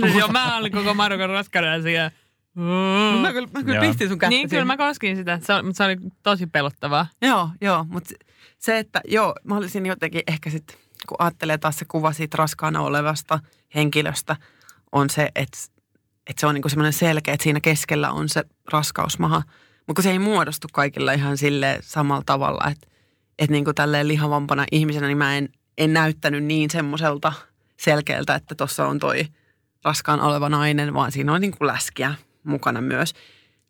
No, 0.00 0.06
joo, 0.18 0.28
mä 0.28 0.56
olin 0.56 0.72
koko 0.72 0.94
Marokon 0.94 1.28
raskauden 1.30 1.82
siellä. 1.82 2.10
Mut 2.54 3.22
Mä 3.22 3.32
kyllä, 3.32 3.48
mä 3.52 3.62
kyllä 3.62 3.74
Joo. 3.74 3.84
pistin 3.84 4.08
sun 4.08 4.18
kättä 4.18 4.30
Niin, 4.30 4.48
kyllä 4.48 4.50
siihen. 4.50 4.66
mä 4.66 4.76
koskin 4.76 5.16
sitä, 5.16 5.38
se, 5.42 5.54
oli- 5.54 5.62
mutta 5.62 5.76
se 5.76 5.84
oli 5.84 5.96
tosi 6.22 6.46
pelottavaa. 6.46 7.06
Joo, 7.22 7.48
joo, 7.60 7.84
mutta 7.88 8.14
se, 8.58 8.78
että 8.78 9.00
joo, 9.08 9.34
mä 9.44 9.56
olisin 9.56 9.86
jotenkin 9.86 10.22
ehkä 10.26 10.50
sitten, 10.50 10.76
kun 11.08 11.16
ajattelee 11.18 11.58
taas 11.58 11.78
se 11.78 11.84
kuva 11.84 12.12
siitä 12.12 12.36
raskaana 12.36 12.80
olevasta 12.80 13.38
henkilöstä, 13.74 14.36
on 14.92 15.10
se, 15.10 15.22
että, 15.34 15.58
että 16.26 16.40
se 16.40 16.46
on 16.46 16.54
niinku 16.54 16.68
semmoinen 16.68 16.92
selkeä, 16.92 17.34
että 17.34 17.44
siinä 17.44 17.60
keskellä 17.60 18.10
on 18.10 18.28
se 18.28 18.44
raskausmaha. 18.72 19.42
Mutta 19.86 20.02
se 20.02 20.10
ei 20.10 20.18
muodostu 20.18 20.68
kaikilla 20.72 21.12
ihan 21.12 21.36
sille 21.38 21.78
samalla 21.82 22.22
tavalla, 22.26 22.70
että, 22.70 22.86
että 23.38 23.52
niinku 23.52 23.72
tälleen 23.74 24.08
lihavampana 24.08 24.64
ihmisenä, 24.72 25.06
niin 25.06 25.18
mä 25.18 25.36
en, 25.36 25.48
en 25.78 25.92
näyttänyt 25.92 26.44
niin 26.44 26.70
semmoiselta 26.70 27.32
selkeältä, 27.80 28.34
että 28.34 28.54
tuossa 28.54 28.86
on 28.86 28.98
toi 28.98 29.24
raskaan 29.84 30.20
oleva 30.20 30.48
nainen, 30.48 30.94
vaan 30.94 31.12
siinä 31.12 31.32
on 31.32 31.40
niinku 31.40 31.66
läskiä 31.66 32.14
mukana 32.44 32.80
myös. 32.80 33.14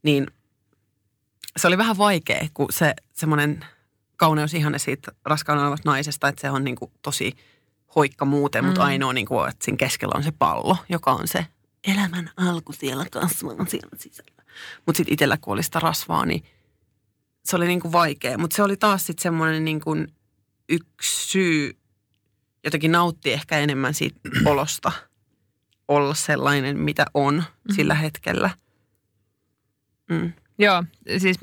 Niin 0.03 0.27
se 1.57 1.67
oli 1.67 1.79
vähän 1.79 1.99
vaikea, 1.99 2.47
kun 2.55 2.67
se 2.71 2.95
semmoinen 3.13 3.65
kauneusihanne 4.17 4.79
siitä 4.79 5.13
raskaana 5.25 5.63
olevasta 5.63 5.91
naisesta, 5.91 6.29
että 6.29 6.41
se 6.41 6.51
on 6.51 6.65
niin 6.65 6.77
kuin 6.77 6.91
tosi 7.03 7.33
hoikka 7.95 8.25
muuten, 8.25 8.65
mutta 8.65 8.81
Mm. 8.81 8.87
ainoa 8.87 9.13
niin 9.13 9.27
kuin, 9.27 9.49
että 9.49 9.65
siinä 9.65 9.77
keskellä 9.77 10.13
on 10.17 10.23
se 10.23 10.33
pallo, 10.39 10.77
joka 10.89 11.13
on 11.13 11.29
se 11.29 11.47
elämän 11.87 12.31
alku 12.37 12.73
siellä 12.73 13.07
kasvaa 13.11 13.67
siellä 13.67 13.89
sisällä. 13.99 14.43
Mutta 14.87 14.97
sitten 14.97 15.13
itsellä 15.13 15.37
kun 15.37 15.53
oli 15.53 15.63
sitä 15.63 15.81
rasvaa, 15.81 16.27
niin 16.27 16.45
se 17.45 17.57
oli 17.57 17.67
niin 17.67 17.81
kuin 17.81 17.93
vaikea. 17.93 18.39
Mutta 18.39 18.57
se 18.57 18.63
oli 18.63 18.77
taas 18.77 19.07
sitten 19.07 19.23
semmoinen 19.23 19.65
niin 19.65 19.81
kuin 19.81 20.15
yksi 20.69 21.29
syy, 21.29 21.77
jotenkin 22.65 22.93
nautti 22.93 23.33
ehkä 23.33 23.59
enemmän 23.59 23.95
siitä 23.95 24.21
olosta 24.45 24.93
olla 25.89 26.15
sellainen, 26.15 26.79
mitä 26.79 27.07
on 27.15 27.45
sillä 27.75 27.95
hetkellä. 27.95 28.51
Mm. 30.11 30.33
Joo, 30.59 30.85
siis 31.19 31.39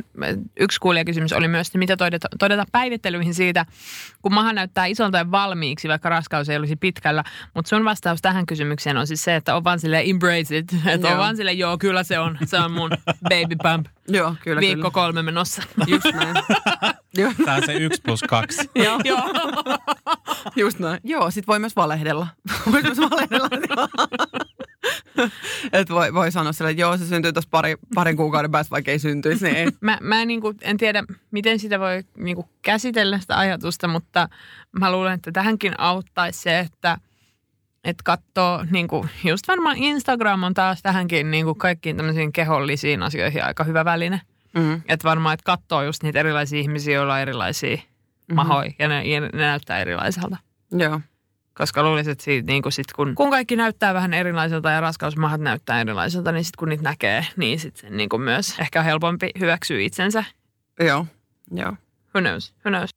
yksi 0.59 0.79
kuulijakysymys 0.79 1.33
oli 1.33 1.47
myös, 1.47 1.67
että 1.67 1.77
mitä 1.77 1.97
todeta, 1.97 2.27
todeta 2.39 2.65
päivittelyihin 2.71 3.33
siitä, 3.33 3.65
kun 4.21 4.33
maha 4.33 4.53
näyttää 4.53 4.85
isolta 4.85 5.17
ja 5.17 5.31
valmiiksi, 5.31 5.87
vaikka 5.87 6.09
raskaus 6.09 6.49
ei 6.49 6.57
olisi 6.57 6.75
pitkällä. 6.75 7.23
Mutta 7.53 7.69
sun 7.69 7.85
vastaus 7.85 8.21
tähän 8.21 8.45
kysymykseen 8.45 8.97
on 8.97 9.07
siis 9.07 9.23
se, 9.23 9.35
että 9.35 9.55
on 9.55 9.63
vaan 9.63 9.79
sille 9.79 10.03
embrace 10.05 10.57
it. 10.57 10.73
Että 10.85 11.07
on 11.07 11.13
Joo. 11.13 11.17
vaan 11.17 11.35
sille, 11.37 11.51
joo, 11.51 11.77
kyllä 11.77 12.03
se 12.03 12.19
on. 12.19 12.37
Se 12.45 12.57
on 12.59 12.71
mun 12.71 12.89
baby 13.29 13.55
bump. 13.63 13.87
Joo, 14.07 14.35
kyllä, 14.43 14.59
Viikko 14.61 14.75
kyllä. 14.81 14.91
kolme 14.91 15.21
menossa. 15.21 15.61
Just 15.87 16.05
näin. 16.13 16.35
Joo, 17.13 17.31
Tämä 17.45 17.57
on 17.57 17.65
se 17.65 17.73
yksi 17.73 18.01
plus 18.01 18.21
kaksi. 18.23 18.69
joo. 18.75 18.99
joo. 19.03 19.23
just 20.55 20.79
näin. 20.79 20.99
Joo, 21.03 21.31
sit 21.31 21.47
voi 21.47 21.59
myös 21.59 21.75
valehdella. 21.75 22.27
voi 22.71 22.81
myös 22.81 22.97
valehdella. 22.97 23.49
että 25.73 25.93
voi, 25.93 26.13
voi 26.13 26.31
sanoa 26.31 26.53
sille, 26.53 26.69
että 26.69 26.81
joo, 26.81 26.97
se 26.97 27.05
syntyy 27.05 27.33
tuossa 27.33 27.49
pari, 27.51 27.75
parin 27.95 28.17
kuukauden 28.17 28.51
päästä, 28.51 28.71
vaikka 28.71 28.91
ei 28.91 28.99
syntyisi, 28.99 29.45
niin 29.45 29.55
ei. 29.55 29.67
Mä, 29.81 29.97
mä 30.01 30.25
niin 30.25 30.41
kuin, 30.41 30.57
en 30.61 30.77
tiedä, 30.77 31.03
miten 31.31 31.59
sitä 31.59 31.79
voi 31.79 32.03
niin 32.17 32.35
kuin 32.35 32.47
käsitellä 32.61 33.19
sitä 33.19 33.37
ajatusta, 33.37 33.87
mutta 33.87 34.29
mä 34.79 34.91
luulen, 34.91 35.13
että 35.13 35.31
tähänkin 35.31 35.79
auttaisi 35.79 36.41
se, 36.41 36.59
että 36.59 36.97
että 37.83 38.03
katsoo, 38.03 38.65
niin 38.71 38.87
kuin, 38.87 39.09
just 39.23 39.47
varmaan 39.47 39.77
Instagram 39.77 40.43
on 40.43 40.53
taas 40.53 40.81
tähänkin 40.81 41.31
niin 41.31 41.45
kuin 41.45 41.57
kaikkiin 41.57 41.97
tämmöisiin 41.97 42.33
kehollisiin 42.33 43.03
asioihin 43.03 43.43
aika 43.43 43.63
hyvä 43.63 43.85
väline. 43.85 44.21
Mm. 44.53 44.81
Että 44.87 45.07
varmaan, 45.07 45.33
että 45.33 45.43
katsoo 45.43 45.83
just 45.83 46.03
niitä 46.03 46.19
erilaisia 46.19 46.59
ihmisiä, 46.59 46.95
joilla 46.95 47.13
on 47.13 47.19
erilaisia 47.19 47.75
mm-hmm. 47.75 48.35
mahoja 48.35 48.71
ja 48.79 48.87
ne, 48.87 49.03
ja 49.03 49.21
ne 49.21 49.29
näyttää 49.33 49.79
erilaiselta. 49.79 50.37
Joo. 50.71 51.01
Koska 51.61 51.83
luulisin, 51.83 52.11
että 52.11 52.23
siitä, 52.23 52.51
niin 52.51 52.61
kuin 52.61 52.73
sit, 52.73 52.93
kun, 52.95 53.15
kun 53.15 53.29
kaikki 53.29 53.55
näyttää 53.55 53.93
vähän 53.93 54.13
erilaiselta 54.13 54.71
ja 54.71 54.81
raskausmahat 54.81 55.41
näyttää 55.41 55.81
erilaiselta, 55.81 56.31
niin 56.31 56.43
sitten 56.43 56.57
kun 56.59 56.69
niitä 56.69 56.83
näkee, 56.83 57.25
niin 57.37 57.59
sitten 57.59 57.81
sen 57.81 57.97
niin 57.97 58.09
kuin 58.09 58.21
myös 58.21 58.59
ehkä 58.59 58.79
on 58.79 58.85
helpompi 58.85 59.29
hyväksyä 59.39 59.79
itsensä. 59.79 60.23
Joo. 60.79 61.05
Joo. 61.51 61.71
Who 62.15 62.21
knows? 62.21 62.53
Who 62.65 62.69
knows? 62.69 62.89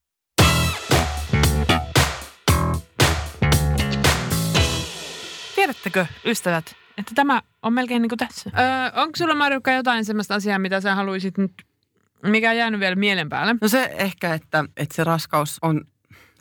Tiedättekö, 5.54 6.06
ystävät, 6.24 6.76
että 6.98 7.12
tämä 7.14 7.42
on 7.62 7.72
melkein 7.72 8.02
niin 8.02 8.10
kuin 8.10 8.18
tässä? 8.18 8.50
Öö, 8.58 9.02
onko 9.02 9.16
sulla 9.16 9.34
Marjukka 9.34 9.72
jotain 9.72 10.04
sellaista 10.04 10.34
asiaa, 10.34 10.58
mitä 10.58 10.80
sä 10.80 10.94
haluaisit 10.94 11.38
nyt, 11.38 11.52
mikä 12.22 12.50
on 12.50 12.56
jäänyt 12.56 12.80
vielä 12.80 12.96
mielen 12.96 13.28
päälle? 13.28 13.54
No 13.60 13.68
se 13.68 13.94
ehkä, 13.98 14.34
että, 14.34 14.64
että 14.76 14.94
se 14.94 15.04
raskaus 15.04 15.58
on, 15.62 15.84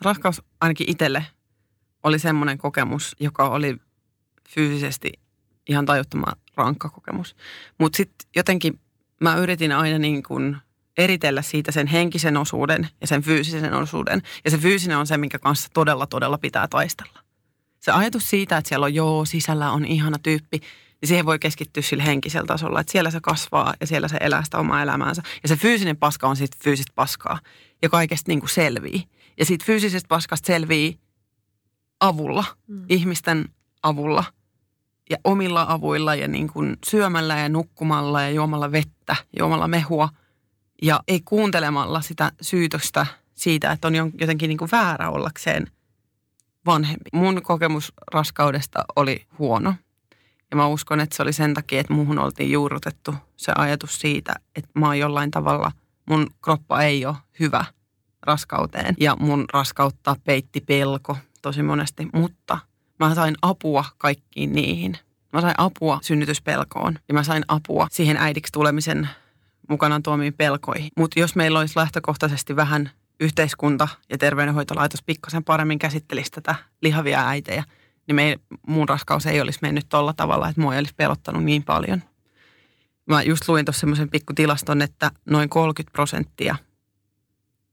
raskaus 0.02 0.42
ainakin 0.60 0.90
itselle 0.90 1.26
oli 2.04 2.18
semmoinen 2.18 2.58
kokemus, 2.58 3.16
joka 3.20 3.48
oli 3.48 3.76
fyysisesti 4.48 5.12
ihan 5.68 5.86
tajuttoman 5.86 6.36
rankka 6.56 6.88
kokemus. 6.88 7.36
Mutta 7.78 7.96
sitten 7.96 8.28
jotenkin 8.36 8.80
mä 9.20 9.36
yritin 9.36 9.72
aina 9.72 9.98
niin 9.98 10.22
kuin 10.22 10.56
eritellä 10.98 11.42
siitä 11.42 11.72
sen 11.72 11.86
henkisen 11.86 12.36
osuuden 12.36 12.88
ja 13.00 13.06
sen 13.06 13.22
fyysisen 13.22 13.74
osuuden. 13.74 14.22
Ja 14.44 14.50
se 14.50 14.58
fyysinen 14.58 14.98
on 14.98 15.06
se, 15.06 15.16
minkä 15.18 15.38
kanssa 15.38 15.68
todella, 15.74 16.06
todella 16.06 16.38
pitää 16.38 16.68
taistella. 16.68 17.20
Se 17.80 17.92
ajatus 17.92 18.30
siitä, 18.30 18.56
että 18.56 18.68
siellä 18.68 18.84
on 18.84 18.94
joo, 18.94 19.24
sisällä 19.24 19.70
on 19.70 19.84
ihana 19.84 20.18
tyyppi, 20.22 20.58
niin 21.00 21.08
siihen 21.08 21.26
voi 21.26 21.38
keskittyä 21.38 21.82
sillä 21.82 22.02
henkisellä 22.02 22.46
tasolla, 22.46 22.80
että 22.80 22.92
siellä 22.92 23.10
se 23.10 23.20
kasvaa 23.20 23.74
ja 23.80 23.86
siellä 23.86 24.08
se 24.08 24.16
elää 24.20 24.44
sitä 24.44 24.58
omaa 24.58 24.82
elämäänsä. 24.82 25.22
Ja 25.42 25.48
se 25.48 25.56
fyysinen 25.56 25.96
paska 25.96 26.28
on 26.28 26.36
sitten 26.36 26.60
fyysistä 26.64 26.92
paskaa 26.94 27.38
ja 27.82 27.88
kaikesta 27.88 28.30
niin 28.30 28.40
kuin 28.40 28.50
selvii. 28.50 29.04
Ja 29.38 29.44
siitä 29.44 29.64
fyysisestä 29.64 30.08
paskasta 30.08 30.46
selvii 30.46 30.98
avulla, 32.00 32.44
mm. 32.66 32.84
ihmisten 32.88 33.48
avulla 33.82 34.24
ja 35.10 35.16
omilla 35.24 35.66
avuilla 35.68 36.14
ja 36.14 36.28
niin 36.28 36.48
kuin 36.48 36.76
syömällä 36.86 37.38
ja 37.38 37.48
nukkumalla 37.48 38.22
ja 38.22 38.30
juomalla 38.30 38.72
vettä, 38.72 39.16
juomalla 39.38 39.68
mehua 39.68 40.08
ja 40.82 41.00
ei 41.08 41.20
kuuntelemalla 41.24 42.00
sitä 42.00 42.32
syytöstä 42.40 43.06
siitä, 43.34 43.72
että 43.72 43.88
on 43.88 43.94
jotenkin 44.20 44.48
niin 44.48 44.58
kuin 44.58 44.70
väärä 44.72 45.10
ollakseen 45.10 45.66
vanhempi. 46.66 47.10
Mun 47.12 47.42
kokemus 47.42 47.92
raskaudesta 48.12 48.84
oli 48.96 49.26
huono. 49.38 49.74
Ja 50.50 50.56
mä 50.56 50.66
uskon, 50.66 51.00
että 51.00 51.16
se 51.16 51.22
oli 51.22 51.32
sen 51.32 51.54
takia, 51.54 51.80
että 51.80 51.92
muuhun 51.92 52.18
oltiin 52.18 52.52
juurrutettu 52.52 53.14
se 53.36 53.52
ajatus 53.56 54.00
siitä, 54.00 54.34
että 54.56 54.70
mä 54.74 54.86
oon 54.86 54.98
jollain 54.98 55.30
tavalla, 55.30 55.72
mun 56.06 56.26
kroppa 56.44 56.82
ei 56.82 57.06
ole 57.06 57.16
hyvä 57.40 57.64
raskauteen. 58.22 58.94
Ja 59.00 59.16
mun 59.20 59.44
raskautta 59.52 60.16
peitti 60.24 60.60
pelko 60.60 61.16
tosi 61.44 61.62
monesti, 61.62 62.08
mutta 62.12 62.58
mä 62.98 63.14
sain 63.14 63.34
apua 63.42 63.84
kaikkiin 63.98 64.52
niihin. 64.52 64.98
Mä 65.32 65.40
sain 65.40 65.54
apua 65.58 65.98
synnytyspelkoon 66.02 66.98
ja 67.08 67.14
mä 67.14 67.22
sain 67.22 67.44
apua 67.48 67.88
siihen 67.90 68.16
äidiksi 68.16 68.52
tulemisen 68.52 69.08
mukanaan 69.68 70.02
tuomiin 70.02 70.34
pelkoihin. 70.34 70.90
Mutta 70.96 71.20
jos 71.20 71.36
meillä 71.36 71.58
olisi 71.58 71.76
lähtökohtaisesti 71.76 72.56
vähän 72.56 72.90
yhteiskunta 73.20 73.88
ja 74.10 74.18
terveydenhoitolaitos 74.18 75.02
pikkasen 75.02 75.44
paremmin 75.44 75.78
käsittelisi 75.78 76.30
tätä 76.30 76.54
lihavia 76.82 77.28
äitejä, 77.28 77.64
niin 78.06 78.16
me, 78.16 78.38
mun 78.66 78.88
raskaus 78.88 79.26
ei 79.26 79.40
olisi 79.40 79.58
mennyt 79.62 79.86
tolla 79.88 80.12
tavalla, 80.12 80.48
että 80.48 80.60
mua 80.60 80.74
ei 80.74 80.78
olisi 80.78 80.94
pelottanut 80.96 81.44
niin 81.44 81.62
paljon. 81.62 82.02
Mä 83.06 83.22
just 83.22 83.48
luin 83.48 83.64
tuossa 83.64 83.80
semmoisen 83.80 84.10
pikkutilaston, 84.10 84.82
että 84.82 85.10
noin 85.30 85.48
30 85.48 85.92
prosenttia 85.92 86.56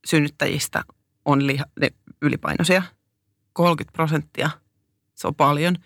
synnyttäjistä 0.04 0.84
on 1.24 1.46
liha, 1.46 1.64
ylipainoisia. 2.22 2.82
30 3.52 3.92
prosenttia, 3.92 4.50
se 5.14 5.26
on 5.26 5.34
paljon. 5.34 5.76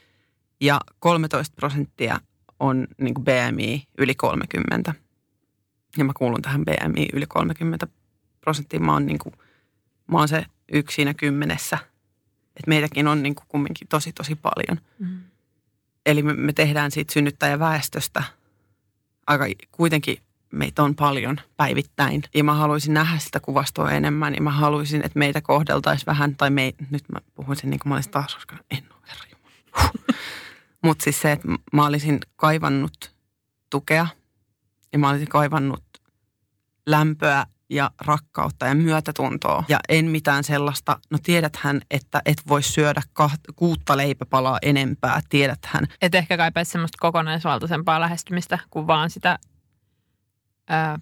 Ja 0.60 0.80
13 0.98 1.54
prosenttia 1.56 2.20
on 2.60 2.86
niin 2.98 3.14
kuin 3.14 3.24
BMI 3.24 3.86
yli 3.98 4.14
30. 4.14 4.94
Ja 5.96 6.04
mä 6.04 6.12
kuulun 6.16 6.42
tähän 6.42 6.64
BMI 6.64 7.08
yli 7.12 7.26
30 7.26 7.86
prosenttia. 8.40 8.80
Mä 8.80 8.92
oon, 8.92 9.06
niin 9.06 9.18
kuin, 9.18 9.34
mä 10.06 10.18
oon 10.18 10.28
se 10.28 10.44
yksi 10.72 10.94
siinä 10.94 11.14
kymmenessä. 11.14 11.78
Et 12.56 12.66
meitäkin 12.66 13.08
on 13.08 13.22
niin 13.22 13.34
kuin 13.34 13.46
kumminkin 13.48 13.88
tosi, 13.88 14.12
tosi 14.12 14.34
paljon. 14.34 14.80
Mm. 14.98 15.20
Eli 16.06 16.22
me, 16.22 16.34
me 16.34 16.52
tehdään 16.52 16.90
siitä 16.90 17.12
synnyttäjäväestöstä 17.12 18.22
aika 19.26 19.44
kuitenkin 19.72 20.18
meitä 20.52 20.82
on 20.82 20.94
paljon 20.94 21.36
päivittäin. 21.56 22.22
Ja 22.34 22.44
mä 22.44 22.54
haluaisin 22.54 22.94
nähdä 22.94 23.18
sitä 23.18 23.40
kuvastoa 23.40 23.90
enemmän 23.90 24.34
ja 24.34 24.42
mä 24.42 24.50
haluaisin, 24.50 25.04
että 25.04 25.18
meitä 25.18 25.40
kohdeltaisiin 25.40 26.06
vähän, 26.06 26.36
tai 26.36 26.50
me, 26.50 26.74
nyt 26.90 27.04
mä 27.12 27.18
puhun 27.34 27.56
sen 27.56 27.70
niin 27.70 27.80
kuin 27.80 27.88
mä 27.88 27.94
olisin 27.94 28.12
taas, 28.12 28.34
koska 28.34 28.56
en 28.70 28.84
ole 28.90 29.02
herra 29.08 29.26
Mutta 30.84 31.04
siis 31.04 31.20
se, 31.20 31.32
että 31.32 31.48
mä 31.72 31.86
olisin 31.86 32.18
kaivannut 32.36 33.14
tukea 33.70 34.06
ja 34.92 34.98
mä 34.98 35.10
olisin 35.10 35.28
kaivannut 35.28 35.84
lämpöä 36.86 37.46
ja 37.70 37.90
rakkautta 38.00 38.66
ja 38.66 38.74
myötätuntoa. 38.74 39.64
Ja 39.68 39.80
en 39.88 40.04
mitään 40.04 40.44
sellaista, 40.44 40.98
no 41.10 41.18
tiedäthän, 41.22 41.80
että 41.90 42.22
et 42.26 42.42
voi 42.48 42.62
syödä 42.62 43.02
kaht- 43.22 43.52
kuutta 43.56 43.96
leipäpalaa 43.96 44.58
enempää, 44.62 45.20
tiedäthän. 45.28 45.84
Että 46.02 46.18
ehkä 46.18 46.36
kaipaisi 46.36 46.72
semmoista 46.72 46.98
kokonaisvaltaisempaa 47.00 48.00
lähestymistä 48.00 48.58
kuin 48.70 48.86
vaan 48.86 49.10
sitä 49.10 49.38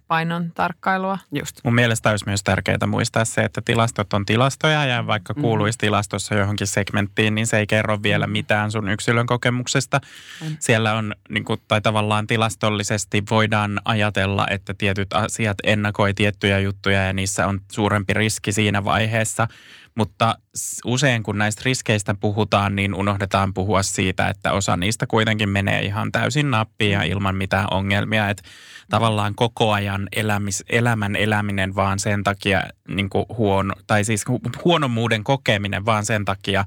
painon 0.09 0.53
tarkkailua. 0.55 1.19
Just. 1.33 1.57
Mun 1.65 1.75
mielestä 1.75 2.11
olisi 2.11 2.25
myös 2.27 2.43
tärkeää 2.43 2.87
muistaa 2.87 3.25
se, 3.25 3.41
että 3.41 3.62
tilastot 3.65 4.12
on 4.12 4.27
tilastoja 4.27 4.85
ja 4.87 5.07
vaikka 5.07 5.33
Mm. 5.33 5.41
kuuluisi 5.43 5.79
tilastossa 5.79 6.35
johonkin 6.35 6.67
segmenttiin, 6.67 7.35
niin 7.35 7.47
se 7.47 7.59
ei 7.59 7.67
kerro 7.67 8.03
vielä 8.03 8.27
mitään 8.27 8.71
sun 8.71 8.89
yksilön 8.89 9.27
kokemuksesta. 9.27 10.01
Mm. 10.43 10.57
Siellä 10.61 10.95
on, 10.95 11.15
niin 11.29 11.45
kuin, 11.45 11.61
tai 11.69 11.81
tavallaan 11.81 12.27
tilastollisesti 12.27 13.23
voidaan 13.31 13.81
ajatella, 13.85 14.47
että 14.51 14.75
tietyt 14.79 15.12
asiat 15.12 15.57
ennakoi 15.62 16.15
tiettyjä 16.15 16.59
juttuja 16.59 17.05
ja 17.05 17.12
niissä 17.12 17.47
on 17.47 17.61
suurempi 17.73 18.12
riski 18.12 18.53
siinä 18.53 18.85
vaiheessa. 18.85 19.49
Mutta 19.97 20.39
usein 20.85 21.23
kun 21.23 21.39
näistä 21.39 21.63
riskeistä 21.65 22.15
puhutaan, 22.15 22.77
niin 22.77 22.95
unohdetaan 22.95 23.55
puhua 23.55 23.83
siitä, 23.83 24.29
että 24.29 24.53
osa 24.53 24.77
niistä 24.77 25.07
kuitenkin 25.07 25.49
menee 25.49 25.81
ihan 25.81 26.13
täysin 26.13 26.51
nappiin 26.51 26.93
ja 26.93 27.03
ilman 27.03 27.37
mitään 27.37 27.67
ongelmia. 27.71 28.29
Että 28.31 28.43
tavallaan 28.91 29.35
koko 29.35 29.73
ajan 29.73 30.09
elämis, 30.17 30.65
elämän 30.71 31.17
eläminen 31.17 31.75
vaan 31.75 31.99
sen 31.99 32.25
takia, 32.25 32.63
niin 32.89 33.11
kuin 33.11 33.25
huono, 33.29 33.75
tai 33.87 34.05
siis 34.05 34.25
hu- 34.31 34.61
huonommuuden 34.65 35.25
kokeminen 35.25 35.85
vaan 35.85 36.05
sen 36.05 36.25
takia, 36.25 36.65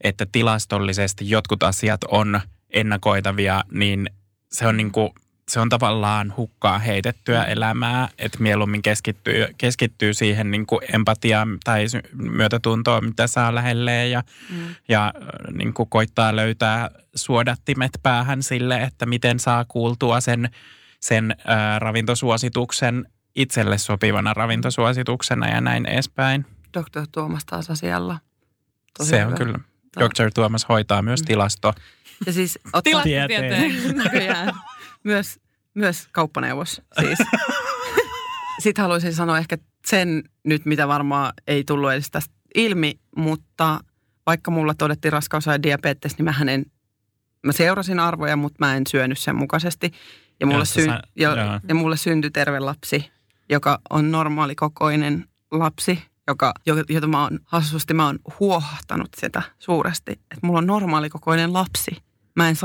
että 0.00 0.26
tilastollisesti 0.32 1.30
jotkut 1.30 1.62
asiat 1.62 2.00
on 2.04 2.40
ennakoitavia, 2.70 3.64
niin 3.72 4.10
se 4.52 4.66
on 4.66 4.76
niin 4.76 4.92
kuin 4.92 5.10
se 5.50 5.60
on 5.60 5.68
tavallaan 5.68 6.34
hukkaa 6.36 6.78
heitettyä 6.78 7.44
elämää, 7.44 8.08
että 8.18 8.38
mieluummin 8.40 8.82
keskittyy, 8.82 9.46
keskittyy 9.58 10.14
siihen 10.14 10.50
niin 10.50 10.66
kuin 10.66 10.80
empatiaan 10.94 11.58
tai 11.64 11.86
myötätuntoon, 12.12 13.04
mitä 13.04 13.26
saa 13.26 13.54
lähelleen 13.54 14.10
ja, 14.10 14.22
mm. 14.50 14.74
ja 14.88 15.06
äh, 15.16 15.54
niin 15.54 15.74
kuin 15.74 15.88
koittaa 15.88 16.36
löytää 16.36 16.90
suodattimet 17.14 17.90
päähän 18.02 18.42
sille, 18.42 18.82
että 18.82 19.06
miten 19.06 19.40
saa 19.40 19.64
kuultua 19.68 20.20
sen, 20.20 20.50
sen 21.00 21.36
ää, 21.44 21.78
ravintosuosituksen 21.78 23.08
itselle 23.36 23.78
sopivana 23.78 24.34
ravintosuosituksena 24.34 25.48
ja 25.48 25.60
näin 25.60 25.86
edespäin. 25.86 26.46
Dr. 26.78 27.06
Tuomas 27.12 27.44
taas 27.44 27.70
asialla. 27.70 28.18
Tosi 28.98 29.10
se 29.10 29.26
on 29.26 29.26
hyvä. 29.26 29.36
kyllä. 29.36 29.58
Dr. 30.00 30.30
Tuomas 30.34 30.68
hoitaa 30.68 31.02
myös 31.02 31.22
tilasto. 31.22 31.74
Ja 32.26 32.32
siis 32.32 32.58
ottaa 32.64 32.82
Tilastotieteen. 32.82 33.96
näköjään 33.96 34.52
myös, 35.06 35.40
myös 35.74 36.08
kauppaneuvos 36.12 36.82
siis. 37.00 37.18
Sitten 38.62 38.82
haluaisin 38.82 39.14
sanoa 39.14 39.38
ehkä 39.38 39.58
sen 39.86 40.22
nyt, 40.44 40.64
mitä 40.64 40.88
varmaan 40.88 41.32
ei 41.46 41.64
tullut 41.64 41.92
edes 41.92 42.10
tästä 42.10 42.34
ilmi, 42.54 43.00
mutta 43.16 43.80
vaikka 44.26 44.50
mulla 44.50 44.74
todettiin 44.74 45.12
raskaus 45.12 45.46
ja 45.46 45.62
diabetes, 45.62 46.18
niin 46.18 46.24
mä 46.24 46.34
en, 46.52 46.66
mä 47.42 47.52
seurasin 47.52 48.00
arvoja, 48.00 48.36
mutta 48.36 48.56
mä 48.66 48.76
en 48.76 48.86
syönyt 48.86 49.18
sen 49.18 49.36
mukaisesti. 49.36 49.90
Ja 50.40 50.46
mulle, 50.46 50.64
syn, 50.64 50.84
sä- 50.84 51.02
ja, 51.16 51.60
ja 51.68 51.74
mulle 51.74 51.96
syntyi 51.96 52.30
terve 52.30 52.60
lapsi, 52.60 53.10
joka 53.50 53.78
on 53.90 54.10
normaalikokoinen 54.10 55.28
lapsi, 55.50 56.02
joka, 56.26 56.52
jo- 56.66 56.84
jota 56.88 57.06
mä 57.06 57.22
oon 57.22 57.38
hassusti, 57.44 57.94
mä 57.94 58.06
oon 58.06 58.18
huohtanut 58.40 59.08
sitä 59.16 59.42
suuresti. 59.58 60.12
Että 60.12 60.38
mulla 60.42 60.58
on 60.58 60.66
normaalikokoinen 60.66 61.52
lapsi. 61.52 61.90
Mä 62.36 62.48
en 62.48 62.56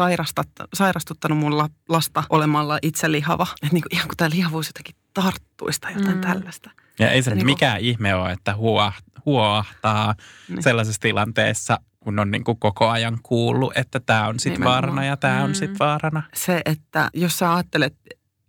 sairastuttanut 0.74 1.38
mun 1.38 1.58
la- 1.58 1.70
lasta 1.90 2.24
olemalla 2.30 2.80
itse 2.82 3.12
lihava. 3.12 3.48
Että 3.64 3.74
niinku, 3.76 3.90
ihan 3.92 4.08
kuin 4.08 4.18
tämä 4.18 4.30
lihavuus 4.30 4.68
jotenkin 4.68 4.96
tarttuisi 5.14 5.80
tai 5.82 5.94
jotain 5.94 6.16
Mm. 6.16 6.22
tällaista. 6.22 6.72
Ja 7.00 7.12
ei 7.12 7.24
se 7.24 7.30
niinku- 7.36 7.46
mikään 7.46 7.80
ihme 7.82 8.16
ole, 8.16 8.32
että 8.32 8.54
huoah- 8.54 9.02
huoahtaa 9.26 10.16
Niin. 10.50 10.64
sellaisessa 10.64 11.02
tilanteessa, 11.02 11.80
kun 12.00 12.20
on 12.20 12.32
niin 12.32 12.44
kuin 12.44 12.60
koko 12.60 12.90
ajan 12.90 13.20
kuullut, 13.24 13.78
että 13.78 14.00
tämä 14.00 14.28
on 14.28 14.40
sitten 14.40 14.64
vaarana 14.64 15.06
ja 15.06 15.18
tämä 15.18 15.38
Mm. 15.38 15.44
on 15.44 15.56
sitten 15.56 15.80
vaarana. 15.80 16.24
Se, 16.34 16.62
että 16.66 17.10
jos 17.14 17.40
sä 17.40 17.54
ajattelet, 17.54 17.94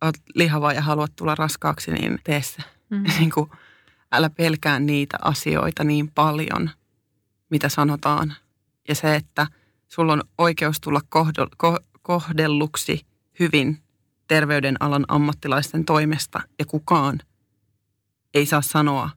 oot 0.05 0.15
lihava 0.35 0.73
ja 0.73 0.83
haluat 0.83 1.13
tulla 1.17 1.35
raskaaksi, 1.35 1.91
niin 1.91 2.19
tee 2.25 2.43
se. 2.43 2.63
Mm. 2.91 3.03
niin 3.19 3.31
kuin, 3.31 3.51
älä 4.13 4.31
pelkää 4.31 4.79
niitä 4.81 5.17
asioita 5.25 5.85
niin 5.85 6.11
paljon, 6.11 6.71
mitä 7.51 7.69
sanotaan. 7.69 8.35
Ja 8.89 8.95
se, 8.95 9.17
että 9.17 9.47
sulla 9.95 10.13
on 10.13 10.23
oikeus 10.39 10.81
tulla 10.81 11.01
kohdo, 11.09 11.47
ko, 11.57 11.79
kohdelluksi 12.03 13.07
hyvin 13.41 13.83
terveydenalan 14.29 15.05
ammattilaisten 15.09 15.85
toimesta 15.85 16.41
ja 16.59 16.67
kukaan 16.67 17.19
ei 18.35 18.47
saa 18.47 18.63
sanoa, 18.63 19.11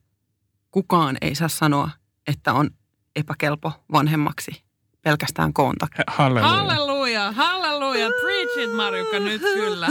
kukaan 0.72 1.18
ei 1.22 1.36
saa 1.36 1.48
sanoa, 1.48 1.90
että 2.28 2.54
on 2.54 2.70
epäkelpo 3.16 3.72
vanhemmaksi 3.92 4.64
pelkästään 5.02 5.54
koon 5.54 5.76
takia. 5.76 6.04
Halleluja. 6.08 6.48
Halleluja, 6.48 7.32
halleluja. 7.32 8.10
Preach 8.22 8.70
it, 8.70 8.76
Marjukka, 8.76 9.20
nyt 9.20 9.42
kyllä. 9.42 9.88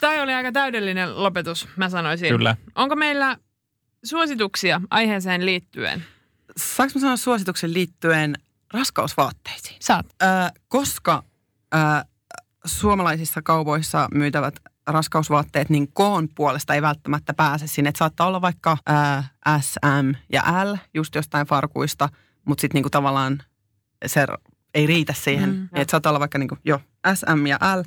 Tämä 0.00 0.22
oli 0.22 0.34
aika 0.34 0.52
täydellinen 0.52 1.22
lopetus, 1.22 1.68
mä 1.76 1.88
sanoisin. 1.88 2.28
Kyllä. 2.28 2.56
Onko 2.74 2.96
meillä 2.96 3.36
suosituksia 4.04 4.80
aiheeseen 4.90 5.46
liittyen? 5.46 6.04
Saanko 6.56 6.92
mä 6.94 7.00
sanoa 7.00 7.16
suosituksen 7.16 7.74
liittyen 7.74 8.34
raskausvaatteisiin? 8.72 9.76
Saat. 9.80 10.06
Ö, 10.22 10.26
koska 10.68 11.22
ö, 11.74 11.78
suomalaisissa 12.64 13.42
kaupoissa 13.42 14.08
myytävät 14.14 14.54
raskausvaatteet, 14.86 15.70
niin 15.70 15.92
koon 15.92 16.28
puolesta 16.34 16.74
ei 16.74 16.82
välttämättä 16.82 17.34
pääse 17.34 17.66
sinne. 17.66 17.88
Et 17.88 17.96
saattaa 17.96 18.26
olla 18.26 18.40
vaikka 18.40 18.76
ö, 18.90 19.22
S, 19.60 19.78
M 20.02 20.14
ja 20.32 20.42
L 20.72 20.76
just 20.94 21.14
jostain 21.14 21.46
farkuista, 21.46 22.08
mutta 22.44 22.60
sitten 22.60 22.76
niinku 22.76 22.90
tavallaan 22.90 23.42
se 24.06 24.26
ei 24.74 24.86
riitä 24.86 25.12
siihen. 25.12 25.50
Mm. 25.50 25.68
Että 25.74 25.90
saattaa 25.90 26.10
olla 26.10 26.20
vaikka 26.20 26.38
niinku, 26.38 26.58
jo 26.64 26.80
S, 27.14 27.24
M 27.36 27.46
ja 27.46 27.56
L, 27.56 27.82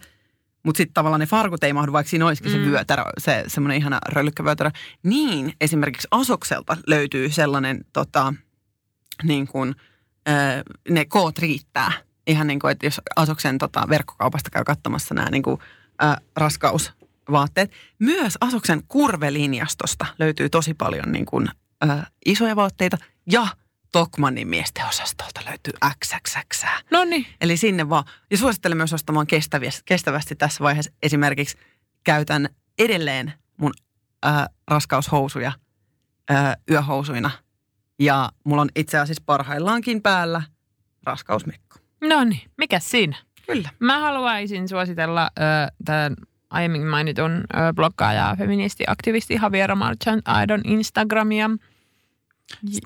mutta 0.64 0.78
sitten 0.78 0.94
tavallaan 0.94 1.20
ne 1.20 1.26
farkut 1.26 1.64
ei 1.64 1.74
mahdu, 1.74 1.92
vaikka 1.92 2.10
siinä 2.10 2.26
olisikin 2.26 2.52
mm. 2.52 2.58
Se 2.58 2.70
vyötärö, 2.70 3.04
se 3.18 3.44
semmoinen 3.48 3.78
ihana 3.78 4.00
röllykkävyötärö. 4.08 4.72
Niin 5.04 5.54
esimerkiksi 5.62 6.08
Asokselta 6.12 6.78
löytyy 6.88 7.30
sellainen 7.30 7.86
tota, 7.94 8.34
niin 9.24 9.48
kuin, 9.48 9.76
ne 10.90 11.06
koot 11.06 11.40
riittää. 11.40 11.92
Ihan 12.28 12.48
niin 12.48 12.60
kuin, 12.60 12.72
että 12.72 12.86
jos 12.86 13.02
Asoksen 13.16 13.58
tota, 13.58 13.86
verkkokaupasta 13.90 14.50
käy 14.50 14.64
katsomassa 14.64 15.14
nämä 15.14 15.30
niin 15.30 15.44
kuin, 15.44 15.60
ö, 16.04 16.22
raskausvaatteet. 16.36 17.72
Myös 18.00 18.38
Asoksen 18.42 18.84
kurvelinjastosta 18.88 20.06
löytyy 20.20 20.50
tosi 20.50 20.74
paljon 20.74 21.12
niin 21.12 21.26
kuin, 21.26 21.50
ö, 21.84 21.88
isoja 22.26 22.56
vaatteita 22.56 22.98
ja 23.32 23.48
Tokmannin 23.92 24.48
miesten 24.48 24.86
osastolta 24.86 25.42
löytyy 25.46 25.74
XXX. 26.04 26.64
No 26.92 27.04
niin. 27.04 27.28
Eli 27.42 27.58
sinne 27.58 27.90
vaan. 27.90 28.04
Ja 28.32 28.38
suosittelen 28.38 28.78
myös 28.78 28.94
ostamaan 28.94 29.28
kestävästi, 29.28 29.82
kestävästi 29.86 30.36
tässä 30.36 30.64
vaiheessa. 30.64 30.92
Esimerkiksi 31.02 31.58
käytän 32.04 32.50
edelleen 32.80 33.34
mun 33.58 33.74
ää, 34.24 34.48
raskaushousuja 34.68 35.52
ää, 36.30 36.56
yöhousuina. 36.72 37.32
Ja 38.00 38.30
mulla 38.44 38.62
on 38.62 38.70
itse 38.76 38.98
asiassa 39.00 39.24
parhaillaankin 39.26 40.02
päällä 40.02 40.42
raskausmekko. 41.04 41.78
No 42.02 42.24
niin, 42.24 42.42
mikä 42.58 42.80
siinä? 42.80 43.18
Kyllä. 43.48 43.70
Mä 43.80 44.00
haluaisin 44.00 44.68
suositella 44.68 45.24
äh, 45.24 45.72
tämän 45.86 46.16
aiemmin 46.50 46.88
mainitun 46.88 47.32
äh, 47.32 47.74
bloggaaja, 47.76 48.36
feministi, 48.38 48.84
aktivisti 48.88 49.34
Javiera 49.42 49.76
Marchand 49.76 50.22
Aidon 50.26 50.62
Instagramia. 50.66 51.50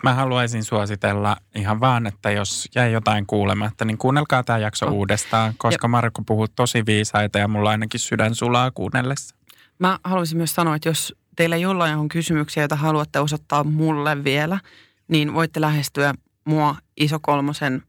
Mä 0.03 0.13
haluaisin 0.13 0.63
suositella 0.63 1.37
ihan 1.55 1.79
vaan, 1.79 2.07
että 2.07 2.31
jos 2.31 2.69
jäi 2.75 2.91
jotain 2.91 3.25
kuulematta, 3.27 3.85
niin 3.85 3.97
kuunnelkaa 3.97 4.43
tämä 4.43 4.59
jakso 4.59 4.85
Oh. 4.85 4.91
uudestaan, 4.93 5.53
koska 5.57 5.87
Marko 5.87 6.21
puhuu 6.25 6.47
tosi 6.47 6.85
viisaita 6.85 7.39
ja 7.39 7.47
mulla 7.47 7.69
ainakin 7.69 7.99
sydän 7.99 8.35
sulaa 8.35 8.71
kuunnellessa. 8.71 9.35
Mä 9.79 9.99
haluaisin 10.03 10.37
myös 10.37 10.55
sanoa, 10.55 10.75
että 10.75 10.89
jos 10.89 11.15
teillä 11.35 11.57
jollain 11.57 11.95
on 11.97 12.09
kysymyksiä, 12.09 12.63
joita 12.63 12.75
haluatte 12.75 13.19
osoittaa 13.19 13.63
mulle 13.63 14.23
vielä, 14.23 14.59
niin 15.07 15.33
voitte 15.33 15.61
lähestyä 15.61 16.13
mua 16.45 16.75
Isokolmosen, 16.97 17.83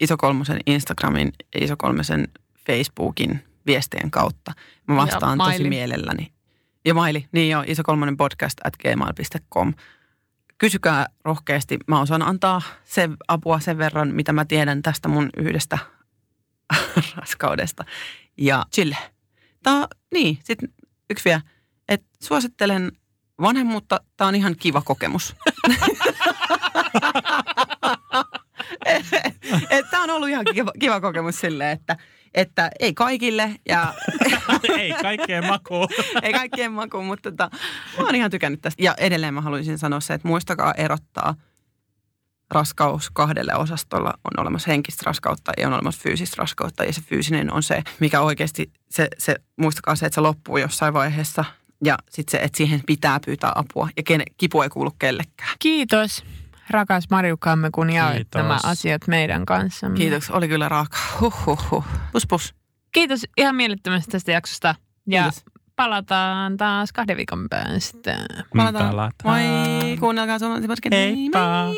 Isokolmosen 0.00 0.60
Instagramin 0.66 1.32
ja 1.54 1.64
Isokolmosen 1.64 2.28
Facebookin 2.66 3.40
viestien 3.66 4.10
kautta. 4.10 4.52
Mä 4.88 4.96
vastaan 4.96 5.38
tosi 5.38 5.68
mielelläni. 5.68 6.32
Ja 6.84 6.94
maili, 6.94 7.26
niin 7.32 7.50
joo, 7.50 7.64
isokolmonen 7.66 8.16
podcast 8.16 8.58
at 8.64 8.76
gmail.com. 8.76 9.74
Kysykää 10.58 11.06
rohkeasti. 11.24 11.78
Mä 11.86 12.00
osaan 12.00 12.22
antaa 12.22 12.62
sen 12.84 13.16
apua 13.28 13.60
sen 13.60 13.78
verran, 13.78 14.14
mitä 14.14 14.32
mä 14.32 14.44
tiedän 14.44 14.82
tästä 14.82 15.08
mun 15.08 15.30
yhdestä 15.36 15.78
raskaudesta. 17.16 17.84
Ja 18.36 18.66
chille. 18.74 18.96
Tää, 19.62 19.86
niin, 20.12 20.38
sitten 20.44 20.68
yksi 21.10 21.24
vielä. 21.24 21.40
Et 21.88 22.02
suosittelen 22.22 22.92
vanhemmuutta. 23.40 24.00
Tämä 24.16 24.28
on 24.28 24.34
ihan 24.34 24.56
kiva 24.58 24.82
kokemus. 24.82 25.36
Tämä 29.90 30.02
on 30.02 30.10
ollut 30.10 30.28
ihan 30.28 30.44
kiva, 30.54 30.72
kiva 30.78 31.00
kokemus 31.00 31.40
silleen, 31.40 31.70
että, 31.70 31.96
että 32.34 32.70
ei 32.80 32.94
kaikille 32.94 33.54
ja 33.68 33.94
Ei 34.78 34.92
kaikkeen 35.02 35.46
makuun. 35.46 35.88
ei 36.22 36.32
kaikkien 36.32 36.72
makuun, 36.72 37.06
mutta 37.06 37.30
tota, 37.30 37.50
mä 37.98 38.04
oon 38.04 38.14
ihan 38.14 38.30
tykännyt 38.30 38.60
tästä. 38.60 38.82
Ja 38.82 38.94
edelleen 38.98 39.34
mä 39.34 39.40
haluaisin 39.40 39.78
sanoa 39.78 40.00
se, 40.00 40.14
että 40.14 40.28
muistakaa 40.28 40.74
erottaa 40.74 41.34
raskaus 42.50 43.10
kahdelle 43.10 43.54
osastolla. 43.54 44.14
On 44.24 44.40
olemassa 44.40 44.70
henkistä 44.70 45.02
raskautta 45.06 45.52
ja 45.56 45.66
on 45.66 45.74
olemassa 45.74 46.00
fyysistä 46.02 46.34
raskautta. 46.38 46.84
Ja 46.84 46.92
se 46.92 47.00
fyysinen 47.00 47.52
on 47.52 47.62
se, 47.62 47.82
mikä 48.00 48.20
oikeasti, 48.20 48.72
se, 48.90 49.08
se, 49.18 49.36
muistakaa 49.56 49.96
se, 49.96 50.06
että 50.06 50.14
se 50.14 50.20
loppuu 50.20 50.56
jossain 50.56 50.94
vaiheessa. 50.94 51.44
Ja 51.84 51.96
sitten 52.10 52.30
se, 52.30 52.44
että 52.44 52.56
siihen 52.56 52.80
pitää 52.86 53.20
pyytää 53.26 53.52
apua. 53.54 53.88
Ja 53.96 54.02
ken, 54.02 54.22
kipu 54.38 54.62
ei 54.62 54.68
kuulu 54.68 54.90
kellekään. 54.98 55.50
Kiitos, 55.58 56.24
rakas 56.70 57.04
Marjukkaamme, 57.10 57.70
kun 57.74 57.90
jaoit 57.90 58.16
Kiitos. 58.16 58.42
nämä 58.42 58.58
asiat 58.62 59.08
meidän 59.08 59.46
kanssa. 59.46 59.90
Kiitos, 59.90 60.30
oli 60.30 60.48
kyllä 60.48 60.68
raaka. 60.68 60.98
Huh, 61.20 61.46
huh, 61.46 61.70
huh. 61.70 61.84
Pus, 62.12 62.26
pus. 62.26 62.54
Kiitos 62.92 63.20
ihan 63.36 63.54
mielettömästi 63.54 64.10
tästä 64.10 64.32
jaksosta. 64.32 64.74
Ja 65.06 65.22
Kiitos. 65.22 65.44
palataan 65.76 66.56
taas 66.56 66.92
kahden 66.92 67.16
viikon 67.16 67.46
päästä. 67.50 68.16
Palataan. 68.56 69.12
Moi, 69.24 69.96
kuunnelkaa 70.00 70.38
suomalaisen. 70.38 70.70
Heippa. 70.92 71.72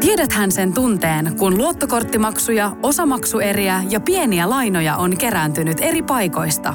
Tiedäthän 0.00 0.52
sen 0.52 0.72
tunteen, 0.74 1.36
kun 1.38 1.58
luottokorttimaksuja, 1.58 2.76
osamaksueriä 2.82 3.82
ja 3.90 4.00
pieniä 4.00 4.50
lainoja 4.50 4.96
on 4.96 5.18
kerääntynyt 5.18 5.78
eri 5.80 6.02
paikoista. 6.02 6.74